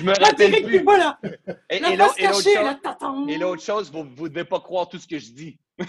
[0.00, 0.82] Je me rappelle plus.
[0.82, 1.18] Voilà.
[1.68, 2.78] Et, La et l'autre chose- la
[3.28, 5.58] et l'autre chose, vous ne devez pas croire tout ce que je dis.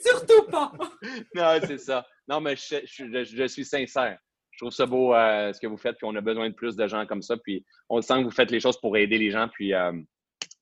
[0.00, 0.72] Surtout pas.
[1.34, 2.06] non, c'est ça.
[2.28, 4.18] Non, mais je, je- je- je suis sincère.
[4.50, 6.76] Je trouve ça beau euh, ce que vous faites, puis on a besoin de plus
[6.76, 7.36] de gens comme ça.
[7.36, 9.92] Puis on sent que vous faites les choses pour aider les gens, puis euh,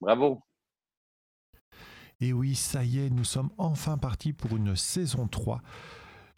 [0.01, 0.43] bravo.
[2.21, 5.61] Et oui, ça y est, nous sommes enfin partis pour une saison 3.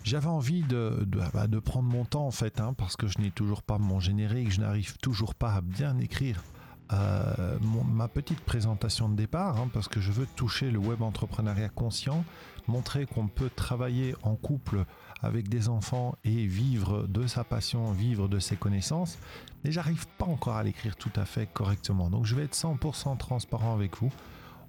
[0.06, 3.18] J'avais envie de, de, bah, de prendre mon temps en fait, hein, parce que je
[3.18, 6.44] n'ai toujours pas mon générique, je n'arrive toujours pas à bien écrire
[6.92, 11.70] euh, ma petite présentation de départ, hein, parce que je veux toucher le web entrepreneuriat
[11.70, 12.24] conscient,
[12.68, 14.84] montrer qu'on peut travailler en couple
[15.22, 19.18] avec des enfants et vivre de sa passion, vivre de ses connaissances.
[19.64, 22.10] Mais j'arrive pas encore à l'écrire tout à fait correctement.
[22.10, 24.12] Donc je vais être 100% transparent avec vous.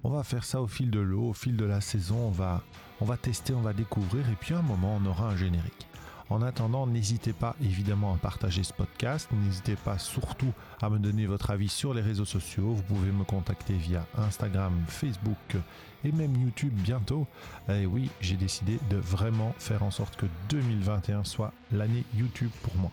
[0.03, 2.27] On va faire ça au fil de l'eau, au fil de la saison.
[2.27, 2.63] On va,
[3.01, 4.29] on va tester, on va découvrir.
[4.29, 5.87] Et puis à un moment, on aura un générique.
[6.29, 9.29] En attendant, n'hésitez pas évidemment à partager ce podcast.
[9.31, 12.73] N'hésitez pas surtout à me donner votre avis sur les réseaux sociaux.
[12.73, 15.55] Vous pouvez me contacter via Instagram, Facebook
[16.03, 17.27] et même YouTube bientôt.
[17.69, 22.75] Et oui, j'ai décidé de vraiment faire en sorte que 2021 soit l'année YouTube pour
[22.75, 22.91] moi.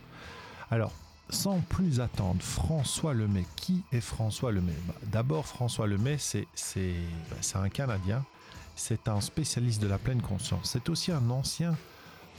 [0.71, 0.93] Alors,
[1.31, 3.45] sans plus attendre, François Lemay.
[3.57, 8.25] Qui est François Lemay Bah, D'abord, François Lemay, bah, c'est un Canadien.
[8.77, 10.71] C'est un spécialiste de la pleine conscience.
[10.71, 11.77] C'est aussi un ancien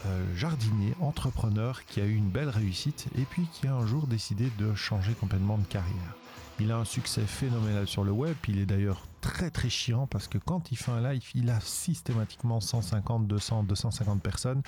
[0.05, 4.05] euh, jardinier, entrepreneur qui a eu une belle réussite et puis qui a un jour
[4.05, 6.15] décidé de changer complètement de carrière.
[6.59, 8.35] Il a un succès phénoménal sur le web.
[8.47, 11.59] Il est d'ailleurs très très chiant parce que quand il fait un live, il a
[11.59, 14.61] systématiquement 150, 200, 250 personnes,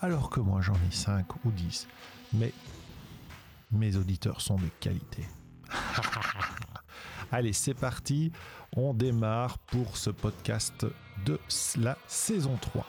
[0.00, 1.88] alors que moi j'en ai 5 ou 10.
[2.34, 2.52] Mais
[3.70, 5.24] mes auditeurs sont de qualité.
[7.32, 8.32] Allez, c'est parti.
[8.76, 10.86] On démarre pour ce podcast
[11.24, 11.38] de
[11.78, 12.86] la saison 3.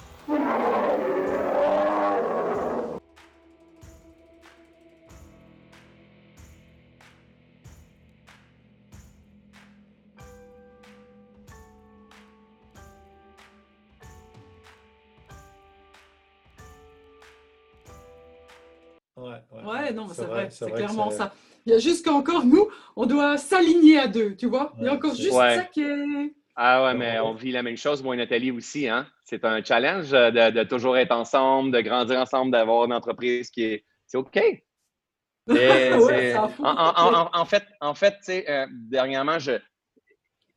[19.52, 21.34] Ouais, Ouais, non, mais c'est vrai, c'est clairement c'est- ça.
[21.66, 24.74] Il y a juste qu'encore nous, on doit s'aligner à deux, tu vois.
[24.80, 25.56] Il y a encore c'est- juste Ouais.
[25.56, 26.34] ça qui est.
[26.56, 28.88] Ah ouais, mais on vit la même chose, moi et Nathalie aussi.
[28.88, 29.06] Hein?
[29.24, 33.50] C'est un challenge euh, de, de toujours être ensemble, de grandir ensemble, d'avoir une entreprise
[33.52, 33.86] qui est.
[34.08, 34.38] C'est OK.
[35.50, 39.54] Et Ouais, en en, en- en- en fait, en fait tu sais, euh, dernièrement, je,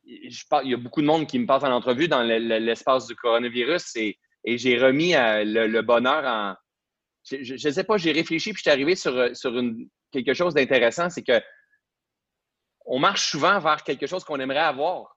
[0.05, 2.39] je parle, il y a beaucoup de monde qui me passe en entrevue dans le-
[2.39, 6.55] le- l'espace du coronavirus et, et j'ai remis euh, le, le bonheur en.
[7.23, 10.33] Je ne sais pas, j'ai réfléchi puis je suis arrivé sur, euh, sur une, quelque
[10.33, 11.39] chose d'intéressant, c'est que
[12.85, 15.15] on marche souvent vers quelque chose qu'on aimerait avoir,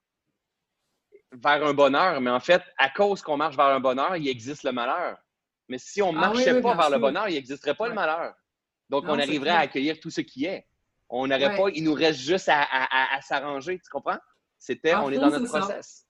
[1.33, 4.65] vers un bonheur, mais en fait, à cause qu'on marche vers un bonheur, il existe
[4.65, 5.17] le malheur.
[5.69, 7.89] Mais si on ne Ah marchait oui, oui, pas vers le bonheur, il n'existerait pas
[7.89, 8.35] le malheur.
[8.91, 10.67] Donc, Non, on arriverait à accueillir tout ce qui est.
[11.09, 11.57] On n'aurait Ouais.
[11.57, 14.19] pas, il nous reste juste à, à- à- à s'arranger, tu comprends?
[14.59, 16.07] C'était, on est dans notre process.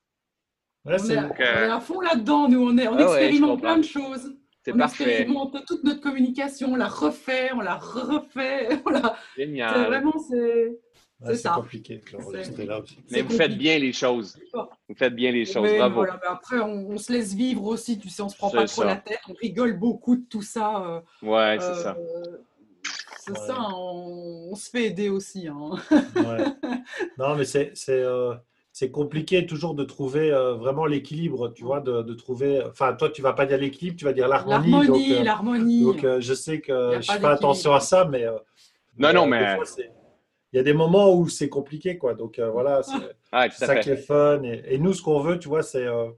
[0.85, 2.69] Ouais, On est, Donc, on est euh, à fond là-dedans, nous.
[2.69, 4.37] On, est, on Ah expérimente plein de choses.
[4.65, 5.05] C'est on parfait.
[5.05, 8.69] expérimente toute notre communication, on la refait, on la refait.
[8.87, 9.17] On la...
[9.37, 9.87] c'est Génial.
[9.87, 10.79] Vraiment, c'est.
[11.21, 12.97] ouais, compliqué de l'enregistrer là aussi.
[13.11, 14.39] Mais vous faites bien les choses.
[14.89, 15.65] Vous faites bien les choses.
[15.65, 15.97] Mais Bravo.
[15.97, 18.65] voilà, mais après, on, on se laisse vivre aussi, tu sais, on se prend pas
[18.67, 18.87] trop ça.
[18.87, 20.83] la tête, on rigole beaucoup de tout ça.
[20.83, 21.97] euh, Ouais, c'est euh, ça.
[23.21, 23.47] C'est Ouais.
[23.47, 25.47] ça, on, on se fait aider aussi.
[25.49, 25.71] hein.
[25.91, 26.45] Ouais.
[27.19, 28.35] Non, mais c'est c'est euh,
[28.77, 32.61] c'est compliqué toujours de trouver euh, vraiment l'équilibre, tu vois, de, de trouver.
[32.69, 34.73] Enfin, toi, tu vas pas dire l'équilibre, tu vas dire l'harmonie.
[34.73, 35.83] L'harmonie, euh, l'harmonie.
[35.85, 38.25] donc, euh, je sais que je fais attention à ça, mais.
[38.25, 38.33] euh,
[38.99, 39.59] Non, mais, non, mais-
[40.53, 42.15] Il y a des moments où c'est compliqué, quoi.
[42.15, 42.95] Donc euh, voilà, c'est
[43.31, 44.43] à ça qui est fun.
[44.43, 46.09] Et, et nous, ce qu'on veut, tu vois, c'est euh,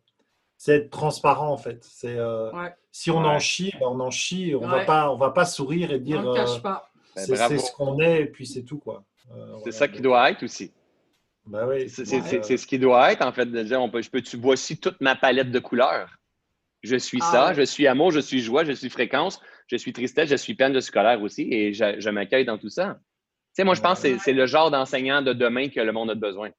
[0.57, 1.85] c'est être transparent, en fait.
[1.85, 2.75] C'est euh, Ouais.
[2.91, 3.27] si on Ouais.
[3.29, 4.55] en chie, ben, on en chie.
[4.59, 4.87] On va Ouais.
[4.87, 6.91] pas, on va pas sourire et on dire ne cache pas.
[7.15, 9.05] Ben, c'est ce qu'on est et puis c'est tout, quoi.
[9.31, 9.73] Euh, C'est voilà.
[9.73, 10.73] ça qui doit être aussi.
[11.47, 11.89] Bah oui.
[11.89, 12.03] C'est
[12.53, 14.79] euh, ce qui doit être, en fait, de dire, on peut, je peux, tu voici
[14.79, 16.11] toute ma palette de couleurs.
[16.83, 17.55] Je suis Ah ça, ouais.
[17.55, 20.75] je suis amour, je suis joie, je suis fréquence, je suis tristesse, je suis peine,
[20.75, 22.99] je suis colère aussi, et je, je m'accueille dans tout ça.
[22.99, 26.11] Tu sais, moi, je pense que c'est- le genre d'enseignant de demain que le monde
[26.11, 26.51] a besoin.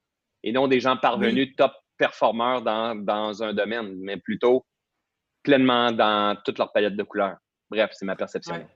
[0.43, 4.65] Et non des gens parvenus top performeurs dans, dans un domaine, mais plutôt
[5.43, 7.37] pleinement dans toute leur palette de couleurs.
[7.69, 8.55] Bref, c'est ma perception.
[8.55, 8.67] Ouais.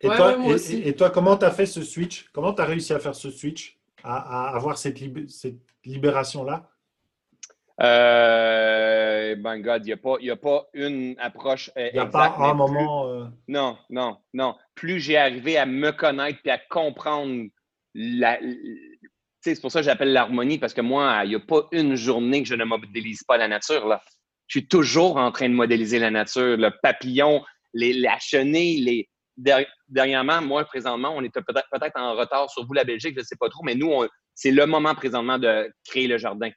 [0.00, 2.28] Et, Ouais, toi, ouais, et- et toi, comment tu as fait ce switch?
[2.32, 3.78] Comment tu as réussi à faire ce switch?
[4.04, 6.68] À, à avoir cette, lib- cette libération-là?
[7.80, 12.26] Euh, ben, God, il n'y a, pas- a une approche euh, Il n'y a pas
[12.38, 13.08] un plus- moment.
[13.08, 14.54] euh, Non, non, non.
[14.74, 17.44] Plus j'ai arrivé à me connaître puis à comprendre
[17.94, 18.38] la.
[19.40, 22.42] c'est pour ça que j'appelle l'harmonie, parce que moi, il n'y a pas une journée
[22.42, 23.86] que je ne modélise pas la nature.
[23.88, 24.02] Là.
[24.46, 27.42] Je suis toujours en train de modéliser la nature, le papillon,
[27.74, 29.08] les, la chenille, les,
[29.88, 33.24] dernièrement, moi, présentement, on est peut-être peut en retard sur vous, la Belgique, je ne
[33.24, 33.92] sais pas trop, mais nous,
[34.34, 36.50] c'est le moment présentement de créer le jardin.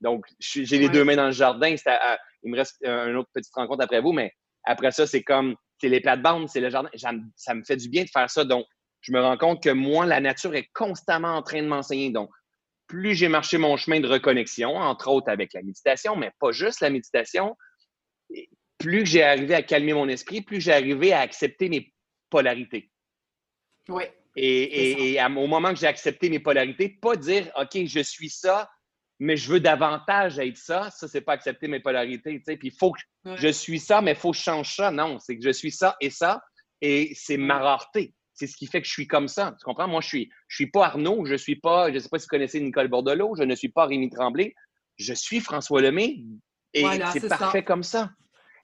[0.00, 1.68] Donc, j'ai les deux mains dans le jardin.
[1.68, 4.32] il me reste une autre petite rencontre après vous, mais
[4.64, 6.90] après ça, c'est comme, c'est les plates-bandes, c'est le jardin.
[7.36, 8.44] Ça me fait du bien de faire ça.
[8.44, 8.66] Donc,
[9.00, 12.10] je me rends compte que moi, la nature est constamment en train de m'enseigner.
[12.10, 12.30] Donc,
[12.86, 16.80] plus j'ai marché mon chemin de reconnexion, entre autres avec la méditation, mais pas juste
[16.80, 17.56] la méditation,
[18.78, 21.93] plus j'ai arrivé à calmer mon esprit, plus j'ai arrivé à accepter mes
[22.34, 22.90] polarités.
[23.88, 24.02] Oui.
[24.34, 28.68] Et, au moment que j'ai accepté mes polarités, pas dire OK, je suis ça,
[29.20, 32.40] mais je veux davantage être ça, ça, c'est pas accepter mes polarités.
[32.40, 33.00] Puis il faut que
[33.36, 34.90] je suis ça, mais il faut que je change ça.
[34.90, 36.42] Non, c'est que je suis ça et ça,
[36.80, 38.12] et c'est ma rareté.
[38.32, 39.54] C'est ce qui fait que je suis comme ça.
[39.56, 39.86] Tu comprends?
[39.86, 42.24] Moi, je suis, je suis pas Arnaud, je suis pas, je ne sais pas si
[42.24, 44.56] vous connaissez Nicole Bordelot, je ne suis pas Rémi Tremblay,
[44.96, 46.24] je suis François Lemay
[46.72, 48.10] et c'est parfait comme ça.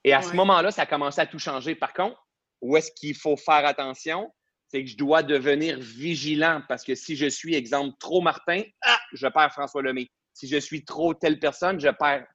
[0.03, 1.75] Et à ce moment-là, ça a commencé à tout changer.
[1.75, 2.21] Par contre,
[2.61, 4.31] où est-ce qu'il faut faire attention?
[4.67, 8.99] C'est que je dois devenir vigilant parce que si je suis, exemple, trop Martin, ah,
[9.11, 10.07] je perds François Lemay.
[10.33, 12.25] Si je suis trop telle personne, je perds.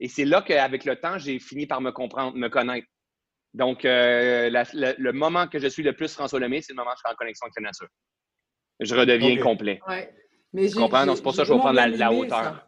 [0.00, 2.86] Et c'est là qu'avec le temps, j'ai fini par me comprendre, me connaître.
[3.54, 6.94] Donc, euh, le moment que je suis le plus François Lemay, c'est le moment où
[6.94, 7.88] je suis en connexion avec la nature.
[8.80, 9.80] Je redeviens complet.
[9.86, 10.12] Ouais.
[10.54, 11.04] Mais tu comprends?
[11.04, 12.66] Donc, c'est pour ça que je vais prendre la, hauteur.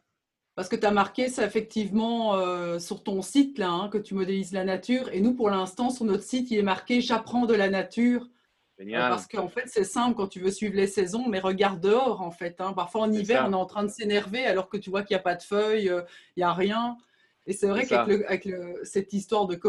[0.54, 4.14] Parce que tu as marqué ça effectivement euh, sur ton site, là, hein, que tu
[4.14, 5.08] modélises la nature.
[5.12, 8.28] Et nous, pour l'instant, sur notre site, il est marqué J'apprends de la nature.
[8.76, 9.08] Génial.
[9.08, 12.32] parce qu'en fait, c'est simple quand tu veux suivre les saisons, mais regarde dehors, en
[12.32, 12.60] fait.
[12.60, 12.72] Hein.
[12.72, 15.20] Parfois, en hiver, on est en train de s'énerver alors que tu vois qu'il n'y
[15.20, 16.02] a pas de feuilles, euh,
[16.36, 16.96] il n'y a rien.
[17.46, 18.48] Et c'est vrai qu'avec
[18.84, 19.60] cette histoire de,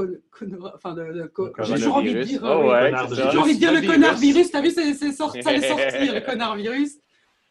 [0.74, 1.30] enfin de,
[1.60, 2.72] j'ai toujours envie de dire, oh,
[3.12, 4.50] j'ai envie de dire le connard virus.
[4.50, 6.98] T'as vu, c'est, sorti, ça est sorti le connard virus.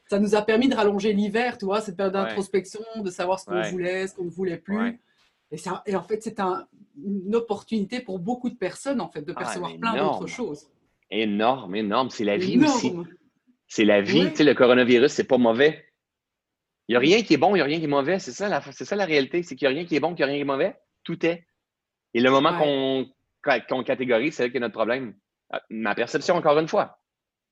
[0.07, 3.47] Ça nous a permis de rallonger l'hiver, tu vois, cette période d'introspection, de savoir ce
[3.47, 5.01] qu'on voulait, ce qu'on ne voulait plus.
[5.51, 6.67] Et, ça, et en fait, c'est un,
[7.03, 10.69] une opportunité pour beaucoup de personnes, en fait, de ah, percevoir plein d'autres choses.
[11.11, 12.11] Énorme, énorme.
[12.11, 12.93] C'est la vie aussi.
[13.69, 14.31] C'est la vie.
[14.31, 15.87] Tu sais, le coronavirus, c'est pas mauvais.
[16.89, 18.19] Il n'y a rien qui est bon, il n'y a rien qui est mauvais.
[18.19, 19.43] C'est ça, la, c'est ça la réalité.
[19.43, 20.77] C'est qu'il n'y a rien qui est bon, qu'il n'y a rien qui est mauvais.
[21.03, 21.47] Tout est.
[22.13, 25.15] Et le moment qu'on, catégorise, c'est là qu'il y a notre problème.
[25.51, 26.99] Ah, ma perception, encore une fois.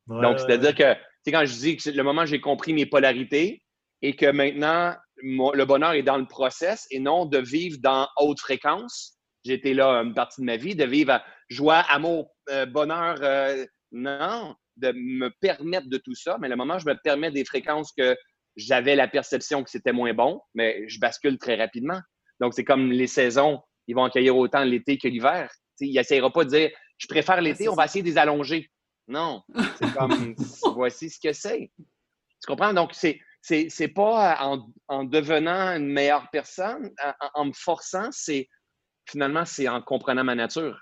[0.06, 0.94] Donc, c'est-à-dire que,
[1.24, 3.62] sais, quand je dis que le moment où j'ai compris mes polarités
[4.02, 8.40] et que maintenant, le bonheur est dans le process et non de vivre dans haute
[8.40, 9.18] fréquence.
[9.44, 13.18] J'étais là une partie de ma vie, de vivre à joie, amour, euh, bonheur.
[13.22, 16.38] Euh, non, de me permettre de tout ça.
[16.40, 18.16] Mais le moment où je me permets des fréquences que
[18.56, 22.00] j'avais la perception que c'était moins bon, mais je bascule très rapidement.
[22.40, 25.50] Donc, c'est comme les saisons, ils vont accueillir autant l'été que l'hiver.
[25.80, 28.70] Il n'essayera pas de dire je préfère l'été, on va essayer de les allonger.
[29.12, 29.42] Non,
[29.78, 30.34] c'est comme
[30.74, 31.70] voici ce que c'est.
[31.78, 32.72] Tu comprends?
[32.72, 34.38] Donc, c'est c'est pas
[34.88, 36.90] en, devenant une meilleure personne,
[37.34, 38.48] en, me forçant, c'est
[39.08, 40.78] finalement, c'est en comprenant ma nature.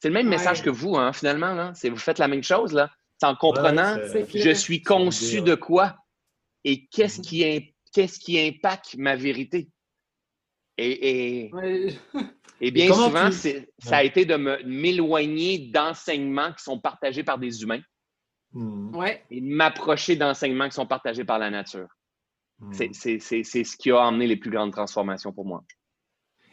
[0.00, 1.72] C'est le même message que vous, hein, finalement.
[1.74, 2.90] C'est vous faites la même chose, là.
[3.18, 3.96] C'est en comprenant,
[4.34, 5.96] je suis conçu de quoi
[6.64, 7.24] et qu'est-ce mhm.
[7.24, 9.68] qui, qu'est-ce qui impacte ma vérité.
[10.76, 11.50] Et,
[12.60, 17.82] et, bien souvent, ça a été de m'éloigner d'enseignements qui sont partagés par des humains
[18.52, 18.96] mhm.
[18.96, 19.22] ouais.
[19.30, 21.88] et de m'approcher d'enseignements qui sont partagés par la nature.
[22.58, 22.92] Mhm.
[22.92, 25.64] C'est ce qui a amené les plus grandes transformations pour moi.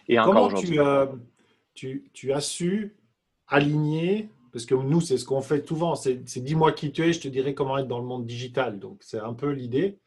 [0.07, 0.77] Et, encore aujourd'hui.
[1.73, 2.97] Tu, tu, as su
[3.47, 7.21] aligner parce que nous, c'est ce qu'on fait souvent, c'est dis-moi qui tu es, je
[7.21, 8.79] te dirai comment être dans le monde digital.
[8.79, 9.99] Donc, c'est un peu l'idée.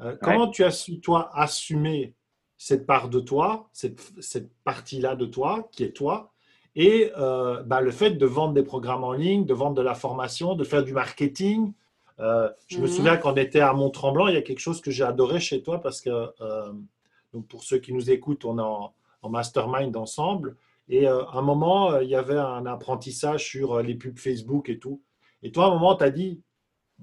[0.00, 2.14] Euh, comment tu as su, toi, assumer
[2.62, 6.30] cette part de toi, cette, partie-là de toi, qui est toi,
[6.76, 9.96] et euh, bah, le fait de vendre des programmes en ligne, de vendre de la
[9.96, 11.72] formation, de faire du marketing.
[12.20, 12.88] Euh, je me mhm.
[12.88, 15.60] souviens quand on était à Mont-Tremblant, il y a quelque chose que j'ai adoré chez
[15.60, 16.10] toi parce que,
[17.32, 20.56] donc pour ceux qui nous écoutent, on est en, en mastermind ensemble.
[20.88, 25.02] Et à un moment, il y avait un apprentissage sur les pubs Facebook et tout.
[25.42, 26.40] Et toi, à un moment, tu as dit,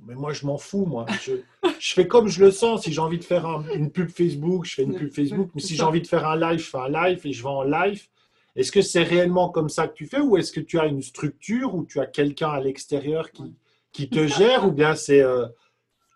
[0.06, 1.06] mais moi, je m'en fous, moi.
[1.22, 2.84] Je, fais comme je le sens.
[2.84, 5.50] Si j'ai envie de faire une pub Facebook, je fais une pub Facebook.
[5.56, 7.50] Mais si j'ai envie de faire un live, je fais un live et je vais
[7.50, 8.08] en live.
[8.56, 11.02] Est-ce que c'est réellement comme ça que tu fais ou est-ce que tu as une
[11.02, 13.56] structure ou tu as quelqu'un à l'extérieur qui,
[13.92, 15.46] qui te gère ou bien c'est euh,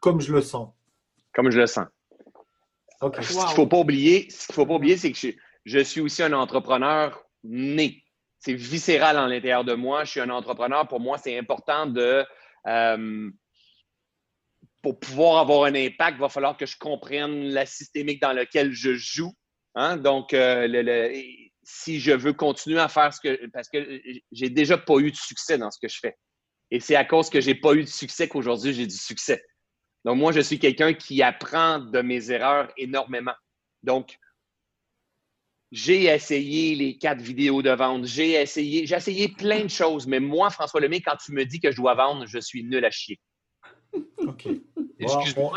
[0.02, 0.70] comme je le sens?
[1.34, 1.86] Comme je le sens.
[3.02, 5.18] Ce qu'il ne faut pas oublier, faut pas oublier, c'est que
[5.66, 8.04] je, suis aussi un entrepreneur né.
[8.40, 10.04] C'est viscéral en l'intérieur de moi.
[10.04, 10.88] Je suis un entrepreneur.
[10.88, 12.26] Pour moi, c'est important de
[12.68, 13.30] euh,
[14.84, 18.74] pour pouvoir avoir un impact, il va falloir que je comprenne la systémique dans laquelle
[18.74, 19.34] je joue.
[19.76, 19.96] Hein?
[19.96, 21.22] Donc, euh,
[21.64, 23.48] si je veux continuer à faire ce que.
[23.52, 26.16] Parce que j'ai déjà pas eu de succès dans ce que je fais.
[26.70, 29.42] Et c'est à cause que j'ai pas eu de succès qu'aujourd'hui j'ai du succès.
[30.04, 33.36] Donc, moi, je suis quelqu'un qui apprend de mes erreurs énormément.
[33.84, 34.18] Donc,
[35.72, 40.20] j'ai essayé les quatre vidéos de vente, j'ai essayé, j'ai essayé plein de choses, mais
[40.20, 42.92] moi, François Lemay, quand tu me dis que je dois vendre, je suis nul à
[42.92, 43.20] chier.
[44.20, 44.48] OK.
[45.00, 45.54] Excuse-moi,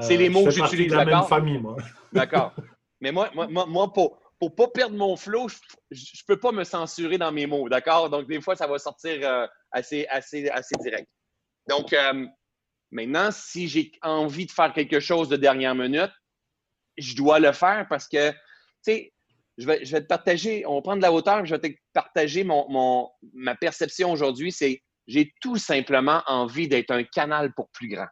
[0.00, 0.92] c'est les, mots que j'utilise.
[0.92, 1.76] la même famille, moi.
[2.12, 2.54] D'accord.
[3.00, 5.48] Mais moi, moi, moi, pour, pour pas perdre mon flow,
[5.90, 8.08] je, ne peux pas me censurer dans mes mots, d'accord?
[8.10, 11.08] Donc, des fois, ça va sortir euh, assez, assez, assez direct.
[11.68, 12.26] Donc, euh,
[12.90, 16.12] maintenant, si j'ai envie de faire quelque chose de dernière minute,
[16.96, 18.36] je dois le faire parce que, tu
[18.82, 19.12] sais,
[19.58, 21.76] je vais, je vais, te partager, on va prendre de la hauteur, je vais te
[21.92, 27.70] partager mon, mon ma perception aujourd'hui, c'est j'ai tout simplement envie d'être un canal pour
[27.70, 28.06] plus grand.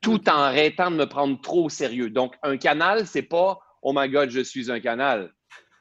[0.00, 2.10] Tout en arrêtant de me prendre trop au sérieux.
[2.10, 5.32] Donc, un canal, c'est pas Oh my God, je suis un canal.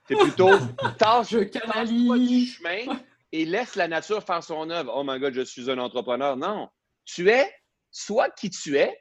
[0.08, 0.51] C'est plutôt
[1.00, 3.00] tâche, du chemin
[3.32, 4.92] et laisse la nature faire son œuvre.
[4.96, 6.36] Oh my God, je suis un entrepreneur.
[6.36, 6.70] Non.
[7.06, 7.50] Tu es
[7.90, 8.96] soit qui tu es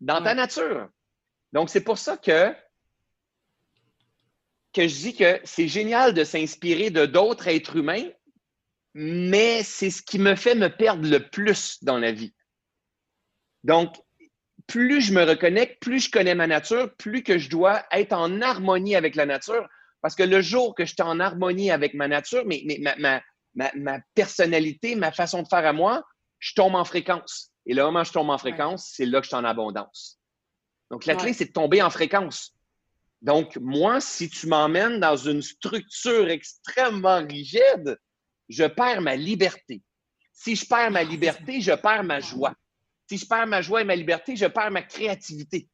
[0.00, 0.88] dans ta nature.
[1.52, 2.52] Donc, c'est pour ça que,
[4.72, 8.08] que je dis que c'est génial de s'inspirer de d'autres êtres humains,
[9.00, 12.34] mais c'est ce qui me fait me perdre le plus dans la vie.
[13.62, 13.94] Donc,
[14.66, 18.40] plus je me reconnecte, plus je connais ma nature, plus que je dois être en
[18.40, 19.68] harmonie avec la nature.
[20.02, 22.64] Parce que le jour que je suis en harmonie avec ma nature, mais,
[23.54, 26.02] ma, personnalité, ma façon de faire à moi,
[26.40, 27.52] je tombe en fréquence.
[27.66, 30.18] Et le moment où je tombe en fréquence, c'est là que je suis en abondance.
[30.90, 32.52] Donc, la clé, c'est de tomber en fréquence.
[33.22, 37.96] Donc, moi, si tu m'emmènes dans une structure extrêmement rigide,
[38.48, 39.82] je perds ma liberté.
[40.32, 42.54] Si je perds ma liberté, je perds ma joie.
[43.08, 45.68] Si je perds ma joie et ma liberté, je perds ma créativité.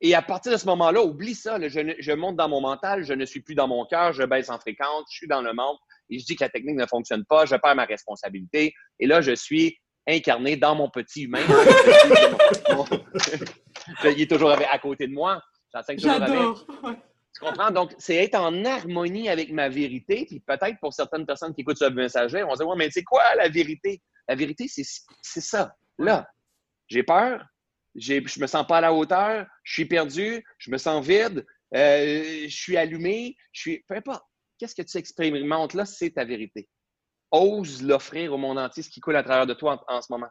[0.00, 1.58] Et à partir de ce moment-là, oublie ça.
[1.68, 4.58] je, monte dans mon mental, je ne suis plus dans mon cœur, je baisse en
[4.58, 5.76] fréquence, je suis dans le monde
[6.10, 8.74] et je dis que la technique ne fonctionne pas, je perds ma responsabilité.
[9.00, 11.40] Et là, je suis incarné dans mon petit humain.
[14.04, 15.40] Il est toujours à côté de moi.
[15.96, 16.66] J'adore.
[17.36, 17.70] Tu comprends?
[17.70, 20.24] Donc, c'est être en harmonie avec ma vérité.
[20.26, 22.90] Puis peut-être pour certaines personnes qui écoutent ce message-là, on va se dire, ouais, mais
[22.90, 24.00] c'est quoi la vérité?
[24.26, 25.76] La vérité, c'est ça.
[25.98, 26.26] Là,
[26.88, 27.44] j'ai peur,
[27.94, 31.44] je ne me sens pas à la hauteur, je suis perdu, je me sens vide,
[31.74, 33.84] euh, je suis allumé, je suis.
[33.86, 34.24] Peu importe.
[34.58, 36.70] Qu'est-ce que tu expérimentes là, c'est ta vérité.
[37.30, 40.28] Ose l'offrir au monde entier, ce qui coule à travers de toi en, ce moment.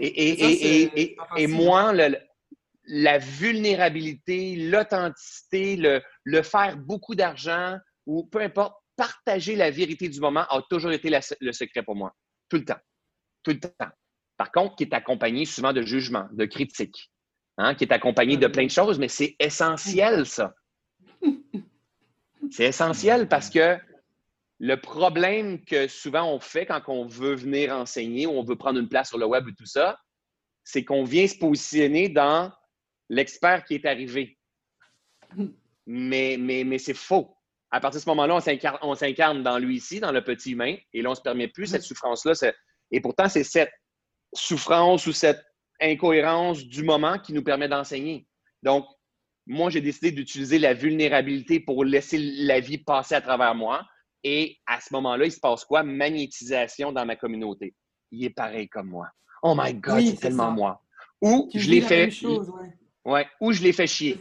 [0.00, 1.92] et, moi,
[2.88, 5.76] la vulnérabilité, l'authenticité,
[6.24, 7.76] le, faire beaucoup d'argent
[8.06, 12.12] ou peu importe, partager la vérité du moment a toujours été le secret pour moi.
[12.48, 12.80] Tout le temps.
[13.44, 13.90] Tout le temps
[14.38, 17.10] par contre, qui est accompagné souvent de jugement, de critique,
[17.58, 20.54] hein, qui est accompagné de plein de choses, mais c'est essentiel, ça.
[22.50, 23.76] C'est essentiel parce que
[24.60, 28.78] le problème que souvent on fait quand on veut venir enseigner ou on veut prendre
[28.78, 29.98] une place sur le web et tout ça,
[30.64, 32.52] c'est qu'on vient se positionner dans
[33.08, 34.38] l'expert qui est arrivé.
[35.86, 37.34] Mais, mais, mais c'est faux.
[37.70, 38.38] À partir de ce moment-là,
[38.82, 41.48] on s'incarne dans lui ici, dans le petit humain, et là, on ne se permet
[41.48, 42.32] plus cette souffrance-là.
[42.90, 43.72] Et pourtant, c'est cette
[44.32, 45.42] souffrance ou cette
[45.80, 48.26] incohérence du moment qui nous permet d'enseigner.
[48.62, 48.86] Donc,
[49.46, 53.86] moi, j'ai décidé d'utiliser la vulnérabilité pour laisser la vie passer à travers moi.
[54.24, 55.82] Et à ce moment-là, il se passe quoi?
[55.82, 57.74] Magnétisation dans ma communauté.
[58.10, 59.08] Il est pareil comme moi.
[59.42, 60.82] Oh my God, c'est tellement moi.
[61.22, 62.10] Ou je l'ai fait.
[62.22, 62.68] ouais.
[63.40, 64.18] Ou je l'ai fait chier.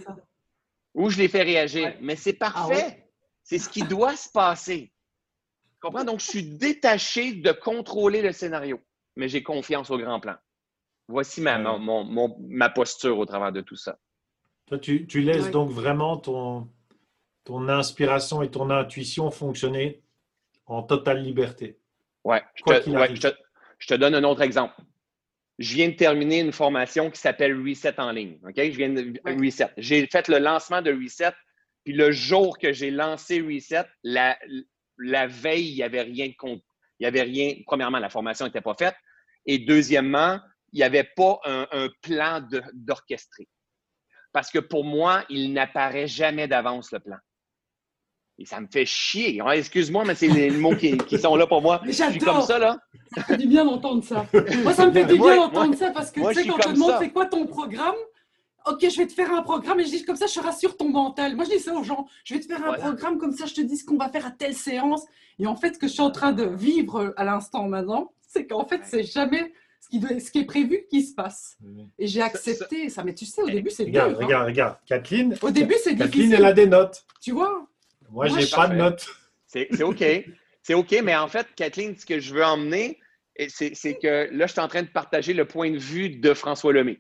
[0.94, 1.96] Ou je l'ai fait réagir.
[2.02, 3.10] Mais c'est ah parfait.
[3.44, 4.92] C'est ce qui doit se passer.
[5.74, 6.04] Tu comprends?
[6.04, 8.82] Donc, je suis détaché de contrôler le scénario
[9.18, 10.36] mais j'ai confiance au grand plan.
[11.10, 13.98] Voici ma, ma posture au travers de tout ça.
[14.68, 16.70] Toi, tu, laisses donc vraiment ton,
[17.44, 20.02] ton inspiration et ton intuition fonctionner
[20.66, 21.80] en totale liberté.
[22.24, 22.44] Ouais.
[22.56, 23.28] Je te,
[23.80, 24.76] je, te, donne un autre exemple.
[25.60, 28.40] Je viens de terminer une formation qui s'appelle Reset en ligne.
[28.44, 28.56] OK?
[28.56, 29.70] Je viens de Reset.
[29.78, 31.34] J'ai fait le lancement de Reset,
[31.84, 34.38] puis le jour que j'ai lancé Reset, la,
[35.00, 36.34] la veille, il n'y avait rien de
[37.00, 37.54] il n'y avait rien.
[37.66, 38.96] Premièrement, la formation n'était pas faite.
[39.46, 40.40] Et deuxièmement,
[40.74, 43.48] il n'y avait pas un, plan d'orchestré.
[44.34, 47.18] Parce que pour moi, il n'apparaît jamais d'avance le plan.
[48.40, 49.42] Et ça me fait chier.
[49.54, 51.82] Excuse-moi, mais c'est les mots qui, sont là pour moi.
[51.86, 52.78] Je suis comme ça, là.
[53.16, 54.26] Ça fait du bien d'entendre ça.
[54.64, 56.74] Moi, ça me fait du bien d'entendre ça parce que, tu sais, quand on te
[56.74, 57.96] demande c'est quoi ton programme,
[58.68, 60.90] OK, je vais te faire un programme et je dis comme ça, je rassure ton
[60.90, 61.36] mental.
[61.36, 62.06] Moi, je dis ça aux gens.
[62.26, 64.26] Je vais te faire un programme comme ça, je te dis ce qu'on va faire
[64.26, 65.06] à telle séance.
[65.40, 68.46] Et en fait, ce que je suis en train de vivre à l'instant maintenant, c'est
[68.46, 71.58] qu'en fait, c'est jamais ce qui, ce qui est prévu qui se passe.
[71.98, 74.04] Et j'ai accepté ça, Mais tu sais, au début, c'est dur.
[74.04, 74.76] Regarde, regarde, regarde.
[74.86, 75.36] Kathleen.
[75.42, 76.30] Au début, c'est difficile.
[76.30, 77.06] Kathleen, elle a des notes.
[77.22, 77.68] Tu vois?
[78.10, 79.08] Moi, j'ai pas de notes.
[79.46, 80.04] C'est OK.
[80.62, 83.00] c'est OK, mais en fait, Kathleen, ce que je veux emmener,
[83.48, 86.74] c'est que là, je suis en train de partager le point de vue de François
[86.74, 87.00] Lemay.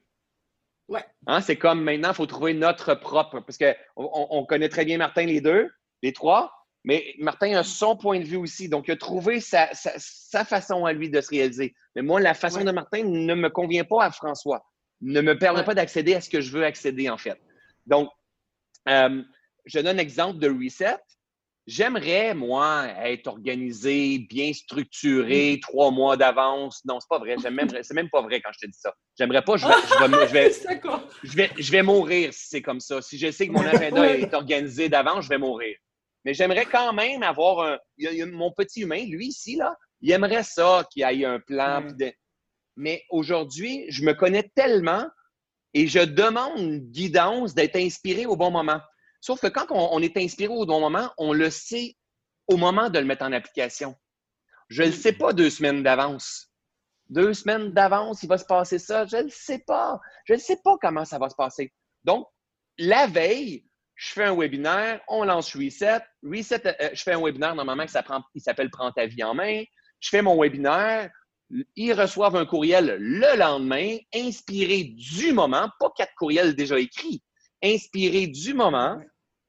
[0.87, 1.03] Ouais.
[1.25, 3.41] Hein, c'est comme maintenant, il faut trouver notre propre.
[3.41, 5.69] Parce qu'on on connaît très bien Martin, les deux,
[6.01, 6.53] les trois.
[6.83, 8.69] Mais Martin a son point de vue aussi.
[8.69, 9.67] Donc, il a trouvé sa,
[10.45, 11.75] façon à lui de se réaliser.
[11.95, 14.65] Mais moi, la façon de Martin ne me convient pas à François.
[15.01, 17.37] Ne me permet pas d'accéder à ce que je veux accéder, en fait.
[17.87, 18.09] Donc,
[18.87, 19.21] euh,
[19.67, 20.97] je donne un exemple de reset.
[21.67, 26.81] J'aimerais, moi, être organisé, bien structuré, trois mois d'avance.
[26.85, 27.35] Non, c'est pas vrai.
[27.41, 28.93] C'est même, même pas vrai quand je te dis ça.
[29.19, 30.51] J'aimerais pas, je vais, je vais,
[31.23, 33.01] je vais, je vais, mourir si c'est comme ça.
[33.01, 35.75] Si je sais que mon agenda est organisé d'avance, je vais mourir.
[36.23, 37.77] Mais j'aimerais quand même avoir un.
[38.31, 41.85] mon petit humain, lui ici, là, il aimerait ça, qu'il ait un plan.
[42.77, 45.05] Mais aujourd'hui, je me connais tellement
[45.73, 48.79] et je demande une guidance d'être inspiré au bon moment.
[49.21, 51.95] Sauf que quand on, est inspiré au bon moment, on le sait
[52.47, 53.95] au moment de le mettre en application.
[54.69, 56.51] Je ne le sais pas deux semaines d'avance.
[57.09, 59.05] Deux semaines d'avance, il va se passer ça.
[59.05, 59.99] Je ne le sais pas.
[60.25, 61.73] Je ne sais pas comment ça va se passer.
[62.03, 62.27] Donc,
[62.77, 66.01] la veille, je fais un webinaire, on lance Reset.
[66.23, 69.63] Reset, euh, euh, je fais un webinaire normalement qui s'appelle Prends ta vie en main.
[69.99, 71.09] Je fais mon webinaire.
[71.75, 77.23] Ils reçoivent un courriel le lendemain, inspiré du moment, pas quatre courriels déjà écrits,
[77.63, 79.01] inspiré du moment.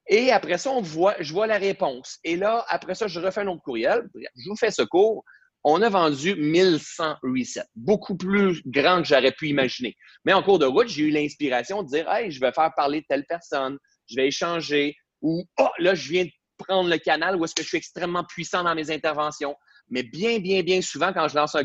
[0.08, 2.18] Et après ça, on voit, je vois la réponse.
[2.24, 4.08] Et là, après ça, je refais un autre courriel.
[4.14, 5.24] Je vous fais ce cours.
[5.64, 9.96] On a vendu 1100 resets, beaucoup plus grand que j'aurais pu imaginer.
[10.24, 13.04] Mais en cours de route, j'ai eu l'inspiration de dire Hey, je vais faire parler
[13.08, 17.44] telle personne, je vais échanger, ou oh, là, je viens de prendre le canal où
[17.44, 19.56] est-ce que je suis extrêmement puissant dans mes interventions.
[19.90, 21.56] Mais bien, bien, bien souvent, quand je lance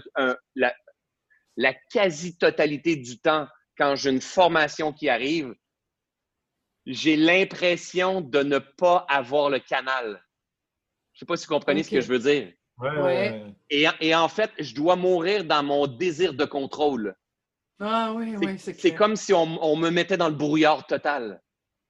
[0.55, 0.73] la,
[1.55, 3.47] la quasi-totalité du temps,
[3.77, 5.53] quand j'ai une formation qui arrive,
[6.85, 10.23] j'ai l'impression de ne pas avoir le canal.
[11.13, 12.51] Je ne sais pas si vous comprenez ce que je veux dire.
[12.79, 17.15] Ouais, Et, en fait, je dois mourir dans mon désir de contrôle.
[17.79, 21.41] Ah oui, oui, c'est C'est comme si on, me mettait dans le brouillard total.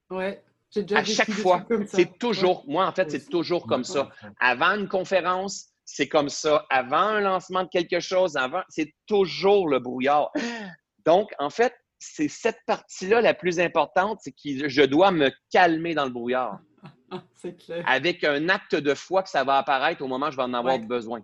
[0.10, 0.44] Ouais.
[0.76, 4.10] Déjà à chaque fois, c'est toujours, moi en fait, c'est toujours comme ça.
[4.40, 6.66] Avant une conférence, c'est comme ça.
[6.70, 10.32] Avant un lancement de quelque chose, avant, c'est toujours le brouillard.
[11.06, 11.74] Donc, en fait,
[12.04, 16.60] c'est cette partie-là la plus importante, c'est que je dois me calmer dans le brouillard.
[17.36, 17.84] c'est clair.
[17.88, 20.54] Avec un acte de foi que ça va apparaître au moment où je vais en
[20.54, 21.22] avoir besoin.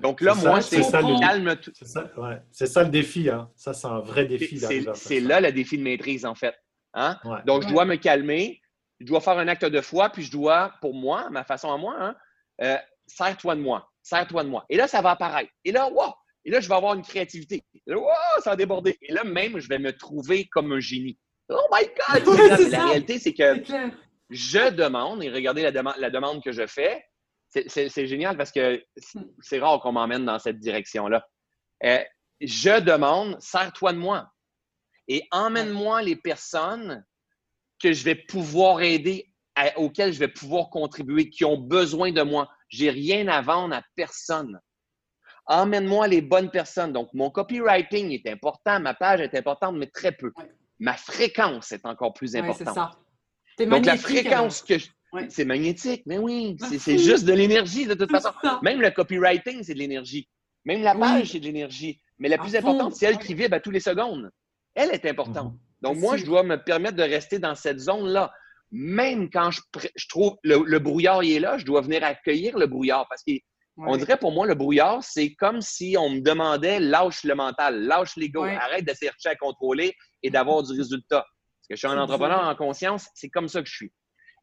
[0.00, 1.72] Donc là, moi, c'est ça, calme tout.
[1.74, 3.28] C'est ça, le défi.
[3.28, 3.50] Hein.
[3.56, 4.60] Ça, c'est un vrai défi.
[4.94, 6.54] C'est là le défi de maîtrise, en fait.
[6.94, 7.18] Hein?
[7.46, 8.60] Donc, je dois me calmer,
[9.00, 11.76] je dois faire un acte de foi, puis je dois, pour moi, ma façon à
[11.76, 12.16] moi, hein,
[12.62, 14.64] euh, sers-toi de moi, sers-toi de moi.
[14.68, 15.50] Et là, ça va apparaître.
[15.64, 16.12] Et là, wow!
[16.44, 17.62] Et là, je vais avoir une créativité.
[17.74, 18.96] Et là, wow, ça va déborder.
[19.02, 21.18] Et là, même, je vais me trouver comme un génie.
[21.48, 22.70] Oh my God!
[22.70, 23.62] la réalité, c'est que
[24.30, 27.04] je demande, et regardez la, la demande que je fais,
[27.50, 28.82] c'est génial parce que
[29.40, 31.26] c'est rare qu'on m'emmène dans cette direction-là.
[31.84, 32.02] Euh,
[32.40, 34.30] je demande, sers-toi de moi
[35.08, 37.04] et emmène-moi les personnes
[37.82, 39.26] que je vais pouvoir aider,
[39.76, 42.48] auxquelles je vais pouvoir contribuer, qui ont besoin de moi.
[42.68, 44.60] J'ai rien à vendre à personne.
[45.50, 46.92] Emmène-moi les bonnes personnes.
[46.92, 50.32] Donc, mon copywriting est important, ma page est importante, mais très peu.
[50.78, 52.74] Ma fréquence est encore plus importante.
[52.74, 52.92] ça.
[53.66, 54.86] Donc, la fréquence que je...
[55.28, 58.30] C'est magnétique, mais oui, c'est juste de l'énergie de toute façon.
[58.62, 60.28] Même le copywriting, c'est de l'énergie.
[60.64, 62.00] Même la page, c'est de l'énergie.
[62.18, 64.30] Mais la plus importante, c'est elle qui vibre à tous les secondes
[64.74, 65.52] elle est importante.
[65.52, 65.58] Mhm.
[65.82, 68.32] Donc, moi, je dois me permettre de rester dans cette zone-là.
[68.70, 69.60] Même quand je,
[70.08, 73.24] trouve le, brouillard il est là, je dois venir accueillir le brouillard parce
[73.84, 77.82] qu'on dirait pour moi, le brouillard, c'est comme si on me demandait lâche le mental,
[77.82, 81.24] lâche l'ego, arrête de chercher à contrôler et d'avoir du résultat.
[81.26, 83.92] Parce que je suis un entrepreneur en conscience, c'est comme ça que je suis.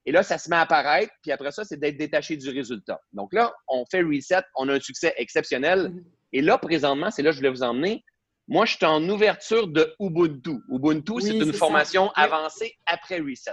[0.06, 3.00] Et là, ça se met à apparaître, puis après ça, c'est d'être détaché du résultat.
[3.12, 5.89] Donc là, on fait reset, on a un succès exceptionnel.
[5.89, 6.04] Mhm.
[6.32, 8.06] Et là, présentement, c'est là que je voulais vous emmener.
[8.47, 10.60] Moi, je suis en ouverture de Ubuntu.
[10.69, 13.52] Ubuntu, c'est une formation avancée après Reset.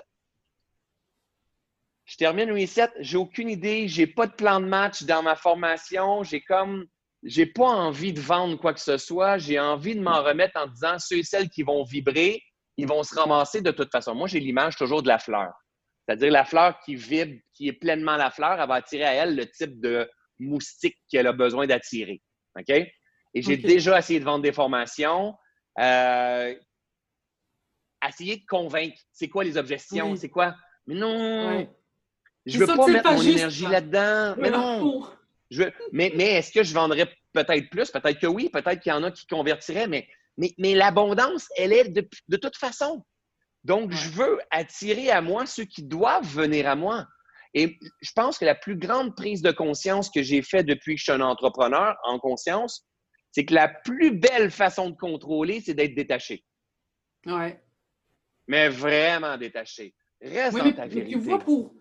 [2.04, 6.22] Je termine Reset, j'ai aucune idée, j'ai pas de plan de match dans ma formation,
[6.22, 6.86] j'ai comme
[7.22, 10.66] j'ai pas envie de vendre quoi que ce soit, j'ai envie de m'en remettre en
[10.66, 12.42] disant ceux et celles qui vont vibrer,
[12.76, 14.14] ils vont se ramasser de toute façon.
[14.14, 15.52] Moi, j'ai l'image toujours de la fleur.
[16.06, 19.36] C'est-à-dire la fleur qui vibre, qui est pleinement la fleur, elle va attirer à elle
[19.36, 22.20] le type de moustique qu'elle a besoin d'attirer.
[22.58, 22.68] OK?
[22.68, 25.34] Et j'ai déjà essayé de vendre des formations.
[25.80, 26.54] Euh,
[28.06, 29.00] essayer de convaincre.
[29.12, 30.14] C'est quoi les objections?
[30.16, 30.54] C'est quoi?
[30.86, 31.66] Mais non!
[32.46, 34.34] Je veux pas mettre mon énergie là-dedans.
[34.38, 35.06] Mais non!
[35.50, 37.90] Je mais, mais est-ce que je vendrais peut-être plus?
[37.90, 38.48] Peut-être que oui.
[38.50, 39.86] Peut-être qu'il y en a qui convertiraient.
[39.86, 43.04] Mais, mais, mais l'abondance, elle est de, de toute façon.
[43.62, 47.06] Donc, je veux attirer à moi ceux qui doivent venir à moi.
[47.54, 50.98] Et je pense que la plus grande prise de conscience que j'ai faite depuis que
[50.98, 52.84] je suis un entrepreneur en conscience,
[53.30, 56.44] c'est que la plus belle façon de contrôler, c'est d'être détaché.
[57.26, 57.60] Ouais.
[58.48, 59.94] Mais vraiment détaché.
[60.20, 61.12] Reste dans ta vérité.
[61.12, 61.74] tu vois, pour,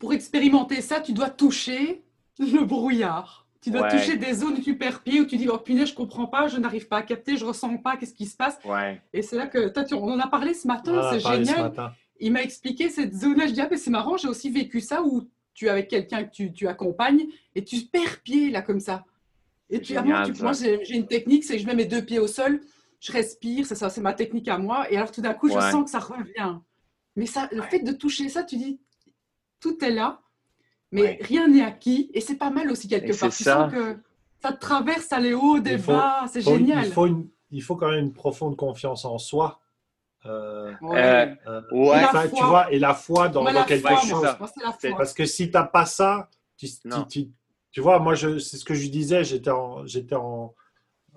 [0.00, 2.02] pour expérimenter ça, tu dois toucher
[2.38, 3.46] le brouillard.
[3.60, 5.94] Tu dois toucher des zones où tu perds pied, où tu dis, oh punaise, je
[5.94, 8.58] comprends pas, je n'arrive pas à capter, je ressens pas, qu'est-ce qui se passe?
[8.64, 9.02] Ouais.
[9.12, 11.72] Et c'est là que, toi, tu, on en a parlé ce matin, c'est génial.
[12.18, 15.02] Il m'a expliqué cette zone-là, je dis, ah, mais c'est marrant, j'ai aussi vécu ça
[15.02, 18.80] où tu es avec quelqu'un que tu, tu, accompagnes et tu perds pied, là, comme
[18.80, 19.04] ça.
[19.68, 22.26] Et tu, génial, moi, j'ai une technique, c'est que je mets mes deux pieds au
[22.26, 22.60] sol,
[23.00, 25.60] je respire, c'est ça, c'est ma technique à moi, et alors tout d'un coup, je
[25.60, 26.56] sens que ça revient.
[27.16, 28.80] Mais ça, le fait de toucher ça, tu dis,
[29.60, 30.20] tout est là,
[30.92, 32.10] mais rien n'est acquis.
[32.14, 33.30] Et c'est pas mal aussi quelque part.
[33.30, 33.54] Tu ça.
[33.54, 33.98] sens que
[34.42, 36.86] ça traverse les hauts, des bas, c'est génial.
[36.86, 37.08] Il faut,
[37.50, 39.60] il faut quand même une profonde confiance en soi.
[40.26, 41.34] Euh, ouais.
[41.46, 41.62] Euh,
[42.34, 44.26] tu vois, et la foi dans, quelque chose.
[44.96, 46.68] Parce que si tu n'as pas ça, tu,
[47.70, 50.54] tu, vois, moi, c'est ce que je disais, j'étais en, j'étais en,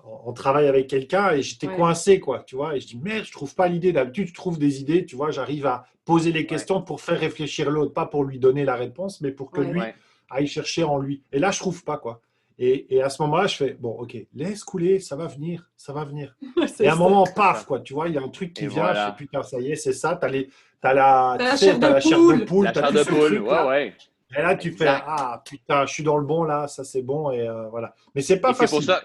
[0.03, 2.75] on travaille avec quelqu'un et j'étais coincé, quoi, tu vois.
[2.75, 3.93] Et je dis, merde, je trouve pas l'idée.
[3.93, 7.71] D'habitude, je trouve des idées, tu vois, j'arrive à poser les questions pour faire réfléchir
[7.71, 9.81] l'autre, pas pour lui donner la réponse, mais pour que lui
[10.29, 11.23] aille chercher en lui.
[11.31, 12.21] Et là, je trouve pas, quoi.
[12.59, 16.05] Et, à ce moment-là, je fais, bon, ok, laisse couler, ça va venir, ça va
[16.05, 16.35] venir.
[16.79, 18.93] et à un moment, paf, quoi, tu vois, il y a un truc qui vient,
[18.93, 20.49] je fais, putain, ça y est, c'est ça, tu as, les,
[20.83, 22.65] as la, la, chair de, poule.
[22.65, 23.93] La chair de poule, ouais, ouais.
[24.37, 27.31] Et là, tu fais, ah, putain, je suis dans le bon, là, ça c'est bon,
[27.31, 27.93] et euh, voilà.
[28.15, 28.77] Mais c'est pas facile.
[28.77, 29.01] Pour ça,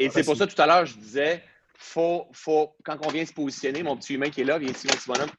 [0.00, 1.42] et c'est pour ça, tout à l'heure, je disais,
[1.76, 4.86] faut, faut, quand on vient se positionner, mon petit humain qui est là, viens ici,
[4.86, 5.30] mon petit bonhomme,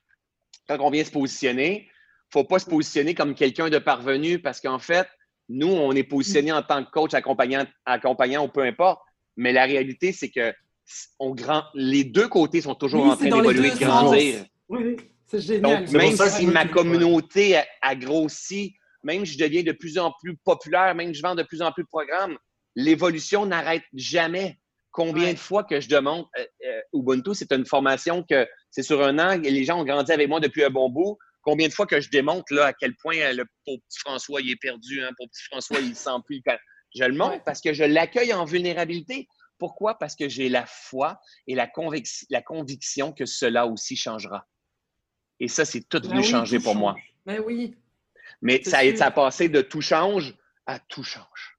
[0.68, 1.90] quand on vient se positionner,
[2.34, 5.08] il ne faut pas se positionner comme quelqu'un de parvenu parce qu'en fait,
[5.50, 9.02] nous, on est positionné en tant que coach, accompagnant, accompagnant ou peu importe.
[9.36, 10.54] Mais la réalité, c'est que
[11.20, 11.64] on grand...
[11.74, 14.46] les deux côtés sont toujours en train d'évoluer, de grandir.
[14.70, 14.98] Oui,
[15.28, 15.86] c'est génial.
[15.86, 20.38] Donc, même si ma communauté a, grossi, même si je deviens de plus en plus
[20.38, 22.38] populaire, même si je vends de plus en plus de programmes,
[22.76, 24.58] l'évolution n'arrête jamais.
[24.92, 29.02] Combien de fois que je demande, euh, euh, Ubuntu, c'est une formation que c'est sur
[29.02, 31.18] un an et les gens ont grandi avec moi depuis un bon bout.
[31.44, 34.42] Combien de fois que je démontre là, à quel point euh, le pauvre petit François
[34.42, 36.42] il est perdu, hein, pauvre petit François il ne sent plus.
[36.94, 39.28] Je le montre parce que je l'accueille en vulnérabilité.
[39.58, 39.98] Pourquoi?
[39.98, 41.72] Parce que j'ai la foi et la,
[42.30, 44.46] la, conviction que cela aussi changera.
[45.40, 46.96] Et ça, c'est tout ben venu changer pour moi.
[47.26, 47.76] Mais ben oui.
[48.42, 51.51] Mais ça, ça a passé de tout change à tout change.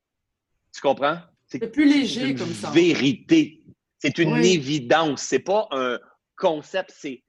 [0.72, 1.18] Tu comprends?
[1.46, 2.70] C'est plus léger comme ça.
[2.70, 3.62] Vérité.
[3.98, 5.22] C'est une évidence.
[5.22, 5.98] C'est pas un
[6.36, 6.92] concept.
[6.96, 7.22] C'est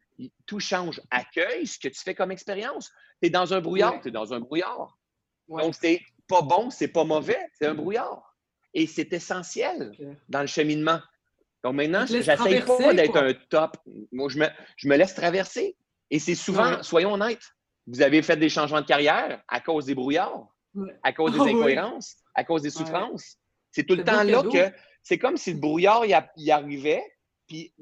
[0.45, 1.01] tout change.
[1.11, 2.91] Accueille ce que tu fais comme expérience.
[3.21, 4.97] Tu es dans un brouillard, tu es dans un brouillard.
[5.47, 8.35] Donc, c'est pas bon, c'est pas mauvais, c'est un brouillard.
[8.73, 9.91] Et c'est essentiel
[10.29, 10.99] dans le cheminement.
[11.63, 13.77] Donc maintenant, j'essaie pas d'être un top.
[14.11, 15.77] Moi, je me, je me laisse traverser.
[16.09, 17.53] Et c'est souvent, soyons honnêtes,
[17.87, 20.47] vous avez fait des changements de carrière à cause des brouillards,
[21.03, 23.37] à cause des ah incohérences, à cause des souffrances.
[23.71, 27.03] C'est tout le temps là que c'est comme si le brouillard y, arrivait,
[27.47, 27.73] puis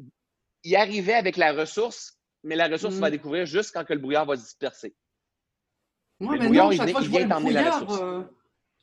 [0.64, 3.12] il arrivait avec la ressource, mais la ressource, va mm.
[3.12, 4.96] découvrir juste quand que le brouillard va se disperser.
[6.20, 8.24] Moi, le brouillard, chaque fois que je vois le brouillard, euh,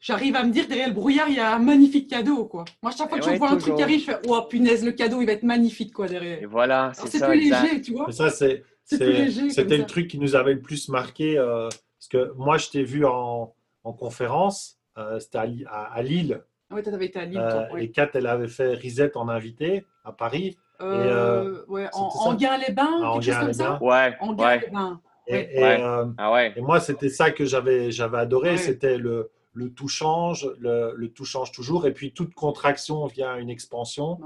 [0.00, 2.46] j'arrive à me dire derrière le brouillard, il y a un magnifique cadeau.
[2.46, 2.64] Quoi.
[2.82, 4.92] Moi, chaque fois que je vois un truc qui arrive, je fais Oh punaise, le
[4.92, 6.42] cadeau, il va être magnifique quoi, derrière.
[6.42, 8.10] Et voilà, c'est plus léger, tu vois.
[8.12, 8.64] ça, c'est.
[8.84, 11.36] C'était le truc qui nous avait le plus marqué.
[11.36, 13.54] Euh, parce que moi, je t'ai vu en,
[13.84, 14.77] en conférence
[15.20, 16.42] c'était à, Lille.
[16.70, 17.38] Ah oui, tu avais été à Lille.
[17.38, 20.58] Euh, et Kat, elle avait fait Risette en invité à Paris.
[20.80, 24.16] Euh, ouais, en, en les bains ah, quelque chose comme ça Ouais.
[24.20, 26.52] En les bains Et, ah ouais.
[26.54, 28.56] et, moi, c'était ça que j'avais, j'avais adoré.
[28.56, 31.86] C'était le, le tout change, le, le, tout change toujours.
[31.86, 34.18] Et puis, toute contraction vient une expansion.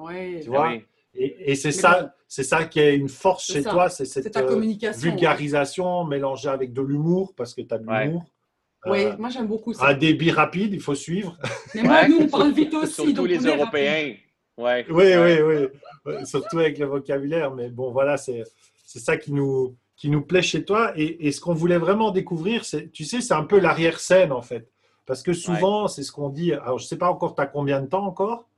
[0.43, 0.75] Tu vois
[1.15, 4.39] et, et c'est ça, c'est ça qui est une force chez toi, c'est cette
[4.97, 8.25] vulgarisation mélangée avec de l'humour, parce que tu as de l'humour.
[8.85, 9.87] Oui, euh, moi j'aime beaucoup ça.
[9.87, 11.39] Un débit rapide, il faut suivre.
[11.75, 12.95] Mais moi, nous, on parle vite aussi.
[12.95, 14.15] Surtout les Européens.
[14.57, 14.85] Ouais.
[14.91, 15.69] Oui, oui,
[16.05, 16.27] oui.
[16.27, 17.53] Surtout avec le vocabulaire.
[17.53, 18.45] Mais bon, voilà, c'est
[18.85, 20.93] ça qui nous, qui nous plaît chez toi.
[20.97, 24.43] Et, et ce qu'on voulait vraiment découvrir, c'est, tu sais, c'est un peu l'arrière-scène en
[24.43, 24.69] fait.
[25.07, 26.53] Parce que souvent, c'est ce qu'on dit.
[26.53, 28.49] Alors, je ne sais pas encore, tu as combien de temps encore?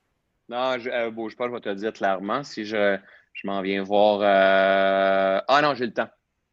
[0.48, 2.44] Non, je, euh, bon, je pas, je vais te le dire clairement.
[2.44, 2.98] Si je,
[3.32, 4.20] je m'en viens voir.
[4.22, 6.08] Euh, ah non, j'ai le temps.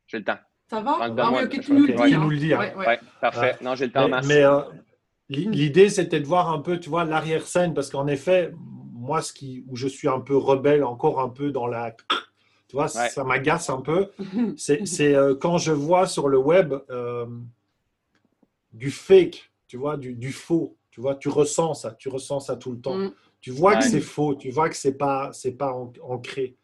[0.08, 0.38] J'ai le temps.
[0.72, 2.14] Ça va Ah oui, ok, tu nous le dis.
[2.14, 2.20] Hein.
[2.22, 2.58] nous le dire.
[2.58, 3.58] Ouais, parfait.
[3.62, 4.62] Non, j'ai le temps mais, mais euh,
[5.28, 8.54] l'idée, c'était de voir un peu, tu vois, l'arrière-scène, parce qu'en effet,
[8.94, 11.92] moi, ce qui, où je suis un peu rebelle, encore un peu dans la...
[11.92, 14.12] Tu vois, ça m'agace un peu.
[14.56, 17.26] C'est euh, quand je vois sur le web euh,
[18.72, 20.78] du fake, tu vois, du, du, faux.
[20.90, 22.98] Tu vois, tu ressens ça, tu ressens ça tout le temps.
[22.98, 23.12] Mm.
[23.42, 26.56] Tu vois que c'est faux, tu vois que c'est pas, c'est pas ancré.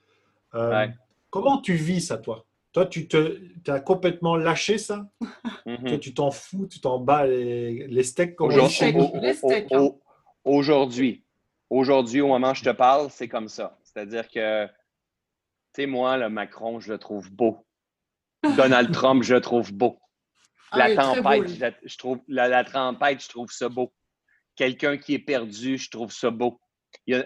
[1.30, 2.47] comment tu vis ça, toi?
[2.78, 3.40] Toi, tu te,
[3.72, 5.10] as complètement lâché ça
[5.66, 6.00] mhm.
[6.00, 9.90] tu t'en fous, tu t'en bats les, steaks comme hein.
[10.44, 11.24] Aujourd'hui,
[11.72, 13.80] aujourd'hui, au moment où je te parle, c'est comme ça.
[13.84, 14.74] C'est-à-dire que Tu
[15.76, 17.66] sais, moi, le Macron, je le trouve beau.
[18.56, 19.98] Donald Trump, je le trouve beau.
[20.72, 21.50] Ah la tempête,
[21.84, 23.92] je, trouve, la, tempête, je trouve ça beau.
[24.56, 26.62] Quelqu'un qui est perdu, je trouve ça beau.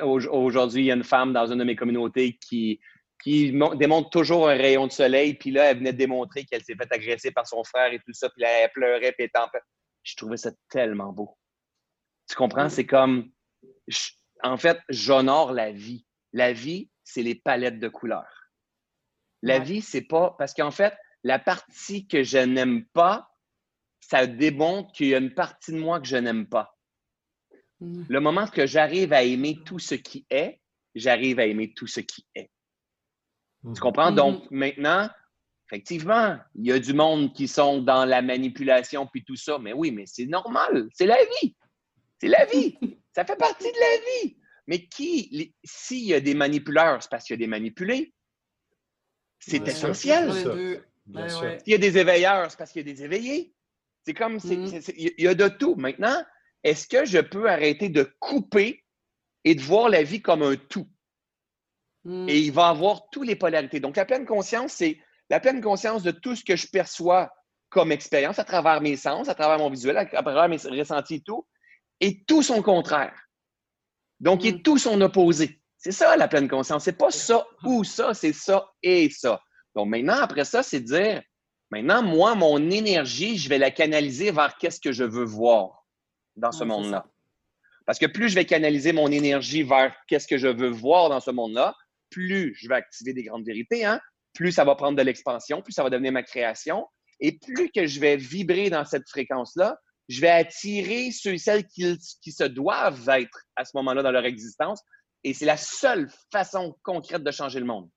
[0.02, 2.80] Aujourd'hui, il y a une femme dans une de mes communautés qui,
[3.22, 5.36] qui démontre toujours un rayon de soleil.
[5.36, 8.14] Puis là, elle venait de démontrer qu'elle s'est fait agresser par son frère et tout
[8.14, 8.30] ça.
[8.30, 9.62] Puis là, elle pleurait, puis elle
[10.04, 11.38] Je trouvais ça tellement beau.
[12.30, 12.70] Tu comprends?
[12.70, 13.32] C'est comme.
[14.44, 16.06] en fait, j'honore la vie.
[16.34, 18.50] La vie, c'est les palettes de couleurs.
[19.42, 20.36] La vie, c'est pas.
[20.38, 23.30] Parce qu'en fait, la partie que je n'aime pas,
[24.00, 26.78] ça démontre qu'il y a une partie de moi que je n'aime pas.
[27.80, 28.04] Mm.
[28.08, 30.62] Le moment que j'arrive à aimer tout ce qui est,
[30.96, 32.51] j'arrive à aimer tout ce qui est.
[33.64, 33.76] Tu mm.
[33.76, 34.12] comprends?
[34.12, 34.48] Donc, mm-hmm.
[34.52, 35.10] maintenant,
[35.68, 39.58] effectivement, il y a du monde qui sont dans la manipulation puis tout ça.
[39.60, 40.90] Mais oui, mais c'est normal.
[40.94, 41.56] C'est la vie.
[42.20, 42.78] C'est la vie.
[43.16, 44.38] Ça fait partie de la vie.
[44.68, 48.14] Mais qui, s'il y a des manipuleurs, c'est parce qu'il y a des manipulés.
[49.40, 50.32] C'est essentiel.
[50.32, 50.82] S'il
[51.66, 53.54] y a des éveilleurs, c'est parce qu'il y a des éveillés.
[54.06, 54.94] C'est comme, mm-hmm.
[54.96, 55.76] il y a de tout.
[55.76, 56.24] Maintenant,
[56.64, 58.86] est-ce que je peux arrêter de couper
[59.44, 60.88] et de voir la vie comme un tout?
[62.04, 62.30] Mm.
[62.30, 63.80] Et il va avoir toutes les polarités.
[63.80, 67.32] Donc, la pleine conscience, c'est la pleine conscience de tout ce que je perçois
[67.70, 71.22] comme expérience à travers mes sens, à travers mon visuel, à travers mes ressentis et
[71.22, 71.48] tout,
[72.00, 73.18] et tout son contraire.
[74.20, 74.62] Donc, il est mm.
[74.62, 75.62] tout son opposé.
[75.78, 76.84] C'est ça la pleine conscience.
[76.84, 79.42] C'est pas ça ou ça, c'est ça et ça.
[79.76, 81.24] Donc maintenant, après ça, c'est dire,
[81.72, 85.86] maintenant, moi, mon énergie, je vais la canaliser vers qu'est-ce que je veux voir
[86.36, 87.06] dans ce monde-là.
[87.88, 91.20] Parce que plus je vais canaliser mon énergie vers qu'est-ce que je veux voir dans
[91.20, 91.76] ce monde-là,
[92.12, 94.00] plus je vais activer des grandes vérités, hein?
[94.34, 96.86] plus ça va prendre de l'expansion, plus ça va devenir ma création.
[97.20, 99.78] Et plus que je vais vibrer dans cette fréquence-là,
[100.10, 104.12] je vais attirer ceux et celles qui, qui se doivent être à ce moment-là dans
[104.12, 104.82] leur existence.
[105.24, 107.90] Et c'est la seule façon concrète de changer le monde.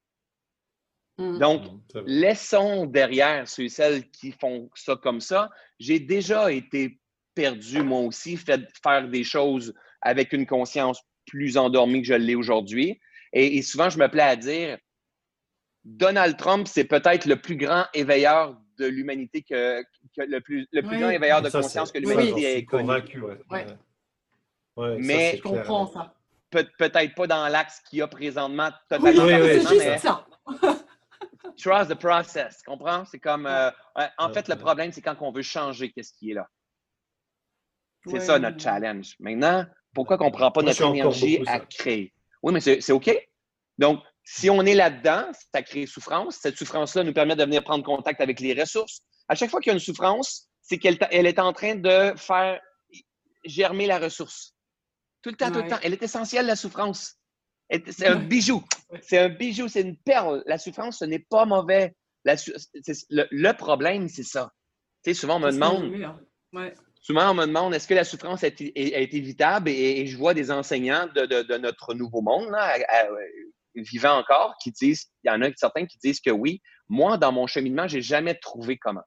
[1.19, 1.39] Mm.
[1.39, 1.63] Donc,
[1.95, 5.51] mm, laissons derrière ceux et celles qui font ça comme ça.
[5.79, 7.01] J'ai déjà été
[7.35, 12.35] perdu, moi aussi, fait faire des choses avec une conscience plus endormie que je l'ai
[12.35, 13.01] aujourd'hui.
[13.37, 14.79] Et, souvent, je me plais à dire,
[15.85, 19.83] Donald Trump, c'est peut-être le plus grand éveilleur de l'humanité que,
[20.17, 22.85] le plus, le plus grand éveilleur de conscience que l'humanité ait connu.
[22.85, 23.67] Convaincu, ouais.
[24.99, 26.15] mais je comprends ça.
[26.51, 29.25] peut-être pas dans l'axe qu'il y a présentement totalement.
[29.25, 30.27] Oui, c'est juste ça.
[31.57, 33.05] trust the process, comprends?
[33.05, 33.71] C'est comme, euh,
[34.19, 36.49] en fait, le problème, c'est quand on veut changer qu'est-ce qui est là.
[38.07, 39.17] C'est ça notre challenge.
[39.19, 42.13] Maintenant, pourquoi qu'on ne prend pas notre énergie à créer?
[42.45, 43.11] Oui, mais c'est OK.
[43.79, 46.37] Donc, si on est là-dedans, ça crée souffrance.
[46.43, 49.01] Cette souffrance-là nous permet de venir prendre contact avec les ressources.
[49.29, 52.13] À chaque fois qu'il y a une souffrance, c'est qu'elle elle est en train de
[52.17, 52.61] faire
[53.47, 54.55] germer la ressource.
[55.23, 55.79] Tout le temps, tout le temps.
[55.83, 57.17] Elle est essentielle, la souffrance.
[57.71, 58.63] C'est un bijou.
[59.01, 60.43] C'est un bijou, c'est une perle.
[60.45, 61.95] La souffrance, ce n'est pas mauvais.
[62.27, 64.53] le, problème, c'est ça.
[65.03, 66.21] Tu sais, souvent, on me demande.
[67.05, 69.69] Souvent, on me demande est-ce que la souffrance est, évitable?
[69.69, 72.51] Et, je vois des enseignants de, notre nouveau monde,
[73.75, 76.63] vivant encore, qui disent il y en a certains qui disent que oui.
[76.89, 79.03] Moi, dans mon cheminement, je n'ai jamais trouvé comment.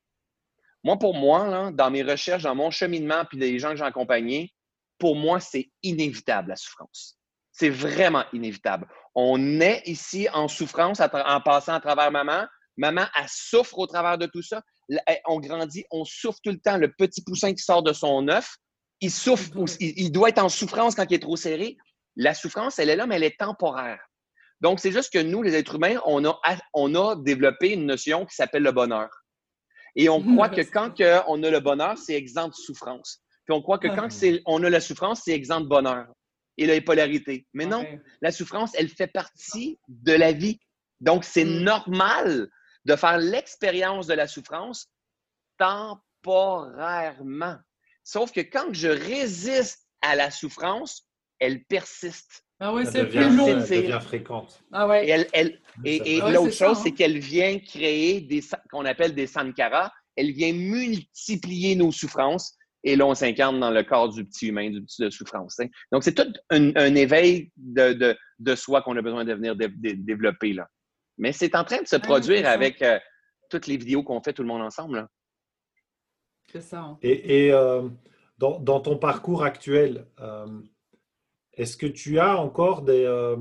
[0.83, 4.53] Moi, pour moi, dans mes recherches, dans mon cheminement, puis les gens que j'ai accompagnés,
[4.99, 7.17] pour moi, c'est inévitable la souffrance.
[7.51, 8.87] C'est vraiment inévitable.
[9.15, 12.45] On est ici en souffrance en passant à travers maman.
[12.77, 14.61] Maman, elle souffre au travers de tout ça.
[15.25, 16.77] On grandit, on souffre tout le temps.
[16.77, 18.55] Le petit poussin qui sort de son œuf,
[19.01, 21.77] il souffre, il, doit être en souffrance quand il est trop serré.
[22.15, 23.99] La souffrance, elle est là, mais elle est temporaire.
[24.61, 26.39] Donc, c'est juste que nous, les êtres humains, on a,
[26.73, 29.09] on a développé une notion qui s'appelle le bonheur.
[29.95, 30.93] Et on croit que quand
[31.27, 33.21] on a le bonheur, c'est exempt de souffrance.
[33.45, 34.37] Puis on croit que quand ah.
[34.45, 36.07] on a la souffrance, c'est exempt de bonheur
[36.57, 37.47] et la polarité.
[37.53, 37.85] Mais non,
[38.21, 40.59] la souffrance, elle fait partie de la vie.
[41.01, 41.59] Donc, c'est mm.
[41.61, 42.49] normal
[42.87, 44.89] de faire l'expérience de la souffrance
[45.57, 47.57] temporairement.
[48.03, 51.05] Sauf que quand je résiste à la souffrance,
[51.39, 52.45] elle persiste.
[52.59, 53.47] Ah oui, c'est plus long.
[53.47, 54.63] Elle devient fréquente.
[54.71, 55.05] Ah ouais.
[55.05, 56.95] Et, elle, elle, et, ah l'autre chose, c'est hein.
[56.97, 59.91] qu'elle vient créer des qu'on appelle des sankaras.
[60.15, 64.69] Elle vient multiplier nos souffrances et là, on s'incarne dans le corps du petit humain,
[64.69, 65.59] du petit de souffrance.
[65.59, 65.67] Hein.
[65.91, 68.15] Donc, c'est tout un, éveil de,
[68.55, 70.53] soi qu'on a besoin de venir développer.
[70.53, 70.69] Là.
[71.17, 72.99] Mais c'est en train de se produire avec euh,
[73.49, 75.07] toutes les vidéos qu'on fait tout le monde ensemble.
[76.51, 76.81] C'est ça.
[76.81, 76.97] Hein.
[77.01, 77.89] Et, euh,
[78.37, 80.61] dans, ton parcours actuel, euh,
[81.53, 83.35] est-ce que tu as encore des,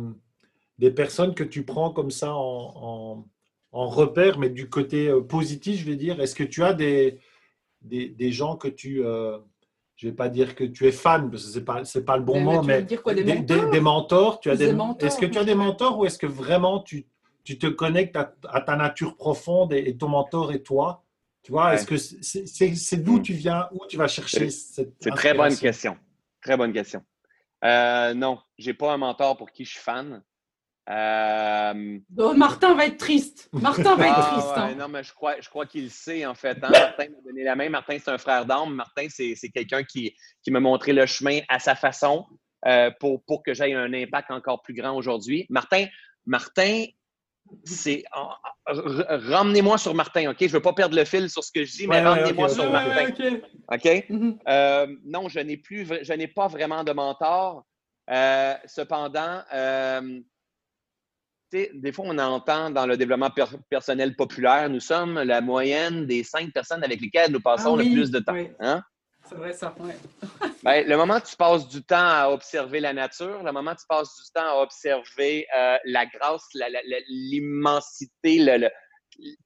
[0.78, 3.26] des personnes que tu prends comme ça en,
[3.72, 6.20] en repère, mais du côté positif, je vais dire?
[6.20, 7.20] Est-ce que tu as des
[7.86, 9.38] des, gens que tu, euh,
[9.96, 12.22] je vais pas dire que tu es fan, parce que c'est pas, c'est pas le
[12.22, 13.70] bon mot, mais des, mentors?
[13.70, 16.80] des, mentors, tu as des, Est-ce que tu as des mentors ou est-ce que vraiment
[16.80, 17.06] tu,
[17.46, 21.04] tu te connectes à, ta nature profonde et, ton mentor et toi.
[21.42, 23.22] Tu vois, est-ce que c'est d'où mm.
[23.22, 25.96] tu viens, où tu vas chercher cette C'est très bonne question.
[26.42, 27.02] Très bonne question.
[27.64, 30.22] Euh, non, j'ai pas un mentor pour qui je suis fan.
[30.88, 31.98] Euh,
[32.36, 33.48] Martin va être triste.
[33.52, 34.52] Martin va être ah, triste.
[34.56, 34.74] Hein.
[34.76, 36.58] Non, mais je crois, je crois qu'il sait, en fait.
[36.62, 36.70] Hein.
[36.70, 37.68] Martin m'a donné la main.
[37.68, 38.74] Martin, c'est un frère d'âme.
[38.74, 42.26] Martin, c'est quelqu'un qui, qui m'a montré le chemin à sa façon
[42.66, 45.46] euh, pour, pour que j'aie un impact encore plus grand aujourd'hui.
[45.48, 45.86] Martin,
[46.24, 46.84] Martin,
[47.64, 48.04] c'est.
[48.66, 50.36] Ramenez-moi sur Martin, OK?
[50.40, 52.70] Je ne veux pas perdre le fil sur ce que je dis, mais ramenez-moi sur
[52.70, 53.08] Martin.
[53.72, 53.84] OK?
[53.84, 54.38] Mm-hmm.
[54.48, 57.64] Euh, non, je n'ai plus, je n'ai pas vraiment de mentor.
[58.66, 59.42] cependant,
[61.52, 63.30] des fois, on entend dans le développement
[63.70, 67.90] personnel populaire, nous sommes la moyenne des cinq personnes avec lesquelles nous passons ah le
[67.90, 68.36] plus de temps.
[68.60, 68.82] Hein?
[69.28, 69.92] C'est vrai, ça, oui.
[70.66, 73.76] Ben, le moment où tu passes du temps à observer la nature, le moment où
[73.76, 76.42] tu passes du temps à observer euh, la grâce,
[77.08, 78.44] l'immensité,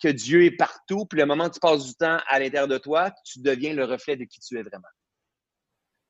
[0.02, 2.78] que Dieu est partout, puis le moment où tu passes du temps à l'intérieur de
[2.78, 4.88] toi, tu deviens le reflet de qui tu es vraiment.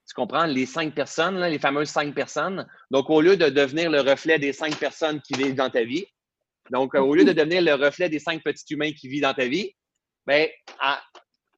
[0.06, 0.46] Tu comprends?
[0.46, 2.64] Les cinq personnes, les fameuses cinq personnes.
[2.92, 6.06] Donc, au lieu de devenir le reflet des cinq personnes qui vivent dans ta vie,
[6.70, 9.46] donc, au lieu de devenir le reflet des cinq petits humains qui vivent dans ta
[9.46, 9.74] vie,
[10.24, 10.48] ben,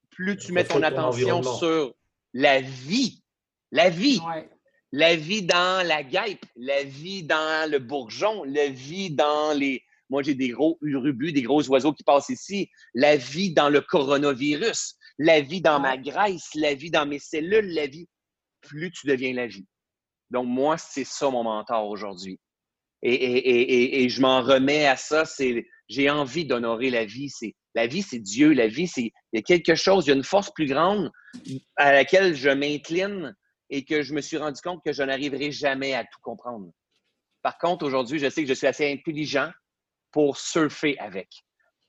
[0.08, 1.92] plus tu mets ton attention sur
[2.32, 3.21] la vie,
[3.72, 4.20] la vie,
[4.92, 9.82] la vie dans la guêpe, la vie dans le bourgeon, la vie dans les.
[10.10, 13.80] Moi, j'ai des gros urubus, des gros oiseaux qui passent ici, la vie dans le
[13.80, 18.06] coronavirus, la vie dans ma graisse, la vie dans mes cellules, la vie
[18.60, 19.66] plus tu deviens la vie.
[20.30, 22.38] Donc, moi, c'est ça mon mentor aujourd'hui.
[23.02, 25.24] Et, je m'en remets à ça.
[25.24, 27.30] C'est, j'ai envie d'honorer la vie.
[27.30, 28.52] C'est, la vie, c'est Dieu.
[28.52, 31.10] La vie, c'est, il y a quelque chose, il y a une force plus grande
[31.76, 33.34] à laquelle je m'incline
[33.72, 36.70] et que je me suis rendu compte que je n'arriverai jamais à tout comprendre.
[37.42, 39.50] Par contre, aujourd'hui, je sais que je suis assez intelligent
[40.12, 41.28] pour surfer avec.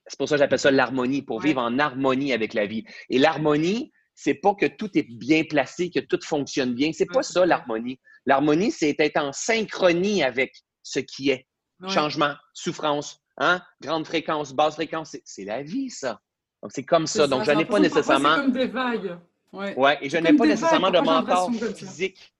[0.07, 2.85] C'est pour ça que j'appelle ça l'harmonie, pour vivre en harmonie avec la vie.
[3.09, 6.91] Et l'harmonie, c'est pas que tout est bien placé, que tout fonctionne bien.
[6.93, 7.99] C'est pas ça l'harmonie.
[8.25, 11.45] L'harmonie, c'est être en synchronie avec ce qui est.
[11.89, 13.61] Changement, souffrance, hein?
[13.81, 16.21] grande fréquence, basse fréquence, c'est la vie, ça.
[16.61, 17.27] Donc, c'est comme ça.
[17.27, 18.35] Donc, je n'ai pas nécessairement.
[18.35, 19.17] C'est comme des vagues.
[19.53, 19.75] Ouais.
[19.75, 22.33] ouais et je n'ai pas nécessairement de mentor physique.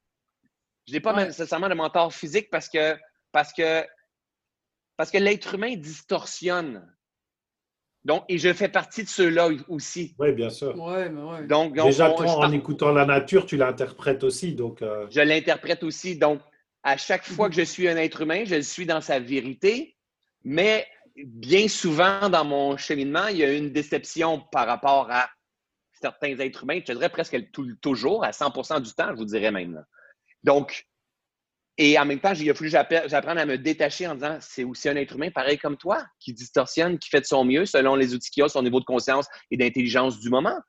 [0.88, 2.98] Je n'ai pas nécessairement de mentor physique parce que,
[3.32, 3.86] parce que,
[4.98, 6.94] parce que l'être humain distorsionne
[8.06, 10.14] donc, et je fais partie de ceux-là aussi.
[10.20, 10.78] Oui, bien sûr.
[10.78, 11.48] Ouais, mais ouais.
[11.48, 14.54] Donc, Déjà, en écoutant la nature, tu l'interprètes aussi.
[14.54, 16.18] Donc, euh, Je l'interprète aussi.
[16.18, 16.42] Donc,
[16.84, 19.96] à chaque fois que je suis un être humain, je le suis dans sa vérité.
[20.44, 25.30] Mais bien souvent, dans mon cheminement, il y a une déception par rapport à
[26.04, 26.80] certains êtres humains.
[26.86, 27.38] Je dirais presque
[27.82, 29.84] toujours, à 100% du temps, je vous dirais même.
[30.44, 30.86] Donc,
[31.78, 34.64] et en même temps, il a fallu que j'apprenne à me détacher en disant c'est
[34.64, 37.96] aussi un être humain pareil comme toi, qui distorsionne, qui fait de son mieux selon
[37.96, 40.60] les outils qu'il a, son niveau de conscience et d'intelligence du moment.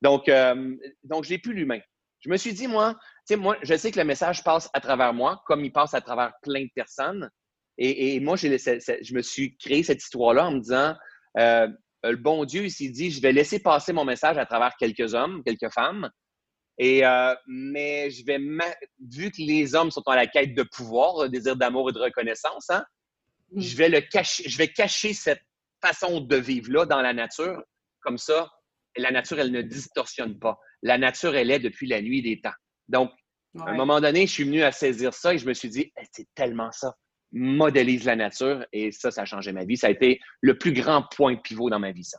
[0.00, 1.80] Donc, euh, donc je n'ai plus l'humain.
[2.20, 2.96] Je me suis dit, moi,
[3.36, 6.32] moi, je sais que le message passe à travers moi, comme il passe à travers
[6.42, 7.30] plein de personnes.
[7.78, 10.94] Et, moi, je me suis créé cette histoire-là en me disant
[11.38, 11.68] euh,
[12.10, 15.42] le bon Dieu, s'est dit je vais laisser passer mon message à travers quelques hommes,
[15.44, 16.10] quelques femmes.
[16.78, 21.22] Et, euh, mais je vais, vu que les hommes sont à la quête de pouvoir,
[21.22, 22.84] de désir d'amour et de reconnaissance, hein,
[23.52, 23.60] mm.
[23.60, 25.42] je vais le cacher, je vais cacher cette
[25.82, 27.62] façon de vivre-là dans la nature.
[28.00, 28.50] Comme ça,
[28.96, 30.58] la nature, elle ne distorsionne pas.
[30.82, 32.54] La nature, elle est depuis la nuit des temps.
[32.88, 33.10] Donc,
[33.58, 35.92] à un moment donné, je suis venu à saisir ça et je me suis dit,
[36.12, 36.94] c'est tellement ça.
[37.32, 39.76] Modélise la nature et ça, ça a changé ma vie.
[39.76, 42.18] Ça a été le plus grand point pivot dans ma vie, ça.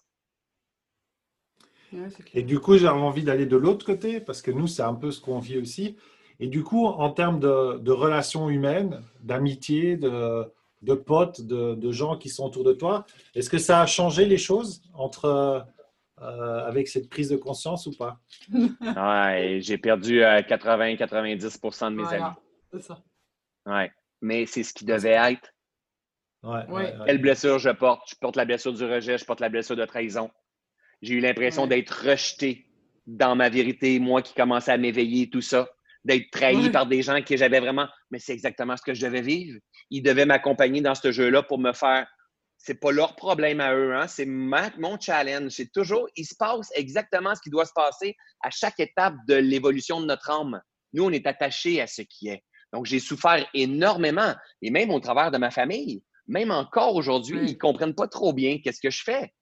[2.34, 5.12] Et du coup, j'avais envie d'aller de l'autre côté, parce que nous, c'est un peu
[5.12, 5.98] ce qu'on vit aussi.
[6.40, 10.46] Et du coup, en termes de, relations humaines, d'amitié, de,
[10.82, 14.38] de, potes, de, gens qui sont autour de toi, est-ce que ça a changé les
[14.38, 15.66] choses entre,
[16.22, 18.20] euh, avec cette prise de conscience ou pas?
[18.52, 22.36] Ouais, J'ai perdu 80-90% euh, de mes amis.
[22.72, 23.02] C'est ça.
[23.66, 23.92] Ouais.
[24.22, 25.54] Mais c'est ce qui devait être.
[26.44, 28.10] Ouais, Quelle blessure je porte?
[28.10, 30.30] Je porte la blessure du rejet, je porte la blessure de trahison.
[31.02, 32.68] J'ai eu l'impression d'être rejeté
[33.06, 35.70] dans ma vérité, moi qui commençais à m'éveiller, tout ça,
[36.04, 37.88] d'être trahi par des gens que j'avais vraiment.
[38.12, 39.60] Mais c'est exactement ce que je devais vivre.
[39.90, 42.08] Ils devaient m'accompagner dans ce jeu-là pour me faire.
[42.58, 44.08] C'est pas leur problème à eux, hein?
[44.08, 45.52] c'est mon challenge.
[45.52, 49.36] C'est toujours, il se passe exactement ce qui doit se passer à chaque étape de
[49.36, 50.60] l'évolution de notre âme.
[50.94, 52.44] Nous, on est attachés à ce qui est.
[52.74, 57.54] Donc, j'ai souffert énormément, et même au travers de ma famille même encore aujourd'hui, ils
[57.54, 59.34] ne comprennent pas trop bien qu'est-ce que je fais.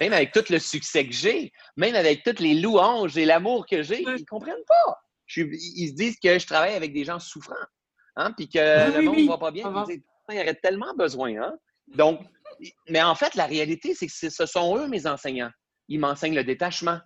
[0.00, 3.82] Même avec tout le succès que j'ai, même avec toutes les louanges et l'amour que
[3.82, 5.00] j'ai, ils ne comprennent pas.
[5.36, 7.54] ils se disent que je travaille avec des gens souffrants,
[8.16, 9.72] hein, puis que le monde ne va pas bien.
[9.88, 11.42] Ils disent, il y aurait tellement besoin.
[11.42, 11.54] Hein?
[11.94, 12.20] Donc,
[12.88, 15.50] mais en fait, la réalité, c'est que ce sont eux, mes enseignants.
[15.88, 16.98] Ils m'enseignent le détachement.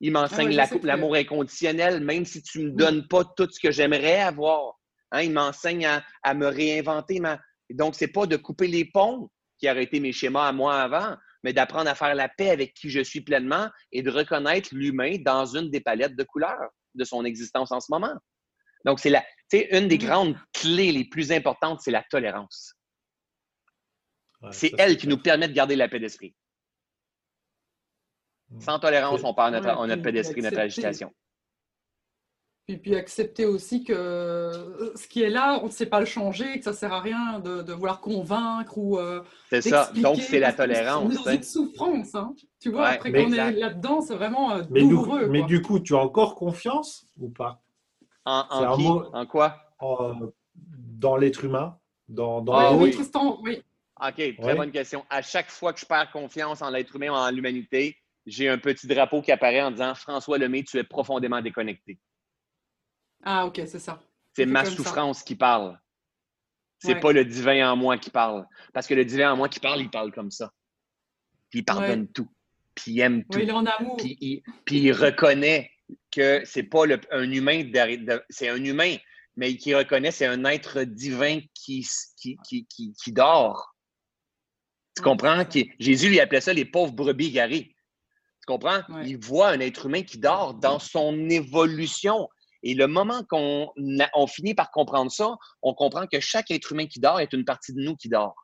[0.00, 3.70] Ils m'enseignent ah l'amour inconditionnel, même si tu ne me donnes pas tout ce que
[3.70, 4.74] j'aimerais avoir.
[5.12, 5.86] Hein, ils m'enseignent
[6.22, 7.20] à, me réinventer.
[7.20, 7.38] Ma...
[7.70, 10.80] Donc, ce n'est pas de couper les ponts qui auraient été mes schémas à moi
[10.80, 14.70] avant, mais d'apprendre à faire la paix avec qui je suis pleinement et de reconnaître
[14.72, 18.14] l'humain dans une des palettes de couleurs de son existence en ce moment.
[18.84, 20.04] Donc, c'est la, une des mm.
[20.04, 22.74] grandes clés les plus importantes, c'est la tolérance.
[24.50, 26.34] c'est elle qui nous permet de garder la paix d'esprit.
[28.48, 28.60] Mm.
[28.60, 31.12] Sans tolérance, on perd notre, on notre paix d'esprit, notre agitation.
[32.66, 36.06] Puis, puis accepter aussi que euh, ce qui est là, on ne sait pas le
[36.06, 38.98] changer, que ça ne sert à rien de, de vouloir convaincre ou.
[38.98, 39.90] Euh, c'est ça.
[39.96, 41.12] Donc, c'est la tolérance.
[41.24, 42.14] C'est une souffrance.
[42.14, 42.34] Hein.
[42.60, 45.26] Tu vois, après qu'on est là-dedans, c'est vraiment euh, douloureux.
[45.26, 47.60] mais du coup, tu as encore confiance ou pas?
[48.24, 48.44] En,
[49.12, 49.56] en, quoi?
[50.54, 51.76] Dans l'être humain
[52.12, 53.62] dans, dans ah, oui, Tristan, oui.
[54.00, 55.04] OK, très bonne question.
[55.10, 57.96] À chaque fois que je perds confiance en l'être humain ou en l'humanité,
[58.26, 61.98] j'ai un petit drapeau qui apparaît en disant François Lemay, tu es profondément déconnecté.
[63.22, 64.00] Ah, OK, c'est ça.
[64.34, 65.78] C'est ma souffrance qui parle.
[66.78, 68.46] C'est pas le divin en moi qui parle.
[68.72, 70.52] Parce que le divin en moi qui parle, il parle comme ça.
[71.50, 72.28] Puis il pardonne tout.
[72.74, 73.38] Puis il aime tout.
[73.38, 73.96] il en amour.
[73.98, 75.70] Puis il, reconnaît
[76.10, 77.62] que c'est pas un humain,
[78.30, 78.96] c'est un humain,
[79.36, 83.74] mais qui reconnaît c'est un être divin qui, qui, qui, qui dort.
[84.96, 85.44] Tu comprends?
[85.78, 87.74] Jésus lui appelait ça les pauvres brebis garées.
[88.40, 88.82] Tu comprends?
[89.04, 92.28] Il voit un être humain qui dort dans son évolution.
[92.62, 93.72] Et le moment qu'on
[94.14, 97.44] on finit par comprendre ça, on comprend que chaque être humain qui dort est une
[97.44, 98.36] partie de nous qui dort.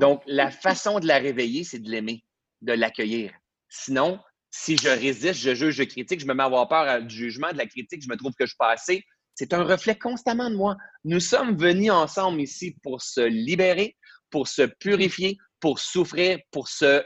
[0.00, 2.24] Donc, la façon de la réveiller, c'est de l'aimer,
[2.62, 3.32] de l'accueillir.
[3.68, 4.18] Sinon,
[4.50, 7.50] si je résiste, je juge, je critique, je me mets à avoir peur du jugement,
[7.52, 9.04] de la critique, je me trouve que je suis pas assez,
[9.34, 10.76] c'est un reflet constamment de moi.
[11.04, 13.96] Nous sommes venus ensemble ici pour se libérer,
[14.30, 17.02] pour se purifier, pour souffrir, pour se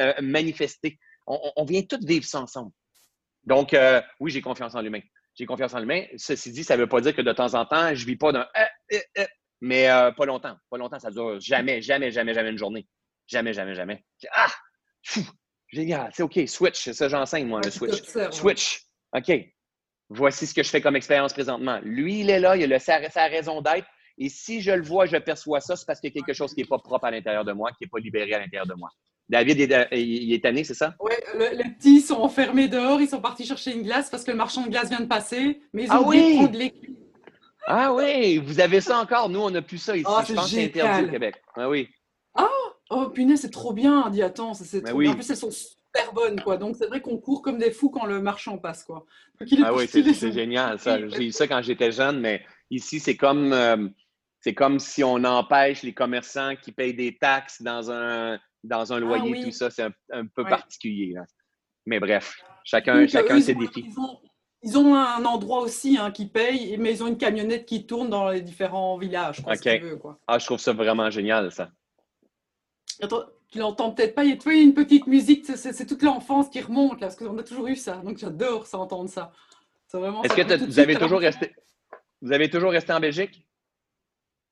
[0.00, 0.98] euh, manifester.
[1.26, 2.72] On, vient tous vivre ça ensemble.
[3.44, 5.00] Donc, euh, oui, j'ai confiance en l'humain
[5.34, 6.04] j'ai confiance en l'humain.
[6.16, 8.16] Ceci dit, ça ne veut pas dire que de temps en temps, je ne vis
[8.16, 8.64] pas d'un euh,
[8.94, 9.26] euh, euh,
[9.60, 10.56] mais pas longtemps.
[10.70, 12.86] Pas longtemps, ça dure jamais, jamais, jamais, jamais une journée.
[13.26, 14.04] Jamais, jamais, jamais.
[14.32, 14.50] Ah!
[15.02, 15.20] Fou!
[15.68, 16.10] Génial.
[16.12, 16.40] C'est OK.
[16.46, 16.82] Switch.
[16.82, 18.02] C'est ça, j'enseigne, moi, le switch.
[18.30, 18.82] Switch.
[19.12, 19.32] OK.
[20.08, 21.78] Voici ce que je fais comme expérience présentement.
[21.84, 23.86] Lui, il est là, il a sa, sa raison d'être.
[24.18, 26.52] Et si je le vois, je perçois ça, c'est parce qu'il y a quelque chose
[26.52, 28.74] qui n'est pas propre à l'intérieur de moi, qui n'est pas libéré à l'intérieur de
[28.74, 28.90] moi.
[29.30, 30.96] David, est, il est tanné, c'est ça?
[30.98, 31.12] Oui,
[31.52, 34.62] les petits sont enfermés dehors, ils sont partis chercher une glace parce que le marchand
[34.62, 36.48] de glace vient de passer, mais ils ont ah oui?
[36.48, 36.98] de l'équipe.
[37.64, 39.28] Ah oui, vous avez ça encore?
[39.28, 40.04] Nous, on n'a plus ça ici.
[40.08, 41.36] Oh, Je pense que c'est interdit au Québec.
[41.54, 41.88] Ah oui.
[42.34, 42.48] Ah,
[42.90, 44.10] oh, punaise, c'est trop bien.
[44.10, 45.12] Dis, attends, c'est trop bien.
[45.12, 46.56] En plus, elles sont super bonnes, quoi.
[46.56, 49.06] Donc, c'est vrai qu'on court comme des fous quand le marchand passe, quoi.
[49.62, 51.06] ah oui, c'est génial, ça.
[51.08, 53.86] J'ai eu ça quand j'étais jeune, mais ici, c'est comme, euh,
[54.40, 58.96] c'est comme si on empêche les commerçants qui payent des taxes dans un dans un
[58.96, 61.14] ah loyer, tout ça, c'est un, peu particulier.
[61.86, 63.90] Mais bref, chacun, chacun ses défis.
[64.62, 68.10] Ils ont, un endroit aussi hein, qui paye, mais ils ont une camionnette qui tourne
[68.10, 69.42] dans les différents villages.
[69.42, 69.54] Quoi,
[70.26, 71.70] Ah, je trouve ça vraiment génial, ça.
[73.50, 77.00] tu l'entends peut-être pas, il y a une petite musique, c'est toute l'enfance qui remonte,
[77.00, 77.96] là, parce qu'on a toujours eu ça.
[77.96, 79.32] Donc j'adore ça, entendre ça.
[79.92, 81.52] Est-ce que vous avez, toujours resté,
[82.20, 83.48] vous avez toujours resté en Belgique?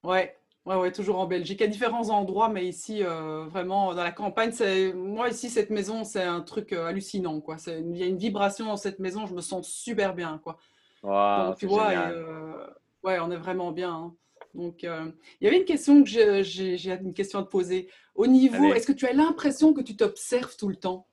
[0.03, 4.13] Ouais, Ouais, ouais, toujours en Belgique, à différents endroits, mais ici, euh, vraiment, dans la
[4.13, 7.57] campagne, c'est moi ici, cette maison, c'est un truc euh, hallucinant, quoi.
[7.67, 10.59] Il y a une vibration dans cette maison, je me sens super bien, quoi.
[11.03, 12.67] Donc, tu vois, euh,
[13.03, 13.95] ouais, on est vraiment bien.
[13.95, 14.15] Hein.
[14.55, 16.09] Donc, il y avait une question que
[16.43, 17.89] j'ai une question à te poser.
[18.15, 21.07] Au niveau, est-ce que tu as l'impression que tu t'observes tout le temps?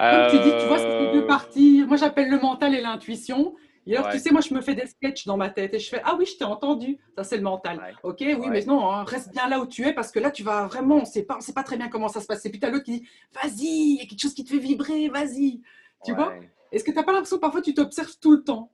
[0.00, 1.84] Comme tu dis, tu vois, c'est deux parties.
[1.86, 3.54] Moi, j'appelle le mental et l'intuition.
[3.86, 5.88] Et alors, tu sais, moi, je me fais des sketchs dans ma tête et je
[5.88, 6.98] fais Ah oui, je t'ai entendu.
[7.16, 7.96] Ça, c'est le mental.
[8.02, 10.42] OK, oui, mais non, hein, reste bien là où tu es parce que là, tu
[10.42, 12.44] vas vraiment, on ne sait pas très bien comment ça se passe.
[12.46, 14.50] Et puis, tu as l'autre qui dit Vas-y, il y a quelque chose qui te
[14.50, 15.62] fait vibrer, vas-y.
[16.04, 16.34] Tu vois?
[16.72, 18.72] Est-ce que tu n'as pas l'impression parfois tu t'observes tout le temps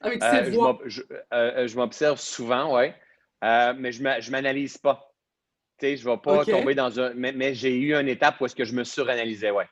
[0.00, 0.78] avec cette euh, voix?
[1.32, 2.86] euh, Je m'observe souvent, oui.
[3.44, 5.14] Euh, mais je ne m'analyse pas.
[5.78, 7.12] Tu sais, je ne vais pas tomber dans un.
[7.14, 9.68] Mais, j'ai eu une étape où est-ce que je me suranalysais, ouais.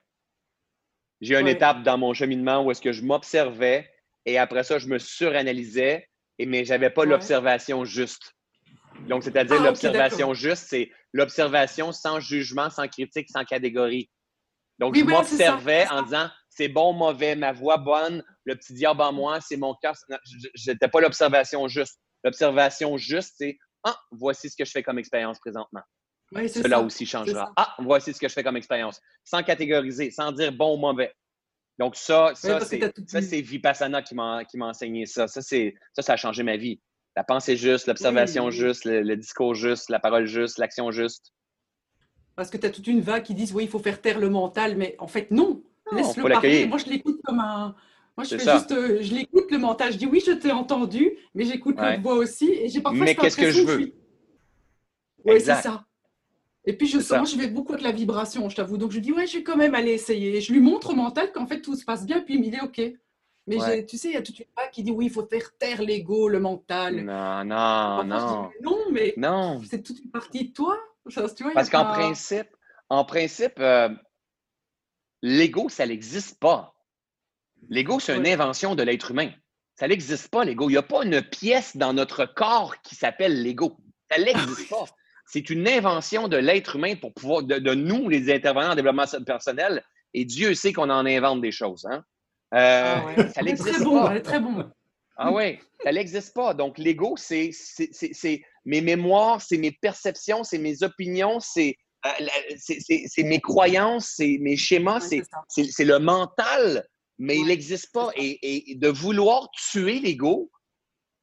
[1.21, 3.91] J'ai eu une étape dans mon cheminement où est-ce que je m'observais
[4.29, 6.07] et après ça, je me suranalysais,
[6.39, 8.35] mais je n'avais pas l'observation juste.
[9.09, 14.11] Donc, c'est-à-dire ah, l'observation juste, c'est l'observation sans jugement, sans critique, sans catégorie.
[14.79, 19.13] Donc, je m'observais en disant c'est bon, mauvais, ma voix bonne, le petit diable en
[19.13, 19.95] moi, c'est mon cœur.
[20.55, 21.99] Je n'étais pas l'observation juste.
[22.23, 25.83] L'observation juste, c'est Ah, voici ce que je fais comme expérience présentement.
[26.49, 27.51] Cela aussi changera.
[27.57, 29.01] Ah, voici ce que je fais comme expérience.
[29.25, 31.15] Sans catégoriser, sans dire bon ou mauvais.
[31.79, 35.29] Donc, ça, ça, c'est Vipassana qui m'a enseigné ça.
[35.29, 36.81] Ça, ça, ça a changé ma vie.
[37.17, 41.33] La pensée juste, l'observation juste, le, discours juste, la parole juste, l'action juste.
[42.37, 44.29] parce que tu as toute une vague qui disent oui, il faut faire taire le
[44.29, 45.63] mental, mais en fait, non.
[45.91, 46.67] Laisse-le parler.
[46.67, 47.75] Moi, je l'écoute comme un.
[48.17, 49.93] Moi, je fais juste, euh, je l'écoute le mental.
[49.93, 52.51] Je dis oui, je t'ai entendu, mais j'écoute la voix aussi.
[52.51, 53.93] Et j'ai parfois mais qu'est-ce que je veux?
[55.25, 55.88] Oui, c'est ça.
[56.69, 58.77] Et puis, je, moi, je vais beaucoup avec la vibration, je t'avoue.
[58.77, 60.39] Donc, je dis, ouais, je vais quand même aller essayer.
[60.43, 62.79] je lui montre au mental qu'en fait, tout se passe bien, puis il est OK.
[63.47, 65.57] Mais tu sais, il y a toute une vague qui dit, oui, il faut faire
[65.59, 66.97] taire l'ego, le mental.
[66.97, 68.51] Non, non, non.
[68.61, 69.63] non, mais non.
[69.67, 70.77] c'est toute une partie de toi.
[71.55, 72.49] Parce qu'en principe,
[72.91, 73.89] en principe, euh,
[75.23, 76.75] l'ego, ça n'existe pas.
[77.71, 79.31] L'ego, c'est une invention de l'être humain.
[79.75, 80.69] Ça n'existe pas, l'ego.
[80.69, 83.79] Il n'y a pas une pièce dans notre corps qui s'appelle l'ego.
[84.11, 84.85] Ça n'existe pas.
[85.31, 89.85] C'est une invention de l'être humain pour pouvoir, de, nous, les intervenants en développement personnel,
[90.15, 91.87] et Dieu sait qu'on en invente des choses.
[91.91, 92.03] Hein?
[92.55, 94.21] Euh, ah Ça n'existe pas.
[94.21, 94.65] très bon.
[95.19, 96.55] Ah oui, ça n'existe pas.
[96.55, 97.51] Donc, l'ego, c'est
[98.65, 101.77] mes mémoires, c'est mes perceptions, c'est mes opinions, c'est
[102.07, 106.87] euh, mes croyances, c'est mes schémas, c'est le mental,
[107.19, 108.11] mais il n'existe pas.
[108.17, 110.51] Et, de vouloir tuer l'ego,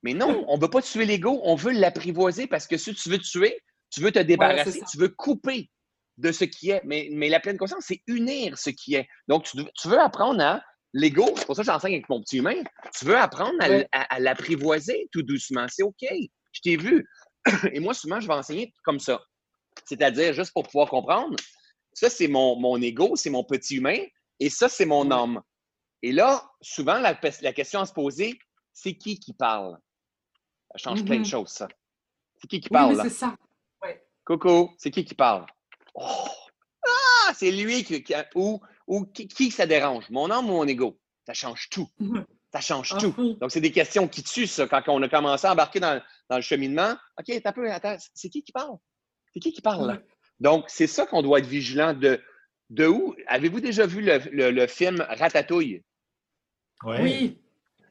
[0.04, 3.10] mais non, on ne veut pas tuer l'ego, on veut l'apprivoiser parce que si tu
[3.10, 3.58] veux tuer,
[3.96, 5.72] tu veux te débarrasser, tu veux couper
[6.18, 6.82] de ce qui est.
[6.84, 9.08] Mais, mais la pleine conscience, c'est unir ce qui est.
[9.30, 10.62] Donc, tu, tu veux apprendre à
[10.94, 12.56] l'ego, c'est pour ça que j'enseigne avec mon petit humain,
[12.98, 13.58] tu veux apprendre
[13.92, 15.66] à, l'apprivoiser tout doucement.
[15.70, 16.04] C'est OK,
[16.52, 17.08] je t'ai vu.
[17.74, 19.22] Et moi, souvent, je vais enseigner comme ça.
[19.86, 21.36] C'est-à-dire, juste pour pouvoir comprendre,
[21.94, 23.98] ça, c'est mon, mon ego, c'est mon petit humain,
[24.40, 25.42] et ça, c'est mon homme.
[26.02, 28.38] Et là, souvent, la, question à se poser,
[28.74, 29.78] c'est qui qui parle?
[30.72, 31.30] Ça change plein de mm-hmm.
[31.30, 31.68] choses, ça.
[32.38, 33.02] C'est qui qui parle?
[33.02, 33.36] c'est ça.
[34.26, 35.46] Coco, c'est qui qui parle?
[35.94, 36.28] Oh!
[36.86, 38.04] Ah, c'est lui qui,
[38.36, 40.10] ou ou qui, ça dérange?
[40.10, 41.00] Mon âme ou mon ego?
[41.26, 41.88] Ça change tout.
[42.54, 43.38] Ça change ah tout.
[43.42, 46.40] Donc, c'est des questions qui tuent, ça, quand on a commencé à embarquer dans, le
[46.40, 46.96] cheminement.
[47.20, 48.78] OK, t'as peu, attends, c'est qui qui parle?
[49.34, 50.00] C'est qui qui parle, là?
[50.40, 52.22] Donc, c'est ça qu'on doit être vigilant de,
[52.70, 53.14] de où?
[53.28, 55.84] Avez-vous déjà vu le, film Ratatouille?
[56.86, 57.42] Oui.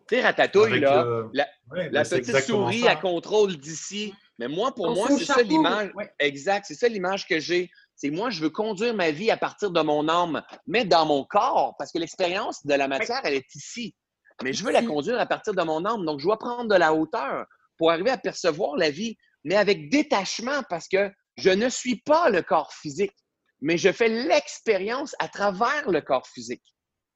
[0.08, 4.14] Tu sais, Ratatouille, là, euh, la, petite souris à contrôle d'ici.
[4.38, 5.92] Mais moi, pour moi, c'est ça l'image.
[6.18, 9.70] Exact, c'est ça l'image que j'ai c'est moi, je veux conduire ma vie à partir
[9.70, 13.54] de mon âme, mais dans mon corps, parce que l'expérience de la matière, elle est
[13.54, 13.94] ici.
[14.42, 16.04] Mais je veux la conduire à partir de mon âme.
[16.04, 17.46] Donc, je dois prendre de la hauteur
[17.78, 22.30] pour arriver à percevoir la vie, mais avec détachement, parce que je ne suis pas
[22.30, 23.14] le corps physique,
[23.60, 26.64] mais je fais l'expérience à travers le corps physique.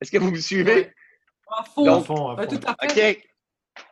[0.01, 0.93] Est-ce que vous me suivez?
[1.51, 3.17] À fond, fond, tout à fait.
[3.17, 3.29] OK.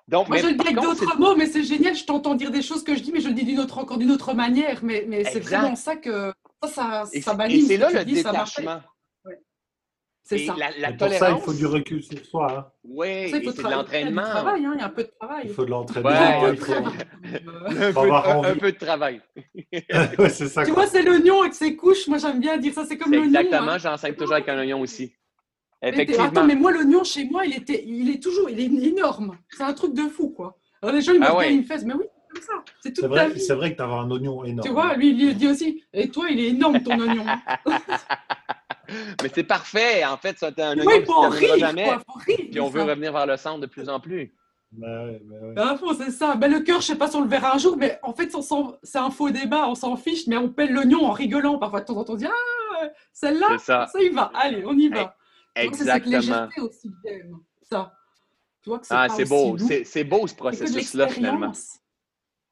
[0.08, 1.96] Donc, Moi, je le dis avec d'autres mots, mais c'est génial.
[1.96, 3.98] Je t'entends dire des choses que je dis, mais je le dis d'une autre, encore
[3.98, 4.80] d'une autre manière.
[4.82, 6.32] Mais, mais c'est vraiment ça que
[6.62, 8.80] ça, ça, ça Et c'est là le détachement.
[10.22, 10.56] C'est ça.
[10.78, 12.52] La, pour ça, il faut du recul sur soi.
[12.52, 12.66] Hein.
[12.82, 14.22] Oui, c'est de l'entraînement.
[14.22, 15.42] Il, hein, il y a un peu de travail.
[15.44, 16.48] Il faut de l'entraînement.
[16.50, 16.72] il faut,
[18.12, 19.20] un, peu, de travail.
[20.28, 22.08] ça, tu vois, c'est l'oignon avec ses couches.
[22.08, 22.84] Moi, j'aime bien dire ça.
[22.84, 23.26] C'est comme l'oignon.
[23.26, 23.78] Exactement, hein.
[23.78, 25.14] j'enseigne toujours avec un oignon aussi.
[25.82, 26.24] Effectivement.
[26.24, 29.36] Mais, attends, mais moi, l'oignon, chez moi, il, était, il est toujours il est énorme.
[29.50, 30.58] C'est un truc de fou, quoi.
[30.82, 31.84] Alors, les gens, ils me ah une fesse.
[31.84, 32.04] Mais oui,
[32.82, 34.66] c'est vrai, c'est vrai que tu as un oignon énorme.
[34.66, 35.82] Tu vois, lui, il dit aussi.
[35.92, 37.24] Et toi, il est énorme ton oignon.
[39.22, 40.04] Mais c'est parfait.
[40.04, 41.90] En fait, ça un oignon qui ne jamais.
[42.26, 44.32] Puis on veut revenir vers le centre de plus en plus.
[44.72, 45.18] Ben
[45.54, 46.34] ben c'est ça.
[46.34, 48.30] Ben, le cœur, je sais pas si on le verra un jour, mais en fait,
[48.82, 51.58] c'est un faux débat, on s'en fiche, mais on pèle l'oignon en rigolant.
[51.58, 53.86] Parfois, de temps en temps, on dit Ah, celle-là, ça.
[53.86, 54.30] ça y va.
[54.34, 55.16] Allez, on y va.
[55.56, 56.48] Exactement.
[56.54, 56.90] C'est aussi,
[57.62, 57.92] ça.
[58.62, 59.56] Tu vois que ah, c'est beau.
[59.58, 61.52] C'est beau ce processus-là, finalement.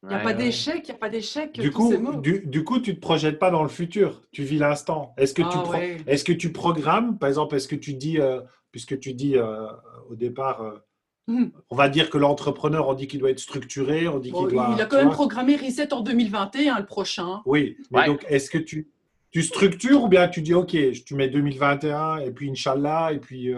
[0.03, 1.51] Il n'y a, pas d'échec, il n'y a pas d'échec.
[1.53, 1.91] Du coup,
[2.21, 5.15] du, coup, tu ne te projettes pas dans le futur, tu vis l'instant.
[5.17, 8.41] Est-ce que, tu ah est que tu programmes, par exemple, est-ce que tu dis, euh,
[8.71, 9.65] puisque tu dis euh,
[10.09, 10.77] au départ, euh,
[11.27, 11.47] hmm.
[11.71, 14.73] on va dire que l'entrepreneur, on dit qu'il doit être structuré, on dit qu'il doit.
[14.75, 17.41] Il a quand même programmé Reset en 2021, le prochain.
[17.45, 18.91] Oui, mais donc est-ce que tu,
[19.35, 23.51] tu structures ou bien tu dis, OK, tu mets 2021 et puis Inch'Allah, et puis.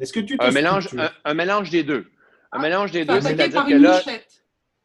[0.00, 0.88] est-ce que tu te un mélange,
[1.24, 2.10] un, mélange des deux.
[2.50, 4.02] Un ah, mélange des deux, c'est-à-dire que là.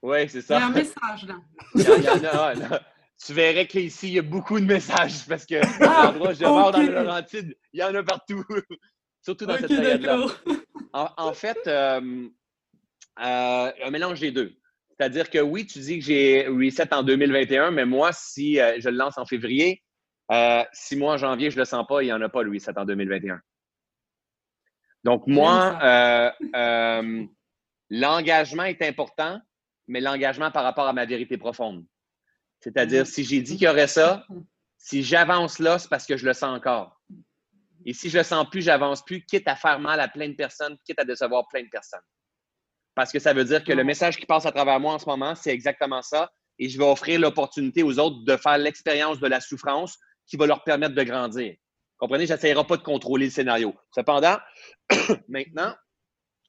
[0.04, 0.58] Oui, c'est ça.
[0.58, 2.80] Il y a un message là.
[3.26, 6.72] Tu verrais qu'ici, il y a beaucoup de messages parce que ah, l'endroit je okay.
[6.72, 8.44] dans le Laurentide, il y en a partout.
[9.24, 10.28] Surtout dans cette période-là.
[10.94, 12.28] En, fait, euh,
[13.20, 14.54] euh, un mélange des deux.
[14.90, 18.90] C'est-à-dire que oui, tu dis que j'ai reset en 2021, mais moi, si euh, je
[18.90, 19.82] le lance en février,
[20.72, 22.52] si moi en janvier, je ne le sens pas, il n'y en a pas le
[22.52, 23.42] reset en 2021.
[25.04, 26.34] Donc, moi,
[27.90, 29.42] l'engagement est important,
[29.88, 31.86] mais l'engagement par rapport à ma vérité profonde.
[32.60, 34.26] C'est-à-dire, si j'ai dit qu'il y aurait ça,
[34.78, 37.02] si j'avance là, c'est parce que je le sens encore.
[37.86, 40.36] Et si je le sens plus, j'avance plus, quitte à faire mal à plein de
[40.36, 42.02] personnes, quitte à décevoir plein de personnes.
[42.94, 45.08] Parce que ça veut dire que le message qui passe à travers moi en ce
[45.08, 46.32] moment, c'est exactement ça.
[46.60, 49.98] Et je vais offrir l'opportunité aux autres de faire l'expérience de la souffrance
[50.32, 51.54] qui va leur permettre de grandir.
[51.98, 53.76] Comprenez, j'essaierai pas de contrôler le scénario.
[53.94, 54.38] Cependant,
[55.28, 55.76] maintenant,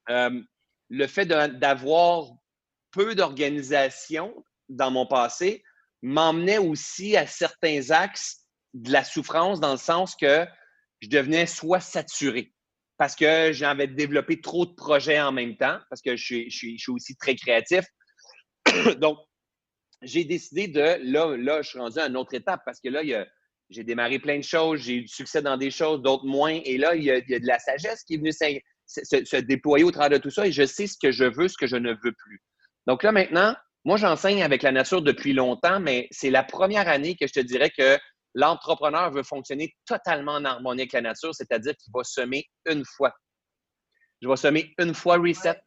[0.09, 0.41] euh,
[0.89, 2.31] le fait d'avoir
[2.91, 4.33] peu d'organisation
[4.69, 5.65] dans mon passé
[6.01, 10.47] m'emmenait aussi à certains axes de la souffrance dans le sens que
[11.01, 12.53] je devenais soit saturé
[12.97, 16.55] parce que j'avais développé trop de projets en même temps, parce que je suis, je
[16.55, 17.83] suis, je suis aussi très créatif.
[18.99, 19.17] Donc,
[20.01, 23.03] j'ai décidé de, là, là, je suis rendu à une autre étape parce que là,
[23.73, 26.59] j'ai démarré plein de choses, j'ai eu du succès dans des choses, d'autres moins.
[26.63, 29.25] Et là, il y, a, il y a de la sagesse qui est venue se,
[29.25, 31.57] se, déployer au travers de tout ça et je sais ce que je veux, ce
[31.57, 32.41] que je ne veux plus.
[32.87, 33.55] Donc là, maintenant,
[33.85, 37.39] moi, j'enseigne avec la nature depuis longtemps, mais c'est la première année que je te
[37.39, 37.97] dirais que
[38.33, 43.13] l'entrepreneur veut fonctionner totalement en harmonie avec la nature, c'est-à-dire qu'il va semer une fois.
[44.21, 45.59] Je vais semer une fois reset,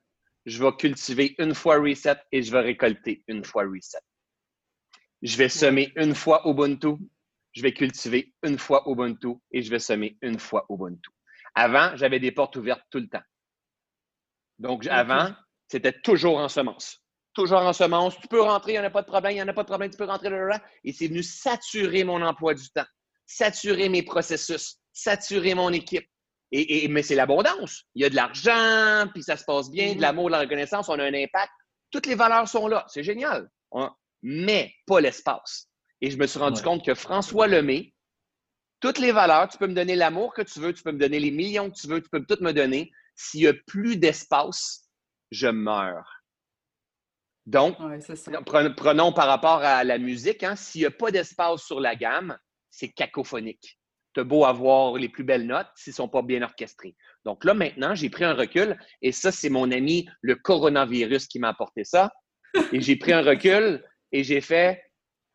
[0.46, 3.98] je vais cultiver une fois reset et je vais récolter une fois reset.
[5.22, 6.96] Je vais semer une fois Ubuntu,
[7.56, 11.08] je vais cultiver une fois Ubuntu et je vais semer une fois Ubuntu.
[11.54, 13.22] Avant, j'avais des portes ouvertes tout le temps.
[14.58, 15.34] Donc, avant,
[15.66, 17.02] c'était toujours en semence.
[17.32, 18.20] Toujours en semence.
[18.20, 19.62] Tu peux rentrer, il n'y en a pas de problème, il n'y en a pas
[19.62, 22.84] de problème, tu peux rentrer là, Et c'est venu saturer mon emploi du temps,
[23.24, 26.06] saturer mes processus, saturer mon équipe.
[26.52, 27.84] Et, mais c'est l'abondance.
[27.94, 30.00] Il y a de l'argent, puis ça se passe bien, de mm-hmm.
[30.00, 31.52] l'amour, de la reconnaissance, on a un impact.
[31.90, 32.84] Toutes les valeurs sont là.
[32.88, 33.48] C'est génial.
[34.22, 35.70] mais pas l'espace.
[36.00, 37.94] Et je me suis rendu compte que François Lemay,
[38.80, 41.18] toutes les valeurs, tu peux me donner l'amour que tu veux, tu peux me donner
[41.18, 42.90] les millions que tu veux, tu peux tout me donner.
[43.14, 44.90] S'il n'y a plus d'espace,
[45.30, 46.22] je meurs.
[47.46, 47.76] Donc,
[48.44, 52.36] prenons, par rapport à la musique, hein, s'il n'y a pas d'espace sur la gamme,
[52.70, 53.78] c'est cacophonique.
[54.14, 56.96] Tu as beau avoir les plus belles notes s'ils ne sont pas bien orchestrés.
[57.24, 61.38] Donc là, maintenant, j'ai pris un recul et ça, c'est mon ami le coronavirus qui
[61.38, 62.12] m'a apporté ça.
[62.72, 64.82] Et j'ai pris un recul et j'ai fait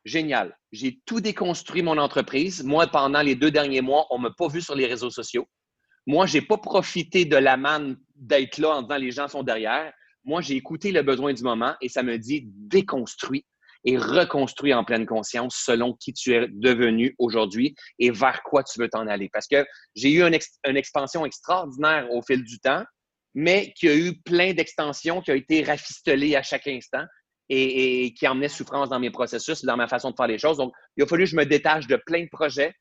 [0.06, 0.58] génial.
[0.72, 2.64] J'ai tout déconstruit mon entreprise.
[2.64, 5.48] Moi, pendant les deux derniers mois, on ne m'a pas vu sur les réseaux sociaux.
[6.08, 9.44] Moi, je n'ai pas profité de la manne d'être là en disant les gens sont
[9.44, 9.94] derrière.
[10.24, 13.46] Moi, j'ai écouté le besoin du moment et ça me dit déconstruit
[13.84, 18.80] et reconstruit en pleine conscience selon qui tu es devenu aujourd'hui et vers quoi tu
[18.80, 19.30] veux t'en aller.
[19.32, 22.84] Parce que j'ai eu une, expansion extraordinaire au fil du temps,
[23.34, 27.06] mais qui a eu plein d'extensions qui ont été rafistolées à chaque instant
[27.54, 30.58] et, qui emmenaient souffrance dans mes processus, dans ma façon de faire les choses.
[30.58, 32.74] Donc, il a fallu que je me détache de plein de projets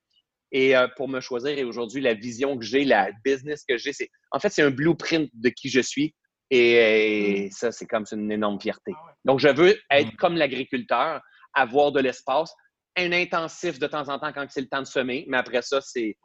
[0.53, 1.59] et euh, pour me choisir.
[1.59, 4.71] Et aujourd'hui, la vision que j'ai, la business que j'ai, c'est en fait, c'est un
[4.71, 6.15] blueprint de qui je suis
[6.51, 7.51] et, mm.
[7.53, 8.93] ça, c'est comme une énorme fierté.
[8.95, 10.17] Ah Donc, je veux être mm.
[10.17, 11.21] comme l'agriculteur,
[11.55, 12.55] avoir de l'espace,
[12.97, 15.81] un intensif de temps en temps quand c'est le temps de semer, mais après ça,
[15.81, 16.17] c'est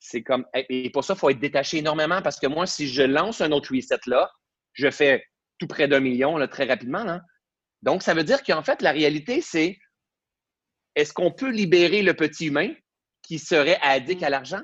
[0.00, 0.44] c'est comme.
[0.54, 3.50] Et pour ça, il faut être détaché énormément parce que moi, si je lance un
[3.50, 4.30] autre reset là,
[4.72, 5.24] je fais
[5.58, 7.02] tout près d'un million là, très rapidement.
[7.02, 7.20] Là.
[7.82, 9.78] Donc, ça veut dire qu'en fait, la réalité, c'est
[10.94, 12.72] est-ce qu'on peut libérer le petit humain
[13.22, 14.32] qui serait addict à mm.
[14.32, 14.62] l'argent?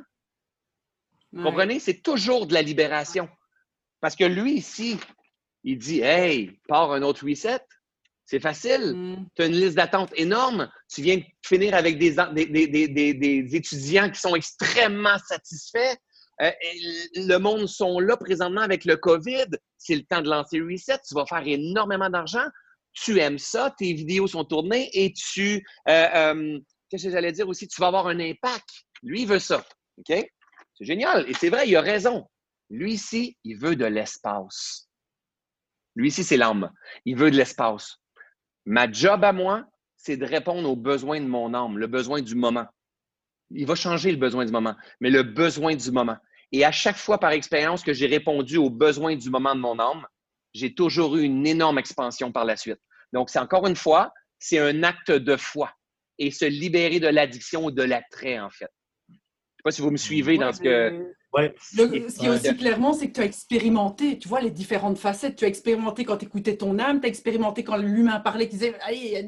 [1.33, 1.81] Vous comprenez?
[1.81, 3.29] C'est toujours de la libération.
[4.01, 4.99] Parce que lui, ici,
[5.65, 7.61] il dit Hey, pars un autre reset.
[8.25, 8.95] C'est facile.
[8.95, 9.29] Mm.
[9.35, 10.71] Tu as une liste d'attente énorme.
[10.93, 15.97] Tu viens de finir avec des, des, étudiants qui sont extrêmement satisfaits.
[16.43, 16.51] Euh,
[17.15, 19.47] le monde sont là présentement avec le COVID.
[19.79, 20.99] C'est le temps de lancer Reset.
[21.07, 22.47] Tu vas faire énormément d'argent.
[22.95, 23.75] Tu aimes ça.
[23.77, 25.65] Tes vidéos sont tournées et tu.
[25.89, 27.69] Euh, euh, qu'est-ce que j'allais dire aussi?
[27.69, 28.69] Tu vas avoir un impact.
[29.03, 29.65] Lui, il veut ça.
[29.99, 30.07] OK?
[30.77, 31.29] C'est génial.
[31.29, 32.27] Et c'est vrai, il a raison.
[32.71, 34.89] Lui ici, il veut de l'espace.
[35.97, 36.71] Lui ici, c'est l'âme.
[37.05, 37.99] Il veut de l'espace.
[38.65, 39.65] Ma job à moi,
[39.97, 42.67] c'est de répondre aux besoins de mon âme, le besoin du moment.
[43.51, 46.17] Il va changer le besoin du moment, mais le besoin du moment.
[46.53, 49.79] Et à chaque fois, par expérience, que j'ai répondu aux besoins du moment de mon
[49.79, 50.07] âme,
[50.55, 52.81] j'ai toujours eu une énorme expansion par la suite.
[53.13, 55.73] Donc, c'est encore une fois, c'est un acte de foi
[56.19, 58.71] et se libérer de l'addiction ou de l'attrait, en fait.
[59.09, 61.15] Je ne sais pas si vous me suivez dans ce que
[61.61, 65.37] ce qui est aussi clairement, c'est que tu as expérimenté, tu vois, les différentes facettes.
[65.37, 68.55] Tu as expérimenté quand tu écoutais ton âme, tu as expérimenté quand l'humain parlait, qui
[68.55, 69.27] disait Allez,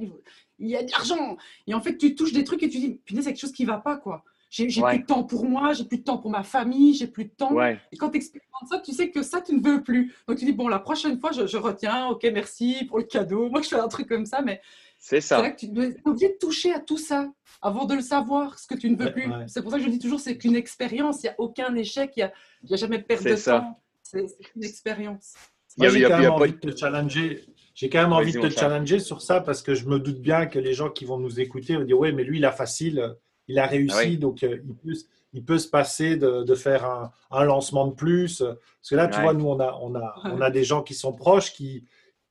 [0.59, 1.37] il y a, de l'argent.
[1.67, 3.65] Et en fait, tu touches des trucs et tu dis Punaise, c'est quelque chose qui
[3.65, 4.25] ne va pas, quoi.
[4.49, 7.25] J'ai plus de temps pour moi, j'ai plus de temps pour ma famille, j'ai plus
[7.25, 7.61] de temps.
[7.93, 10.15] Et quand tu expérimentes ça, tu sais que ça, tu ne veux plus.
[10.29, 13.49] Donc tu dis Bon, la prochaine fois, je, je retiens, ok, merci pour le cadeau.
[13.49, 14.61] Moi, je fais un truc comme ça, mais
[14.99, 15.41] c'est ça.
[15.43, 17.31] Là que tu es obligé de toucher à tout ça
[17.63, 19.31] avant de le savoir, ce que tu ne veux plus.
[19.47, 21.23] C'est pour ça que je dis toujours c'est qu'une expérience.
[21.23, 22.31] Il n'y a aucun échec, il
[22.65, 23.81] n'y a, jamais de perte de temps.
[24.03, 25.35] C'est une expérience.
[25.79, 27.45] j'ai quand même envie de te challenger.
[27.75, 30.47] J'ai quand même envie de te challenger sur ça parce que je me doute bien
[30.47, 33.17] que les gens qui vont nous écouter vont dire Ouais, mais lui, il a facile,
[33.49, 34.99] il a réussi, ah donc euh, il, peut,
[35.33, 38.39] il, peut, se passer de, de faire un, un, lancement de plus.
[38.39, 40.95] Parce que là, tu vois, nous, on a, on, a, on a des gens qui
[40.95, 41.85] sont proches qui,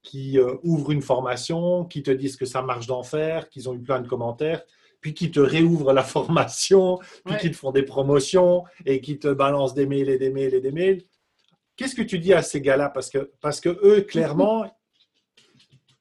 [0.05, 3.74] qui euh, ouvrent une formation, qui te disent que ça marche d'en faire, qu'ils ont
[3.74, 4.63] eu plein de commentaires.
[5.01, 9.28] puis qui te réouvrent la formation, puis qui te font des promotions et qui te
[9.28, 11.03] balancent des mails et des mails et des mails.
[11.76, 12.89] Qu'est-ce que tu dis à ces gars-là?
[12.89, 14.66] Parce que, parce que eux, clairement,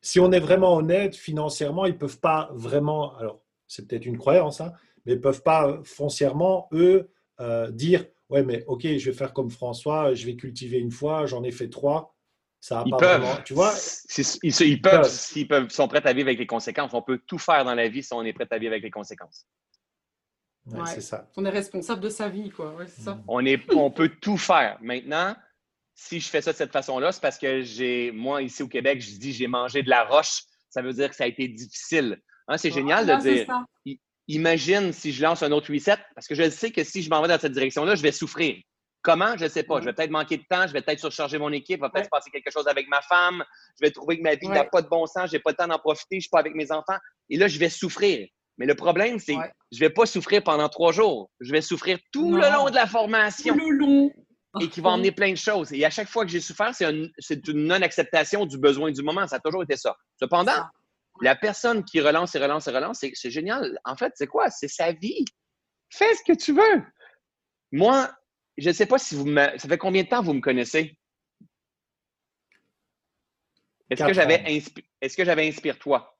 [0.00, 4.18] si on est vraiment honnête, financièrement, ils ne peuvent pas vraiment, alors c'est peut-être une
[4.18, 4.72] croyance, hein,
[5.04, 9.32] mais ils ne peuvent pas foncièrement, eux, euh, dire Ouais, mais ok, je vais faire
[9.32, 12.16] comme François, je vais cultiver une fois, j'en ai fait trois.
[12.58, 13.42] Ça ils, peuvent.
[13.44, 13.74] tu vois,
[14.42, 16.94] ils, peuvent, s'ils peuvent, sont prêts à vivre avec les conséquences.
[16.94, 18.90] On peut tout faire dans la vie si on est prêt à vivre avec les
[18.90, 19.46] conséquences.
[20.86, 21.30] c'est ça.
[21.36, 22.74] On est responsable de sa vie, quoi.
[22.86, 23.20] ça.
[23.28, 24.78] On, est, on peut tout faire.
[24.80, 25.36] Maintenant,
[25.94, 29.02] si je fais ça de cette façon-là, c'est parce que j'ai, moi, ici au Québec,
[29.02, 30.44] je dis j'ai mangé de la roche.
[30.70, 32.18] Ça veut dire que ça a été difficile.
[32.48, 33.46] Hein, c'est génial de dire
[34.28, 37.20] imagine si je lance un autre reset, parce que je sais que si je m'en
[37.22, 38.56] vais dans cette direction-là, je vais souffrir.
[39.02, 39.36] Comment?
[39.36, 39.80] Je ne sais pas.
[39.80, 42.06] Je vais peut-être manquer de temps, je vais peut-être surcharger mon équipe, il va peut-être
[42.06, 43.44] se passer quelque chose avec ma femme,
[43.78, 45.56] je vais trouver que ma vie n'a pas de bon sens, je n'ai pas le
[45.56, 46.96] temps d'en profiter, je ne suis pas avec mes enfants.
[47.28, 48.26] Et là, je vais souffrir.
[48.56, 49.40] Mais le problème, c'est que
[49.72, 51.30] je ne vais pas souffrir pendant trois jours.
[51.40, 53.52] Je vais souffrir tout le long de la formation.
[53.52, 54.12] Tout le long.
[54.60, 55.72] Et qui va emmener plein de choses.
[55.72, 59.26] Et à chaque fois que j'ai souffert, c'est une non-acceptation du besoin du moment.
[59.26, 59.96] Ça a toujours été ça.
[60.20, 60.62] Cependant,
[61.20, 63.78] la personne qui relance et relance et relance, c'est génial.
[63.84, 64.50] En fait, c'est quoi?
[64.50, 65.24] C'est sa vie.
[65.90, 66.82] Fais ce que tu veux.
[67.72, 68.10] Moi,
[68.56, 69.58] je ne sais pas si vous me.
[69.58, 70.98] Ça fait combien de temps vous me connaissez?
[73.90, 74.42] Est-ce que j'avais
[75.00, 76.18] Est-ce que j'avais Inspire-toi?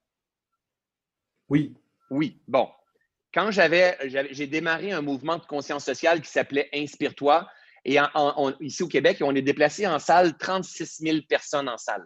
[1.49, 1.75] Oui.
[2.11, 2.41] Oui.
[2.47, 2.71] Bon.
[3.33, 3.99] Quand j'avais.
[4.31, 7.49] J'ai démarré un mouvement de conscience sociale qui s'appelait Inspire-toi.
[7.85, 7.99] Et
[8.61, 12.05] ici au Québec, on est déplacé en salle 36 000 personnes en salle.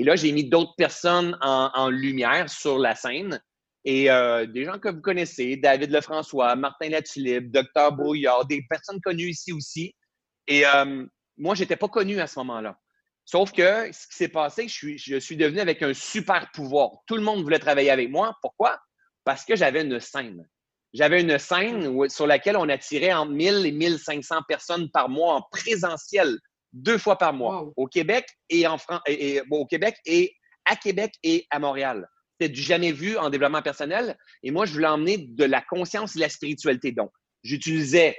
[0.00, 3.38] Et là, j'ai mis d'autres personnes en, lumière sur la scène.
[3.84, 9.02] Et euh, des gens que vous connaissez, David Lefrançois, Martin Latulippe, Docteur Brouillard, des personnes
[9.02, 9.94] connues ici aussi.
[10.46, 11.04] Et euh,
[11.36, 12.78] moi, je n'étais pas connu à ce moment-là.
[13.26, 16.92] Sauf que ce qui s'est passé, je suis, devenu avec un super pouvoir.
[17.06, 18.38] Tout le monde voulait travailler avec moi.
[18.40, 18.80] Pourquoi?
[19.24, 20.48] Parce que j'avais une scène.
[20.94, 25.42] J'avais une scène sur laquelle on attirait entre 1000 et 1500 personnes par mois en
[25.42, 26.38] présentiel
[26.72, 31.12] deux fois par mois au Québec et en France, et, au Québec et à Québec
[31.22, 32.06] et à Montréal.
[32.32, 34.16] C'était du jamais vu en développement personnel.
[34.42, 36.92] Et moi, je voulais emmener de la conscience et de la spiritualité.
[36.92, 37.10] Donc,
[37.42, 38.16] j'utilisais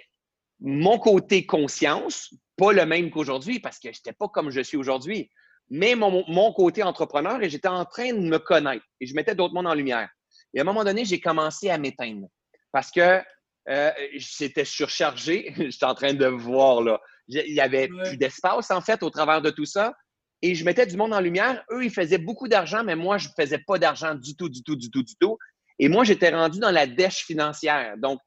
[0.59, 4.77] mon côté conscience, pas le même qu'aujourd'hui parce que je n'étais pas comme je suis
[4.77, 5.29] aujourd'hui,
[5.69, 9.33] mais mon, mon, côté entrepreneur et j'étais en train de me connaître et je mettais
[9.33, 10.09] d'autres mondes en lumière.
[10.53, 12.27] Et à un moment donné, j'ai commencé à m'éteindre
[12.71, 13.21] parce que
[13.69, 15.53] euh, j'étais surchargé.
[15.57, 16.99] J'étais en train de voir là.
[17.27, 19.93] Il n'y avait plus d'espace, en fait, au travers de tout ça.
[20.41, 21.63] Et je mettais du monde en lumière.
[21.71, 24.63] Eux, ils faisaient beaucoup d'argent, mais moi, je ne faisais pas d'argent du tout, du
[24.63, 25.37] tout, du tout, du tout.
[25.77, 27.95] Et moi, j'étais rendu dans la dèche financière.
[27.97, 28.19] Donc,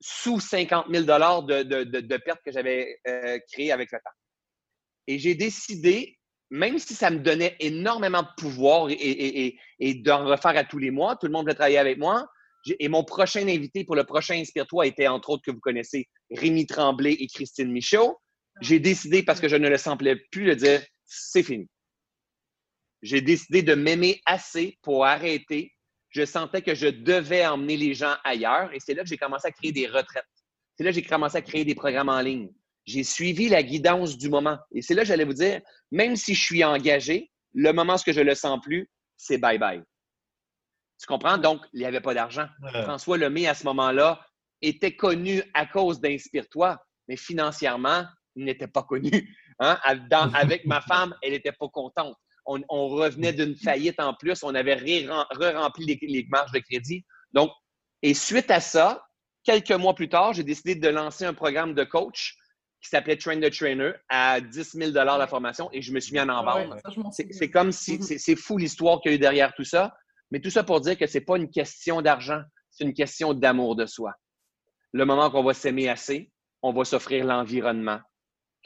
[0.00, 4.10] sous 50 000 de, de, de, pertes que j'avais euh, créées avec le temps.
[5.06, 6.18] Et j'ai décidé,
[6.50, 10.78] même si ça me donnait énormément de pouvoir et, et, et, d'en refaire à tous
[10.78, 12.26] les mois, tout le monde voulait travailler avec moi.
[12.80, 16.66] Et mon prochain invité pour le prochain Inspire-toi était, entre autres, que vous connaissez, Rémi
[16.66, 18.18] Tremblay et Christine Michaud
[18.60, 21.68] j'ai décidé, parce que je ne le semblais plus, de dire c'est fini.
[23.02, 25.72] J'ai décidé de m'aimer assez pour arrêter.
[26.10, 29.46] Je sentais que je devais emmener les gens ailleurs et c'est là que j'ai commencé
[29.46, 30.24] à créer des retraites.
[30.76, 32.50] C'est là que j'ai commencé à créer des programmes en ligne.
[32.86, 34.58] J'ai suivi la guidance du moment.
[34.72, 37.98] Et c'est là que j'allais vous dire, même si je suis engagé, le moment où
[38.12, 39.82] je ne le sens plus, c'est bye-bye.
[40.98, 41.36] Tu comprends?
[41.36, 42.46] Donc, il n'y avait pas d'argent.
[42.82, 44.24] François Lemay, à ce moment-là,
[44.62, 46.78] était connu à cause d'Inspire-toi,
[47.08, 48.04] mais financièrement,
[48.44, 49.36] n'était pas connu.
[49.58, 49.78] Hein?
[50.34, 52.14] avec ma femme, elle n'était pas contente.
[52.44, 54.42] On, revenait d'une faillite en plus.
[54.42, 57.04] On avait re-rempli les, marges de crédit.
[57.32, 57.50] Donc,
[58.02, 59.04] et suite à ça,
[59.42, 62.36] quelques mois plus tard, j'ai décidé de lancer un programme de coach
[62.82, 66.20] qui s'appelait Train the Trainer à 10 000 la formation et je me suis mis
[66.20, 66.76] en en vendre.
[67.30, 68.18] c'est comme si mm-hmm.
[68.18, 69.96] c'est fou l'histoire qu'il y a eu derrière tout ça,
[70.30, 73.34] mais tout ça pour dire que ce n'est pas une question d'argent, c'est une question
[73.34, 74.12] d'amour de soi.
[74.92, 76.30] Le moment qu'on va s'aimer assez,
[76.62, 78.00] on va s'offrir l'environnement,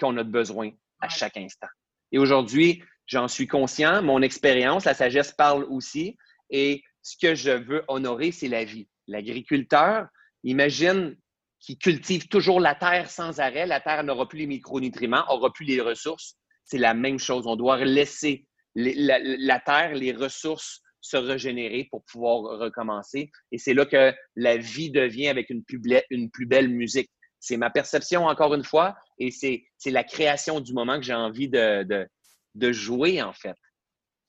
[0.00, 0.70] qu'on a besoin
[1.00, 1.68] à chaque instant.
[2.12, 6.16] Et aujourd'hui, j'en suis conscient, mon expérience, la sagesse parle aussi,
[6.50, 8.88] et ce que je veux honorer, c'est la vie.
[9.06, 10.06] L'agriculteur,
[10.44, 11.16] imagine
[11.60, 15.66] qu'il cultive toujours la terre sans arrêt, la terre n'aura plus les micronutriments, n'aura plus
[15.66, 16.36] les ressources.
[16.64, 17.46] C'est la même chose.
[17.46, 23.30] On doit laisser la, terre, les ressources se régénérer pour pouvoir recommencer.
[23.52, 25.62] Et c'est là que la vie devient avec une
[26.10, 27.10] une plus belle musique.
[27.40, 31.48] C'est ma perception, encore une fois, et c'est la création du moment que j'ai envie
[31.48, 32.08] de,
[32.54, 33.56] de, jouer, en fait.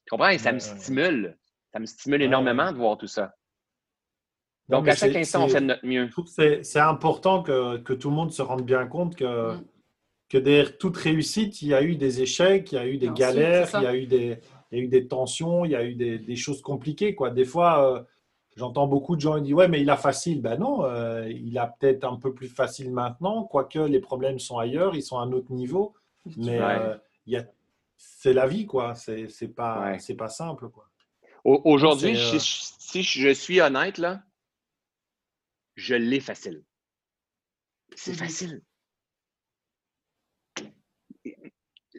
[0.06, 0.30] Tu comprends?
[0.30, 1.38] Et ça me stimule.
[1.74, 3.34] Ça me stimule énormément de voir tout ça.
[4.70, 6.10] Donc, à chaque instant, on fait de notre mieux.
[6.64, 9.66] C'est important que, que, tout le monde se rende bien compte que, mm.
[10.30, 13.10] que derrière toute réussite, il y a eu des échecs, il y a eu des
[13.10, 14.40] galères, il y a eu des,
[14.72, 17.14] il y a eu des tensions, il y a eu des, des choses compliquées.
[17.16, 17.30] Quoi.
[17.30, 18.04] Des fois, euh,
[18.58, 20.42] J'entends beaucoup de gens qui disent Ouais, mais il a facile.
[20.42, 24.58] Ben non, euh, il a peut-être un peu plus facile maintenant, quoique les problèmes sont
[24.58, 25.96] ailleurs, ils sont à un autre niveau.
[26.38, 26.98] Mais euh,
[27.98, 28.94] c'est la vie, quoi.
[28.96, 30.88] C'est pas, c'est pas simple, quoi.
[31.44, 34.22] Aujourd'hui, euh, si, je suis honnête, là,
[35.76, 36.64] je l'ai facile.
[37.96, 38.62] C'est facile.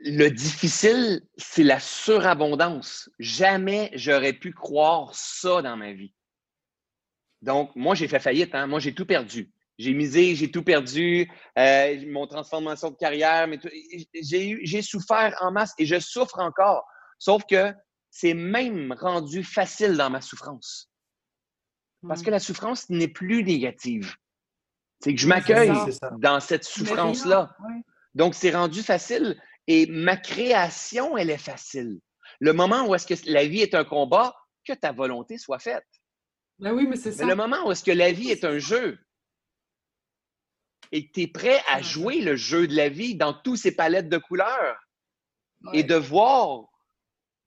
[0.05, 3.11] Le difficile, c'est la surabondance.
[3.19, 6.15] Jamais j'aurais pu croire ça dans ma vie.
[7.43, 8.55] Donc, moi, j'ai fait faillite.
[8.55, 8.67] Hein?
[8.67, 9.51] Moi, j'ai tout perdu.
[9.79, 13.59] J'ai misé, j'ai tout perdu, euh, mon transformation de carrière, mais
[14.15, 16.85] j'ai souffert en masse et je souffre encore.
[17.19, 17.73] Sauf que
[18.11, 20.89] c'est même rendu facile dans ma souffrance.
[22.07, 22.25] Parce mmh.
[22.25, 24.15] que la souffrance n'est plus négative.
[25.01, 25.73] C'est que je m'accueille
[26.19, 27.57] dans cette souffrance-là.
[28.15, 31.99] Donc, c'est rendu facile et ma création, elle est facile.
[32.41, 34.35] Le moment où est-ce que la vie est un combat,
[34.67, 35.87] que ta volonté soit faite.
[36.59, 37.25] Ben oui, mais c'est ça.
[37.25, 38.99] le moment où est-ce que la vie est un jeu
[40.93, 43.75] et que tu es prêt à jouer le jeu de la vie dans tous ces
[43.75, 44.79] palettes de couleurs
[45.73, 46.67] et de voir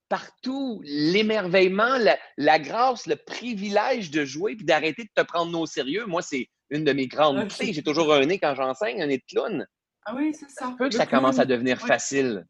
[0.09, 1.97] partout l'émerveillement,
[2.37, 6.05] la, grâce, le privilège de jouer puis d'arrêter de te prendre au sérieux.
[6.05, 7.73] Moi, c'est une de mes grandes clés.
[7.73, 9.67] J'ai toujours un nez quand j'enseigne, un nez de clown.
[10.05, 10.73] Ah oui, c'est ça.
[10.77, 12.45] Peut que ça commence à devenir facile.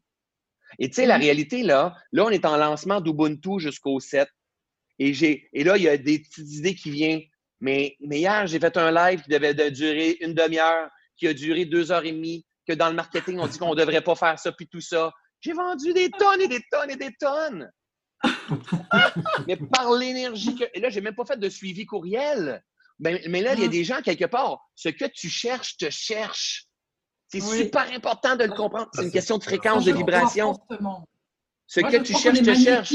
[0.80, 4.28] Et tu sais, la réalité, là, là, on est en lancement d'Ubuntu jusqu'au 7.
[5.00, 7.22] Et, et là, il y a des petites idées qui viennent.
[7.62, 11.66] Mais, mais hier, j'ai fait un live qui devait durer une demi-heure, qui a duré
[11.66, 14.40] deux heures et demie, que dans le marketing, on dit qu'on ne devrait pas faire
[14.40, 15.12] ça, puis tout ça.
[15.42, 17.70] J'ai vendu des tonnes et des tonnes et des tonnes.
[19.48, 20.64] mais par l'énergie que.
[20.74, 22.64] Et là, je n'ai même pas fait de suivi courriel.
[23.00, 23.70] Mais, mais là, il y a ah.
[23.70, 24.60] des gens quelque part.
[24.74, 26.66] Ce que tu cherches te cherche.
[27.28, 28.90] C'est super important de le comprendre.
[28.94, 30.58] C'est une question de fréquence, de vibration.
[31.68, 32.94] Ce que tu cherches te cherche.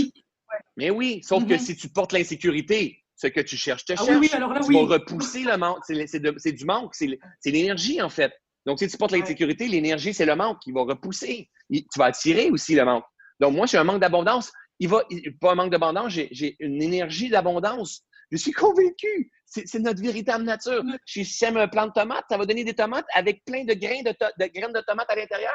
[0.77, 1.59] Mais oui, sauf que mm-hmm.
[1.59, 4.31] si tu portes l'insécurité, ce que tu cherches te ah cherche.
[4.67, 5.85] tu vas repousser le manque.
[5.87, 6.95] C'est du manque.
[6.95, 8.33] C'est l'énergie, en fait.
[8.67, 11.51] Donc, si tu portes l'insécurité, l'énergie, c'est le manque qui va repousser.
[11.71, 13.05] Tu vas attirer aussi le manque.
[13.39, 14.53] Donc, moi, j'ai un manque d'abondance.
[14.79, 15.03] Il va,
[15.41, 18.03] pas un manque d'abondance, j'ai une énergie d'abondance.
[18.31, 19.31] Je suis convaincu.
[19.45, 20.83] C'est notre véritable nature.
[21.05, 23.75] Si je sème un plant de tomates, ça va donner des tomates avec plein de
[23.75, 25.53] grains de, de graines de tomates à l'intérieur.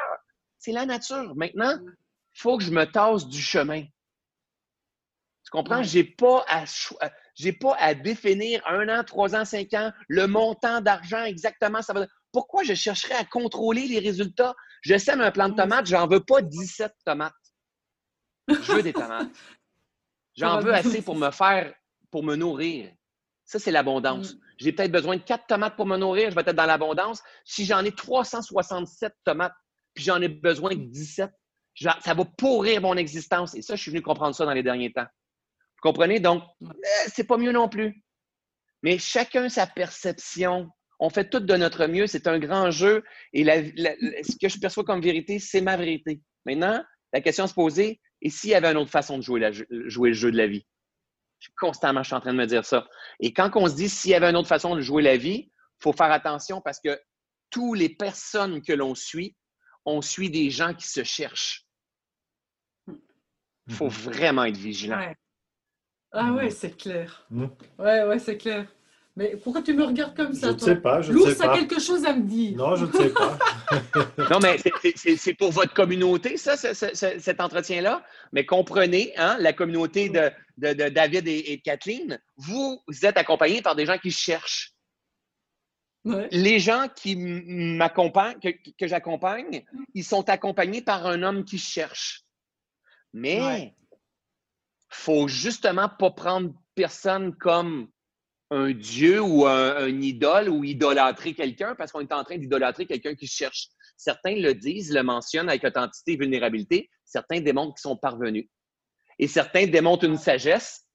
[0.58, 1.34] C'est la nature.
[1.34, 3.84] Maintenant, il faut que je me tasse du chemin.
[5.46, 5.82] Tu comprends?
[5.84, 6.64] Je n'ai pas, à,
[7.60, 11.82] pas à définir un an, trois ans, cinq ans, le montant d'argent exactement.
[11.82, 12.06] Ça va...
[12.32, 14.54] Pourquoi je chercherais à contrôler les résultats?
[14.82, 17.32] Je sème un plant de tomates, j'en veux pas 17 tomates.
[18.48, 19.30] Je veux des tomates.
[20.36, 21.72] J'en veux assez pour me faire,
[22.10, 22.92] pour me nourrir.
[23.46, 24.34] Ça, c'est l'abondance.
[24.34, 24.40] Mm.
[24.58, 27.22] J'ai peut-être besoin de quatre tomates pour me nourrir, je vais être dans l'abondance.
[27.44, 29.54] Si j'en ai 367 tomates,
[29.94, 31.30] puis j'en ai besoin de 17,
[32.00, 33.54] ça va pourrir mon existence.
[33.54, 35.06] Et ça, je suis venu comprendre ça dans les derniers temps.
[35.76, 36.20] Vous comprenez?
[36.20, 38.02] Donc, eh, c'est pas mieux non plus.
[38.82, 40.68] Mais chacun sa perception.
[40.98, 42.06] On fait tout de notre mieux.
[42.06, 43.04] C'est un grand jeu.
[43.32, 46.22] Et ce que je perçois comme vérité, c'est ma vérité.
[46.44, 49.52] Maintenant, la question à se poser, et s'il y avait une autre façon de jouer,
[49.86, 50.66] jouer le jeu de la vie?
[51.58, 52.88] constamment, je suis en train de me dire ça.
[53.20, 55.50] Et quand on se dit s'il y avait une autre façon de jouer la vie,
[55.50, 57.00] il faut faire attention parce que
[57.50, 59.36] toutes les personnes que l'on suit,
[59.84, 61.66] on suit des gens qui se cherchent.
[63.68, 63.90] Il faut mm-hmm.
[63.90, 65.14] vraiment être vigilant.
[66.12, 67.26] Ah ouais, c'est clair.
[67.30, 67.82] Oui, mm.
[67.82, 68.66] Ouais, ouais, c'est clair.
[69.16, 71.00] Mais pourquoi tu me regardes comme ça Je ne sais pas.
[71.00, 71.54] Je ne sais pas.
[71.54, 72.54] a quelque chose à me dire.
[72.56, 73.38] Non, je ne sais pas.
[74.30, 78.04] non, mais c'est pour votre communauté, ça, cet entretien-là.
[78.32, 83.74] Mais comprenez, hein, la communauté de, de, David et, de Kathleen, vous, êtes accompagnés par
[83.74, 84.74] des gens qui cherchent.
[86.30, 92.22] Les gens qui m'accompagnent, que, que j'accompagne, ils sont accompagnés par un homme qui cherche.
[93.14, 93.74] Mais
[94.88, 97.88] faut justement pas prendre personne comme
[98.50, 103.14] un dieu ou un, idole ou idolâtrer quelqu'un parce qu'on est en train d'idolâtrer quelqu'un
[103.14, 103.68] qui cherche.
[103.96, 106.90] Certains le disent, le mentionnent avec authenticité et vulnérabilité.
[107.04, 108.48] Certains démontrent qu'ils sont parvenus.
[109.18, 110.86] Et certains démontrent une sagesse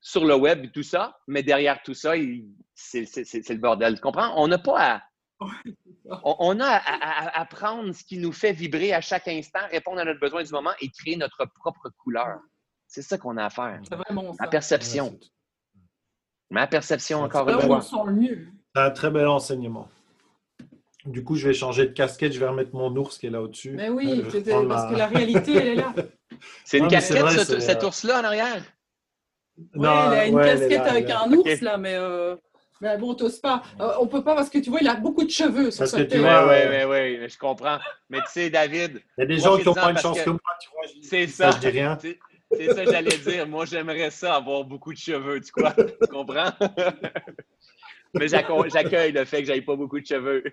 [0.00, 2.12] sur le web et tout ça, mais derrière tout ça,
[2.74, 3.96] c'est le bordel.
[3.96, 4.32] Tu comprends?
[4.40, 5.02] On n'a pas à.
[6.22, 10.04] On, a à, à, prendre ce qui nous fait vibrer à chaque instant, répondre à
[10.04, 12.38] notre besoin du moment et créer notre propre couleur.
[12.86, 13.80] C'est ça qu'on a à faire.
[13.88, 14.44] C'est vraiment ça.
[14.44, 15.18] La perception.
[16.50, 17.80] Ma perception, encore une fois.
[17.82, 19.88] C'est un très bel enseignement.
[21.04, 23.40] Du coup, je vais changer de casquette, je vais remettre mon ours qui est là
[23.40, 23.70] au-dessus.
[23.70, 24.22] Mais oui,
[24.68, 25.94] parce que la réalité, elle est là.
[26.64, 28.62] C'est une casquette, cet ours-là en arrière?
[29.56, 32.36] Oui, il a une casquette avec un ours, là, mais, euh,
[32.80, 33.62] mais bon, t'oses pas.
[33.80, 36.06] Euh, on peut pas parce que tu vois, il a beaucoup de cheveux sur Oui,
[36.10, 36.84] oui,
[37.20, 37.78] oui, je comprends.
[38.10, 39.00] Mais tu sais, David.
[39.16, 40.24] Il y a des gens qui n'ont pas une chance que...
[40.24, 41.02] comme moi, tu vois.
[41.02, 41.52] C'est ça.
[41.52, 41.96] Je dis rien.
[42.52, 43.46] C'est ça que j'allais dire.
[43.46, 45.72] Moi, j'aimerais ça, avoir beaucoup de cheveux, tu quoi?
[45.72, 46.50] Tu comprends?
[48.14, 50.44] Mais j'accueille le fait que j'aille pas beaucoup de cheveux.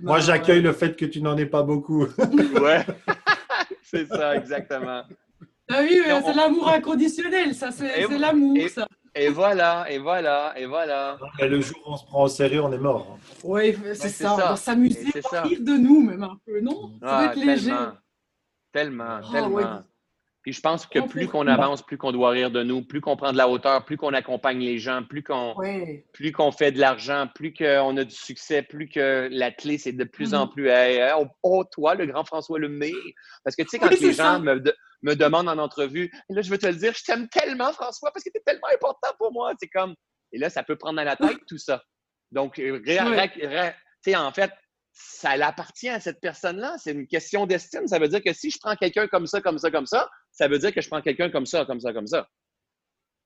[0.00, 2.06] Moi, j'accueille le fait que tu n'en aies pas beaucoup.
[2.60, 2.84] ouais.
[3.82, 5.02] C'est ça, exactement.
[5.68, 8.86] Ah oui, c'est l'amour inconditionnel, ça, c'est l'amour, ça.
[9.14, 11.18] Et voilà, et voilà, et voilà.
[11.40, 13.18] le jour où on se prend au sérieux, on est mort.
[13.44, 14.34] Oui, c'est ça.
[14.34, 16.92] On va s'amuser, rire de nous, même un peu, non?
[17.00, 17.72] Ça va être ah, léger.
[18.72, 19.58] Tellement, tellement.
[19.62, 19.82] Ah,
[20.42, 23.16] puis je pense que plus qu'on avance, plus qu'on doit rire de nous, plus qu'on
[23.16, 25.54] prend de la hauteur, plus qu'on accompagne les gens, plus qu'on
[26.12, 29.92] plus qu'on fait de l'argent, plus qu'on a du succès, plus que la clé, c'est
[29.92, 30.52] de plus en mm-hmm.
[30.52, 31.12] plus hey,
[31.44, 32.92] oh, toi, le grand François Lemay.
[33.44, 34.60] Parce que tu sais, quand les gens me,
[35.02, 38.24] me, demandent en entrevue, là, je veux te le dire, je t'aime tellement, François, parce
[38.24, 39.52] que tu es tellement important pour moi.
[39.60, 39.94] C'est comme.
[40.32, 41.82] Et là, ça peut prendre à la tête tout ça.
[42.32, 44.50] Donc, tu sais, en fait,
[44.92, 46.76] ça appartient à cette personne-là.
[46.78, 47.86] C'est une question d'estime.
[47.86, 50.48] Ça veut dire que si je prends quelqu'un comme ça, comme ça, comme ça, ça
[50.48, 52.26] veut dire que je prends quelqu'un comme ça, comme ça, comme ça.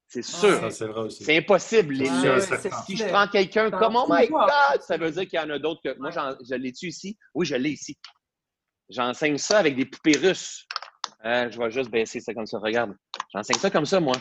[0.08, 0.70] C'est sûr.
[1.10, 1.96] c'est impossible.
[1.96, 5.58] si je prends quelqu'un comme Oh my God, ça veut dire qu'il y en a
[5.58, 5.98] d'autres que.
[5.98, 7.16] Moi, je l'ai-tu ici?
[7.34, 7.96] Oui, je l'ai ici.
[8.88, 10.66] J'enseigne ça avec des poupées russes.
[11.24, 12.58] Euh, je vais juste baisser ça comme ça.
[12.58, 12.94] Regarde.
[13.32, 14.14] J'enseigne ça comme ça, moi.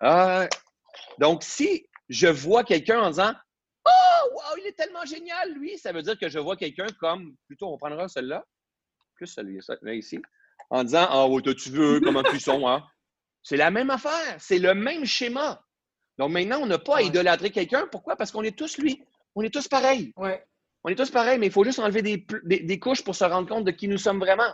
[0.00, 0.46] Ah,
[1.18, 3.32] donc, si je vois quelqu'un en disant
[3.86, 7.34] Oh, wow, il est tellement génial, lui, ça veut dire que je vois quelqu'un comme.
[7.46, 8.44] Plutôt, on prendra celle-là.
[9.14, 10.20] Plus celui-là ici
[10.70, 12.84] en disant Ah, oh, tu veux, comment tu sont, hein?
[13.42, 15.62] C'est la même affaire, c'est le même schéma.
[16.18, 17.86] Donc maintenant, on n'a pas à idolâtrer quelqu'un.
[17.90, 18.16] Pourquoi?
[18.16, 19.02] Parce qu'on est tous lui.
[19.34, 20.12] On est tous pareils.
[20.16, 20.44] Ouais.
[20.84, 23.48] On est tous pareils, mais il faut juste enlever des, des, couches pour se rendre
[23.48, 24.52] compte de qui nous sommes vraiment.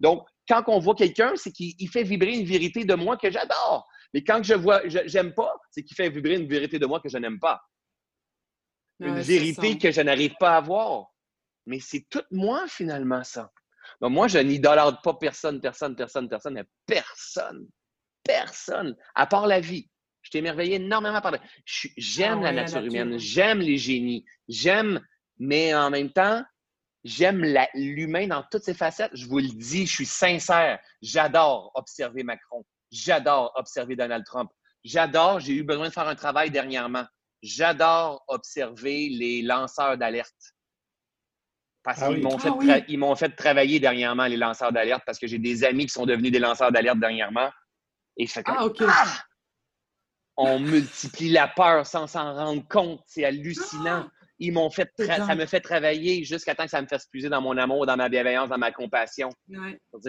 [0.00, 3.86] Donc, quand on voit quelqu'un, c'est qu'il fait vibrer une vérité de moi que j'adore.
[4.14, 7.08] Mais quand je vois, j'aime pas, c'est qu'il fait vibrer une vérité de moi que
[7.08, 7.60] je n'aime pas.
[9.00, 11.08] Une vérité que je n'arrive pas à voir.
[11.66, 13.50] Mais c'est tout moi, finalement, ça
[14.00, 17.66] moi, je n'idolâtre pas personne, personne, personne, personne, mais personne.
[18.22, 18.96] Personne.
[19.14, 19.88] À part la vie.
[20.22, 25.00] Je t'ai émerveillé énormément par la J'aime ah la, nature humaine, j'aime les génies, j'aime,
[25.38, 26.42] mais en même temps,
[27.04, 27.44] j'aime
[27.74, 29.12] l'humain dans toutes ses facettes.
[29.14, 30.80] Je vous le dis, je suis sincère.
[31.00, 32.64] J'adore observer Macron.
[32.90, 34.50] J'adore observer Donald Trump.
[34.82, 37.04] J'adore, j'ai eu besoin de faire un travail dernièrement.
[37.42, 40.55] J'adore observer les lanceurs d'alerte.
[41.86, 45.38] Parce ah qu'ils m'ont fait, ah fait, travailler dernièrement, les lanceurs d'alerte, parce que j'ai
[45.38, 47.48] des amis qui sont devenus des lanceurs d'alerte dernièrement.
[48.16, 49.22] Et ça fait ah, ah!
[50.36, 53.02] On multiplie la peur sans s'en rendre compte.
[53.06, 54.08] C'est hallucinant.
[54.40, 57.40] Ils m'ont fait ça me fait travailler jusqu'à temps que ça me fasse puiser dans
[57.40, 59.30] mon amour, dans ma bienveillance, dans ma compassion.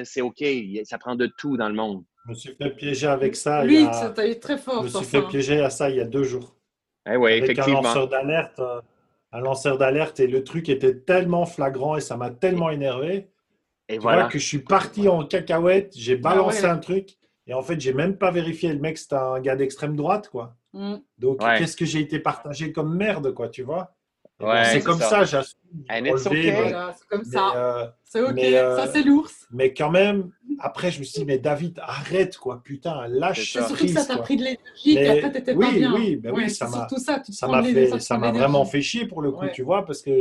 [0.03, 0.43] C'est OK,
[0.83, 2.03] ça prend de tout dans le monde.
[2.25, 3.63] Je me suis fait piéger avec ça.
[3.63, 4.87] Oui, ça t'a été très fort.
[4.87, 6.55] Je me suis fait piéger à ça il y a deux jours.
[7.07, 7.79] Eh oui, effectivement.
[7.81, 8.59] un lanceur d'alerte.
[8.59, 8.81] Euh,
[9.31, 13.29] un lanceur d'alerte et le truc était tellement flagrant et ça m'a tellement énervé.
[13.89, 14.25] Et voilà.
[14.27, 17.17] que je suis parti en cacahuète, j'ai ah balancé un truc
[17.47, 18.73] et en fait, j'ai même pas vérifié.
[18.73, 20.55] Le mec, c'est un gars d'extrême droite, quoi.
[20.73, 20.95] Mm.
[21.17, 23.93] Donc, qu'est-ce que j'ai été partagé comme merde, quoi, tu vois?
[24.39, 25.59] C'est comme ça, ça j'assume.
[25.89, 27.53] C'est comme ça.
[27.55, 29.47] Euh, c'est ok, euh, ça c'est l'ours.
[29.51, 33.63] Mais quand même, après, je me suis dit, mais David, arrête, quoi, putain, lâche C'est
[33.63, 35.93] surtout que ça t'a pris de l'énergie, et après, t'étais oui, pas bien.
[35.93, 39.21] Oui, ben oui, ça m'a ça, ça m'a fait, ça m'a vraiment fait chier pour
[39.21, 40.11] le coup, tu vois, parce que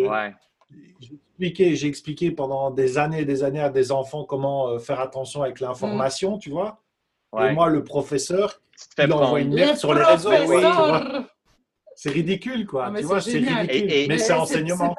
[1.01, 4.79] j'ai expliqué, j'ai expliqué pendant des années et des années à des enfants comment euh,
[4.79, 6.41] faire attention avec l'information, mm.
[6.41, 6.83] tu vois.
[7.39, 8.61] Et moi, le professeur,
[8.99, 10.31] il envoie une merde sur les réseaux.
[10.31, 10.63] Oui,
[11.95, 12.93] c'est ridicule, quoi.
[12.97, 14.07] tu vois, c'est ridicule.
[14.09, 14.95] mais c'est enseignement.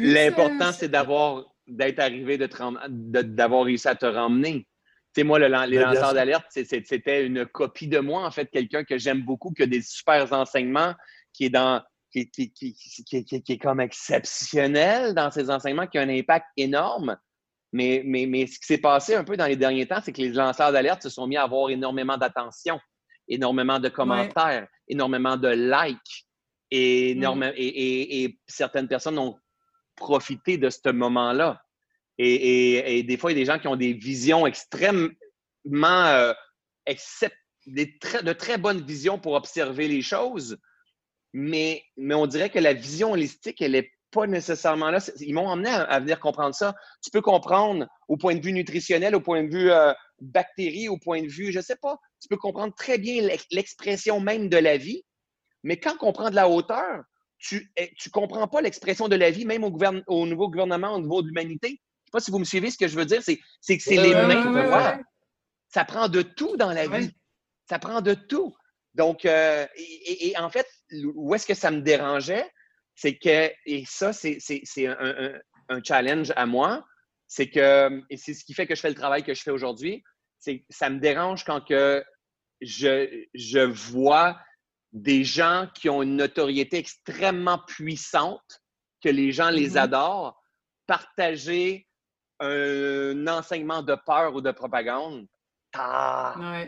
[0.00, 4.66] L'important, c'est d'avoir, d'être arrivé, d'avoir réussi à te ramener.
[5.14, 8.84] Tu sais, moi, le, les lanceurs d'alerte, c'était une copie de moi, en fait, quelqu'un
[8.84, 10.94] que j'aime beaucoup, qui a des super enseignements,
[11.32, 11.82] qui est dans.
[12.10, 17.16] Qui, qui, qui, qui, est comme exceptionnel dans ses enseignements, qui a un impact énorme.
[17.72, 20.20] Mais, mais, mais ce qui s'est passé un peu dans les derniers temps, c'est que
[20.20, 22.78] les lanceurs d'alerte se sont mis à avoir énormément d'attention,
[23.28, 26.26] énormément de commentaires, énormément de likes.
[26.72, 27.52] Mm.
[27.56, 29.38] Et, certaines personnes ont
[29.96, 31.62] profité de ce moment-là.
[32.24, 35.16] Et, des fois, il y a des gens qui ont des visions extrêmement,
[35.74, 36.32] euh,
[37.66, 40.58] de très bonnes visions pour observer les choses,
[41.32, 44.98] mais, mais on dirait que la vision holistique, elle n'est pas nécessairement là.
[45.20, 46.74] Ils m'ont emmené à, venir comprendre ça.
[47.02, 50.98] Tu peux comprendre au point de vue nutritionnel, au point de vue euh, bactérie, au
[50.98, 54.58] point de vue, je ne sais pas, tu peux comprendre très bien l'expression même de
[54.58, 55.02] la vie,
[55.64, 57.02] mais quand on prend de la hauteur,
[57.38, 61.00] tu ne eh, comprends pas l'expression de la vie, même au, au nouveau gouvernement, au
[61.00, 61.80] niveau de l'humanité.
[62.12, 63.22] Je ne sais pas si vous me suivez ce que je veux dire.
[63.22, 65.02] C'est que c'est les mêmes.
[65.68, 67.10] Ça prend de tout dans la vie.
[67.68, 68.54] Ça prend de tout.
[68.94, 70.66] Donc, euh, et, en fait,
[71.14, 72.46] où est-ce que ça me dérangeait?
[72.94, 74.38] C'est que, et ça, c'est
[74.86, 75.32] un,
[75.70, 76.84] un, challenge à moi,
[77.26, 79.50] c'est que, et c'est ce qui fait que je fais le travail que je fais
[79.50, 80.04] aujourd'hui,
[80.68, 82.04] ça me dérange quand que
[82.60, 84.38] je, je vois
[84.92, 88.60] des gens qui ont une notoriété extrêmement puissante,
[89.02, 89.84] que les gens les mm-hmm.
[89.84, 90.42] adorent,
[90.86, 91.86] partager
[92.42, 95.26] un enseignement de peur ou de propagande.
[95.74, 96.64] Ah!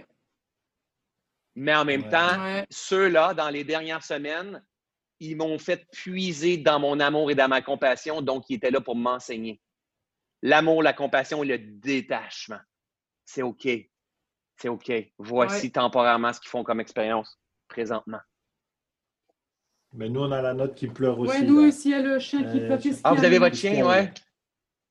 [1.57, 4.63] Mais en même temps, ceux-là, dans les dernières semaines,
[5.21, 8.81] ils m'ont fait puiser dans mon amour et dans ma compassion, donc ils étaient là
[8.81, 9.61] pour m'enseigner.
[10.43, 12.61] L'amour, la compassion et le détachement.
[13.25, 13.69] C'est OK.
[14.57, 14.93] C'est OK.
[15.19, 18.21] Voici temporairement ce qu'ils font comme expérience présentement.
[19.93, 21.39] Mais nous, on a la note qui pleure aussi.
[21.39, 22.81] Oui, nous aussi, il y a le chien qui euh, pleure.
[23.05, 24.13] Ah, vous avez votre chien, ouais?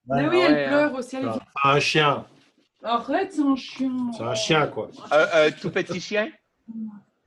[0.07, 1.15] Mais oui, elle pleure aussi.
[1.17, 1.29] Elle...
[1.63, 2.25] un chien.
[2.83, 4.11] Arrête, c'est un chien.
[4.15, 4.89] C'est un chien, quoi.
[5.11, 6.29] Un tout petit chien?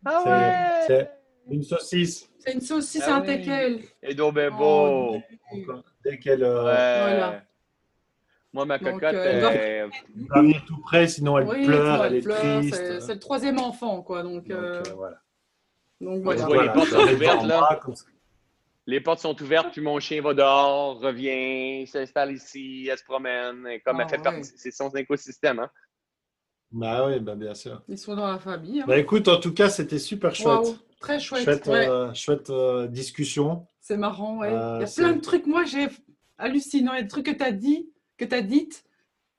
[0.04, 0.84] Ah ouais!
[0.86, 1.10] C'est
[1.50, 2.28] une saucisse.
[2.38, 3.80] C'est une saucisse, ah, un teckel.
[4.02, 5.20] Et donc, ben beau.
[6.04, 6.44] Dès qu'elle.
[6.44, 7.42] Euh, voilà.
[8.52, 9.14] Moi, ma cocotte.
[9.14, 13.00] Euh, elle va venir tout près, sinon elle pleure, elle, est triste.
[13.00, 14.22] C'est le troisième enfant, quoi.
[14.22, 15.16] Donc, euh, voilà.
[16.00, 16.62] Donc voilà.
[16.62, 17.80] les portes sont ouvertes, là.
[18.88, 23.66] Les portes sont ouvertes, puis mon chien va dehors, revient, s'installe ici, elle se promène.
[23.66, 25.58] Et comme elle ah fait partie, c'est son écosystème.
[25.58, 25.70] Hein.
[26.70, 27.82] Bah oui, bah bien sûr.
[27.88, 28.80] Ils sont dans la famille.
[28.80, 28.84] Hein.
[28.86, 30.78] Bah écoute, en tout cas, c'était super chouette.
[31.00, 31.44] Très chouette.
[31.44, 33.66] Chouette, euh, chouette euh, discussion.
[33.80, 34.52] C'est marrant, ouais.
[34.52, 35.46] Euh, Il y a plein de trucs.
[35.46, 35.88] Moi, j'ai
[36.38, 36.92] hallucinant.
[36.94, 38.84] Il y a des trucs que tu as dit, que tu as dites.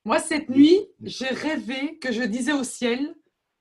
[0.04, 3.14] Moi, cette nuit, j'ai rêvé que je disais au ciel,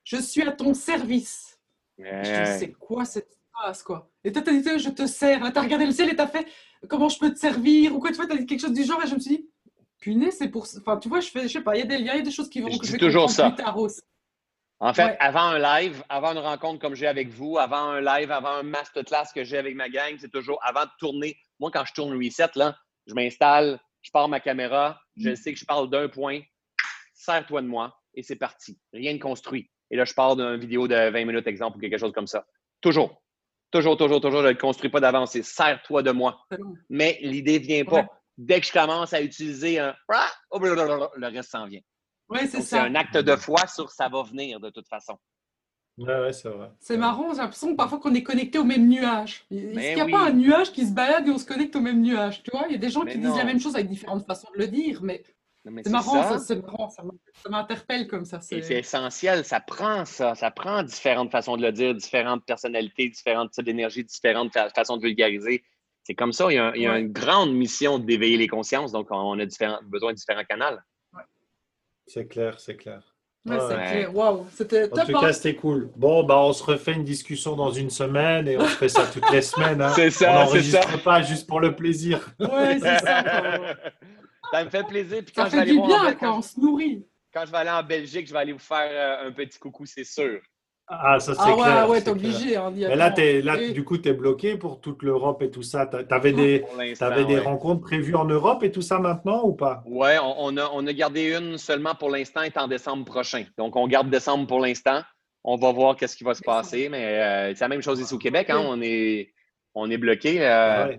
[0.05, 1.59] je suis à ton service.
[1.99, 3.36] Je c'est quoi cette
[3.85, 5.41] quoi Et toi, tu as dit, je te sers.
[5.41, 6.47] Tu as regardé le ciel et tu as fait,
[6.89, 8.85] comment je peux te servir Ou quoi, tu vois, tu as dit quelque chose du
[8.85, 9.51] genre et je me suis dit,
[9.99, 10.67] punaise, c'est pour.
[10.79, 12.21] Enfin, tu vois, je fais, je sais pas, il y a des liens, il y
[12.21, 12.71] a des choses qui vont.
[12.71, 13.55] Je toujours ça.
[14.79, 18.31] En fait, avant un live, avant une rencontre comme j'ai avec vous, avant un live,
[18.31, 21.37] avant un masterclass que j'ai avec ma gang, c'est toujours avant de tourner.
[21.59, 22.77] Moi, quand je tourne Reset, là,
[23.07, 25.37] je m'installe, je pars ma caméra, je mm.
[25.37, 26.41] sais que je parle d'un point,
[27.15, 28.79] sers-toi de moi et c'est parti.
[28.93, 29.71] Rien de construit.
[29.91, 32.45] Et là, je pars d'une vidéo de 20 minutes, exemple, ou quelque chose comme ça.
[32.83, 33.23] Toujours.
[33.71, 35.33] Toujours, toujours, toujours, je ne le construis pas d'avance.
[35.33, 36.47] C'est sers-toi de moi.
[36.89, 38.07] Mais l'idée ne vient pas.
[38.39, 39.95] Dès que je commence à utiliser un
[40.51, 41.81] oh, le reste s'en vient.
[42.29, 42.63] Oui, c'est ça.
[42.63, 45.19] C'est un acte de foi sur ça va venir de toute façon.
[45.99, 46.71] Oui, ouais, c'est vrai.
[46.79, 49.47] C'est marrant, j'ai l'impression parfois qu'on est connecté au même nuage.
[49.51, 51.81] Est-ce qu'il n'y a pas un nuage qui se balade et on se connecte au
[51.81, 53.89] même nuage Tu vois, il y a des gens qui disent la même chose avec
[53.89, 55.23] différentes façons de le dire, mais
[55.83, 57.03] c'est marrant, ça, marrant, ça
[57.49, 58.41] m'interpelle comme ça.
[58.41, 63.51] C'est essentiel, ça prend ça, ça prend différentes façons de le dire, différentes personnalités, différentes
[63.51, 65.65] types d'énergie, différentes façons de vulgariser.
[66.03, 69.47] C'est comme ça, il y a, une grande mission d'éveiller les consciences, donc on a
[69.47, 70.77] différents, besoin de différents canaux.
[72.07, 73.17] C'est clair, c'est clair.
[73.45, 74.15] Ouais, c'est clair.
[74.15, 75.91] Wow, c'était En tout cas, c'était cool.
[75.97, 79.07] Bon, bah, on se refait une discussion dans une semaine et on se fait ça
[79.07, 79.81] toutes les semaines.
[79.81, 79.93] Hein.
[79.97, 82.29] C'est ça, On n'enregistre pas juste pour le plaisir.
[82.41, 83.25] Oui, c'est ça.
[84.53, 85.23] Ça me fait plaisir.
[85.25, 87.05] Puis quand ça fait du bien quand on se nourrit.
[87.33, 89.85] Quand je vais aller en Belgique, je vais aller vous faire euh, un petit coucou,
[89.85, 90.41] c'est sûr.
[90.89, 91.67] Ah, ça c'est ah, clair.
[91.67, 92.57] Ah ouais, t'es obligé.
[92.57, 95.63] Hein, Mais là, es, là du coup, tu es bloqué pour toute l'Europe et tout
[95.63, 95.87] ça.
[95.87, 96.65] Tu avais des,
[97.01, 99.83] avais des rencontres prévues en Europe et tout ça maintenant ou pas?
[99.85, 103.45] Oui, on, a, on a gardé une seulement pour l'instant, est en décembre prochain.
[103.59, 105.03] Donc, on garde décembre pour l'instant.
[105.43, 106.89] On va voir qu'est-ce qui va se passer.
[106.89, 108.49] Mais euh, c'est la même chose ici au Québec.
[108.49, 108.63] Hein?
[108.65, 109.33] On est,
[109.75, 110.39] on est bloqué.
[110.41, 110.95] Euh,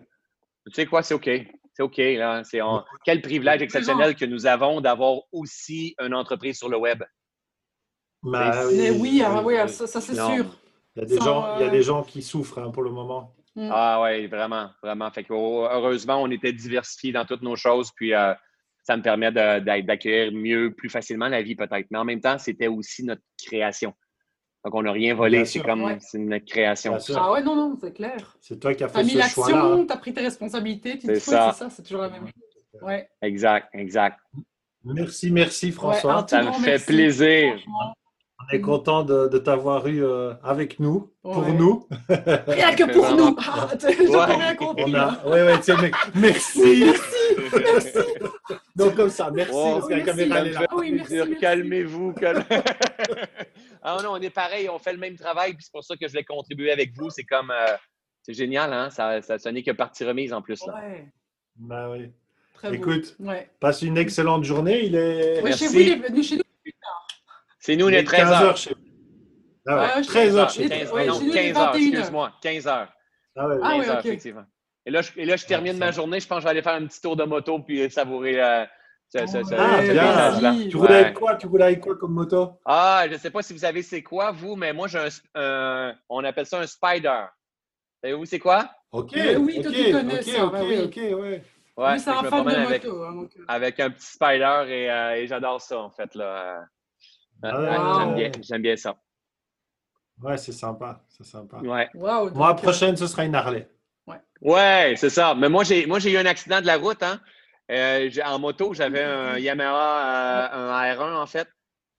[0.66, 1.30] tu sais quoi, c'est OK
[1.78, 1.98] c'est OK.
[1.98, 2.44] Là.
[2.44, 2.60] C'est
[3.06, 7.04] Quel privilège exceptionnel que nous avons d'avoir aussi une entreprise sur le web?
[8.24, 10.46] Bah oui, oui, ah oui ça, c'est sûr.
[10.96, 12.90] Il y, a des gens, il y a des gens qui souffrent hein, pour le
[12.90, 13.36] moment.
[13.56, 13.70] Mm.
[13.72, 15.12] Ah oui, vraiment, vraiment.
[15.12, 18.34] Fait que, heureusement, on était diversifiés dans toutes nos choses, puis euh,
[18.82, 21.86] ça me permet d'accueillir mieux, plus facilement la vie peut-être.
[21.92, 23.94] Mais en même temps, c'était aussi notre création.
[24.68, 26.98] Donc, on n'a rien volé, c'est comme c'est une création.
[27.16, 28.36] Ah ouais, non, non, c'est clair.
[28.42, 29.30] C'est toi qui as fait ce choix-là.
[29.34, 32.02] Tu as mis l'action, tu as pris tes responsabilités, tu te c'est ça, c'est toujours
[32.02, 32.82] la même chose.
[32.82, 33.08] Ouais.
[33.22, 34.20] Exact, exact.
[34.84, 36.28] Merci, merci François.
[36.28, 37.56] ça me fait plaisir.
[38.40, 41.88] On est content de, de t'avoir eu euh, avec nous, pour nous.
[42.08, 43.36] Rien que pour nous.
[43.40, 43.68] Ah,
[44.26, 44.84] rien compris.
[44.86, 45.26] On a...
[45.26, 45.94] Ouais, ouais, tiens, mec.
[46.14, 46.84] Merci.
[46.86, 47.52] merci.
[47.52, 47.98] Merci.
[48.76, 49.52] Donc comme ça, merci.
[49.56, 50.68] Oh, parce que la caméra est là.
[50.72, 52.14] Oui, merci, Calmez-vous.
[52.14, 52.44] Calme...
[53.82, 56.08] ah non, on est pareil, on fait le même travail, puis c'est pour ça que
[56.08, 57.10] je vais contribuer avec vous.
[57.10, 57.76] C'est comme, euh,
[58.22, 58.92] c'est génial, hein?
[58.92, 60.64] Ça, ça, n'est que partie remise en plus.
[60.68, 60.76] Là.
[60.76, 61.08] Ouais.
[61.56, 62.12] Ben oui.
[62.54, 63.50] Très Écoute, ouais.
[63.60, 64.86] passe une excellente journée.
[64.86, 65.42] Il est.
[65.44, 66.44] Oui, chez vous, il est venu chez nous.
[67.68, 68.76] C'est nous, on est 13 h chez
[69.66, 70.70] ah ouais, 13 h chez
[71.06, 72.32] Non, 15 h excuse-moi.
[72.42, 72.88] 15 h
[73.36, 74.46] Ah ouais, ah ouais effectivement.
[74.86, 76.22] Et là, je, et là, je termine ma journée.
[76.22, 78.42] Je pense que je vais aller faire un petit tour de moto puis savourer.
[78.42, 78.66] Euh,
[79.10, 79.82] ça, ça, ça, ah,
[80.40, 80.70] bien.
[80.70, 81.36] Tu voulais avec quoi?
[81.36, 82.54] Tu voulais avec quoi comme moto?
[82.64, 85.94] Ah, je ne sais pas si vous savez c'est quoi, vous, mais moi, j'ai un,
[86.08, 87.26] on appelle ça un Spider.
[88.02, 88.72] Savez-vous c'est quoi?
[88.94, 89.12] OK.
[89.40, 90.46] oui, toi, tu connais ça.
[90.46, 90.82] OK, oui.
[90.86, 91.44] OK, ouais.
[91.76, 93.04] Ouais, c'est un fan de avec, moto.
[93.04, 96.16] Hein, avec un petit Spider et, euh, et j'adore ça, en fait.
[96.16, 96.66] Là.
[97.44, 98.98] Ah j'aime bien, ça.
[100.22, 101.04] Ouais, c'est sympa.
[101.10, 101.58] C'est sympa.
[101.58, 101.90] Ouais.
[101.94, 103.70] Moi, la prochaine, ce sera une Harley.
[104.08, 105.36] Ouais, ouais c'est ça.
[105.36, 107.04] Mais moi, j'ai moi j'ai eu un accident de la route.
[107.04, 107.20] Hein.
[107.70, 111.48] Euh, en moto, j'avais un Yamaha, euh, un R1 en fait.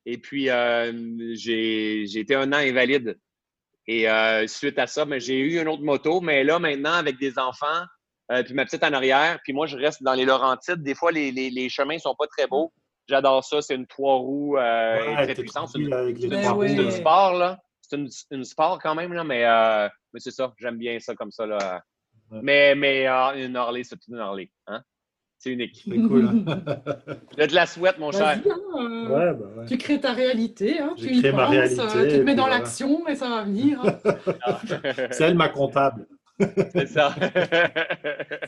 [0.06, 0.92] Et puis, euh,
[1.34, 3.18] j'ai été un an invalide.
[3.86, 4.06] Et
[4.48, 7.84] suite à ça, ben, j'ai eu une autre moto, mais là, maintenant, avec des enfants,
[8.44, 10.82] puis ma petite en arrière, puis moi, je reste dans les Laurentides.
[10.82, 12.72] Des fois, les, les, les chemins ne sont pas très beaux.
[13.08, 13.62] J'adore ça.
[13.62, 15.70] C'est une trois roues très puissante.
[15.72, 17.58] C'est une, sport, là.
[17.80, 19.44] C'est une, une, sport quand même, là, mais,
[20.12, 20.52] mais c'est ça.
[20.58, 21.46] J'aime bien ça comme ça.
[21.46, 21.82] Là.
[22.30, 24.50] Mais, mais une Harley, c'est une Harley.
[24.66, 24.82] Hein?
[25.38, 25.82] C'est unique.
[25.84, 26.26] C'est cool.
[26.26, 26.56] Hein?
[27.38, 28.40] Je te la souhaite, mon cher.
[28.44, 29.66] Hein, ouais, bah ouais.
[29.66, 30.80] Tu crées ta réalité.
[30.80, 30.94] Hein?
[30.96, 33.80] Tu y penses, réalité, euh, tu te mets dans l'action et ça va venir.
[35.12, 36.06] c'est elle ma comptable.
[36.72, 37.14] C'est ça.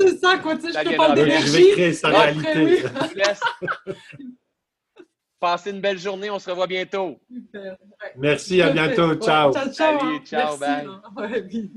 [0.00, 0.56] c'est ça, quoi.
[0.56, 1.46] Tu sais, je te parle d'énergie.
[1.46, 2.52] Je vais créer sa réalité.
[2.56, 3.94] Oui.
[5.40, 6.30] Passez une belle journée.
[6.30, 7.18] On se revoit bientôt.
[8.16, 9.14] Merci, à bientôt.
[9.20, 9.52] Ciao.
[9.52, 9.98] ciao, ciao.
[9.98, 11.70] Salut, ciao, bye.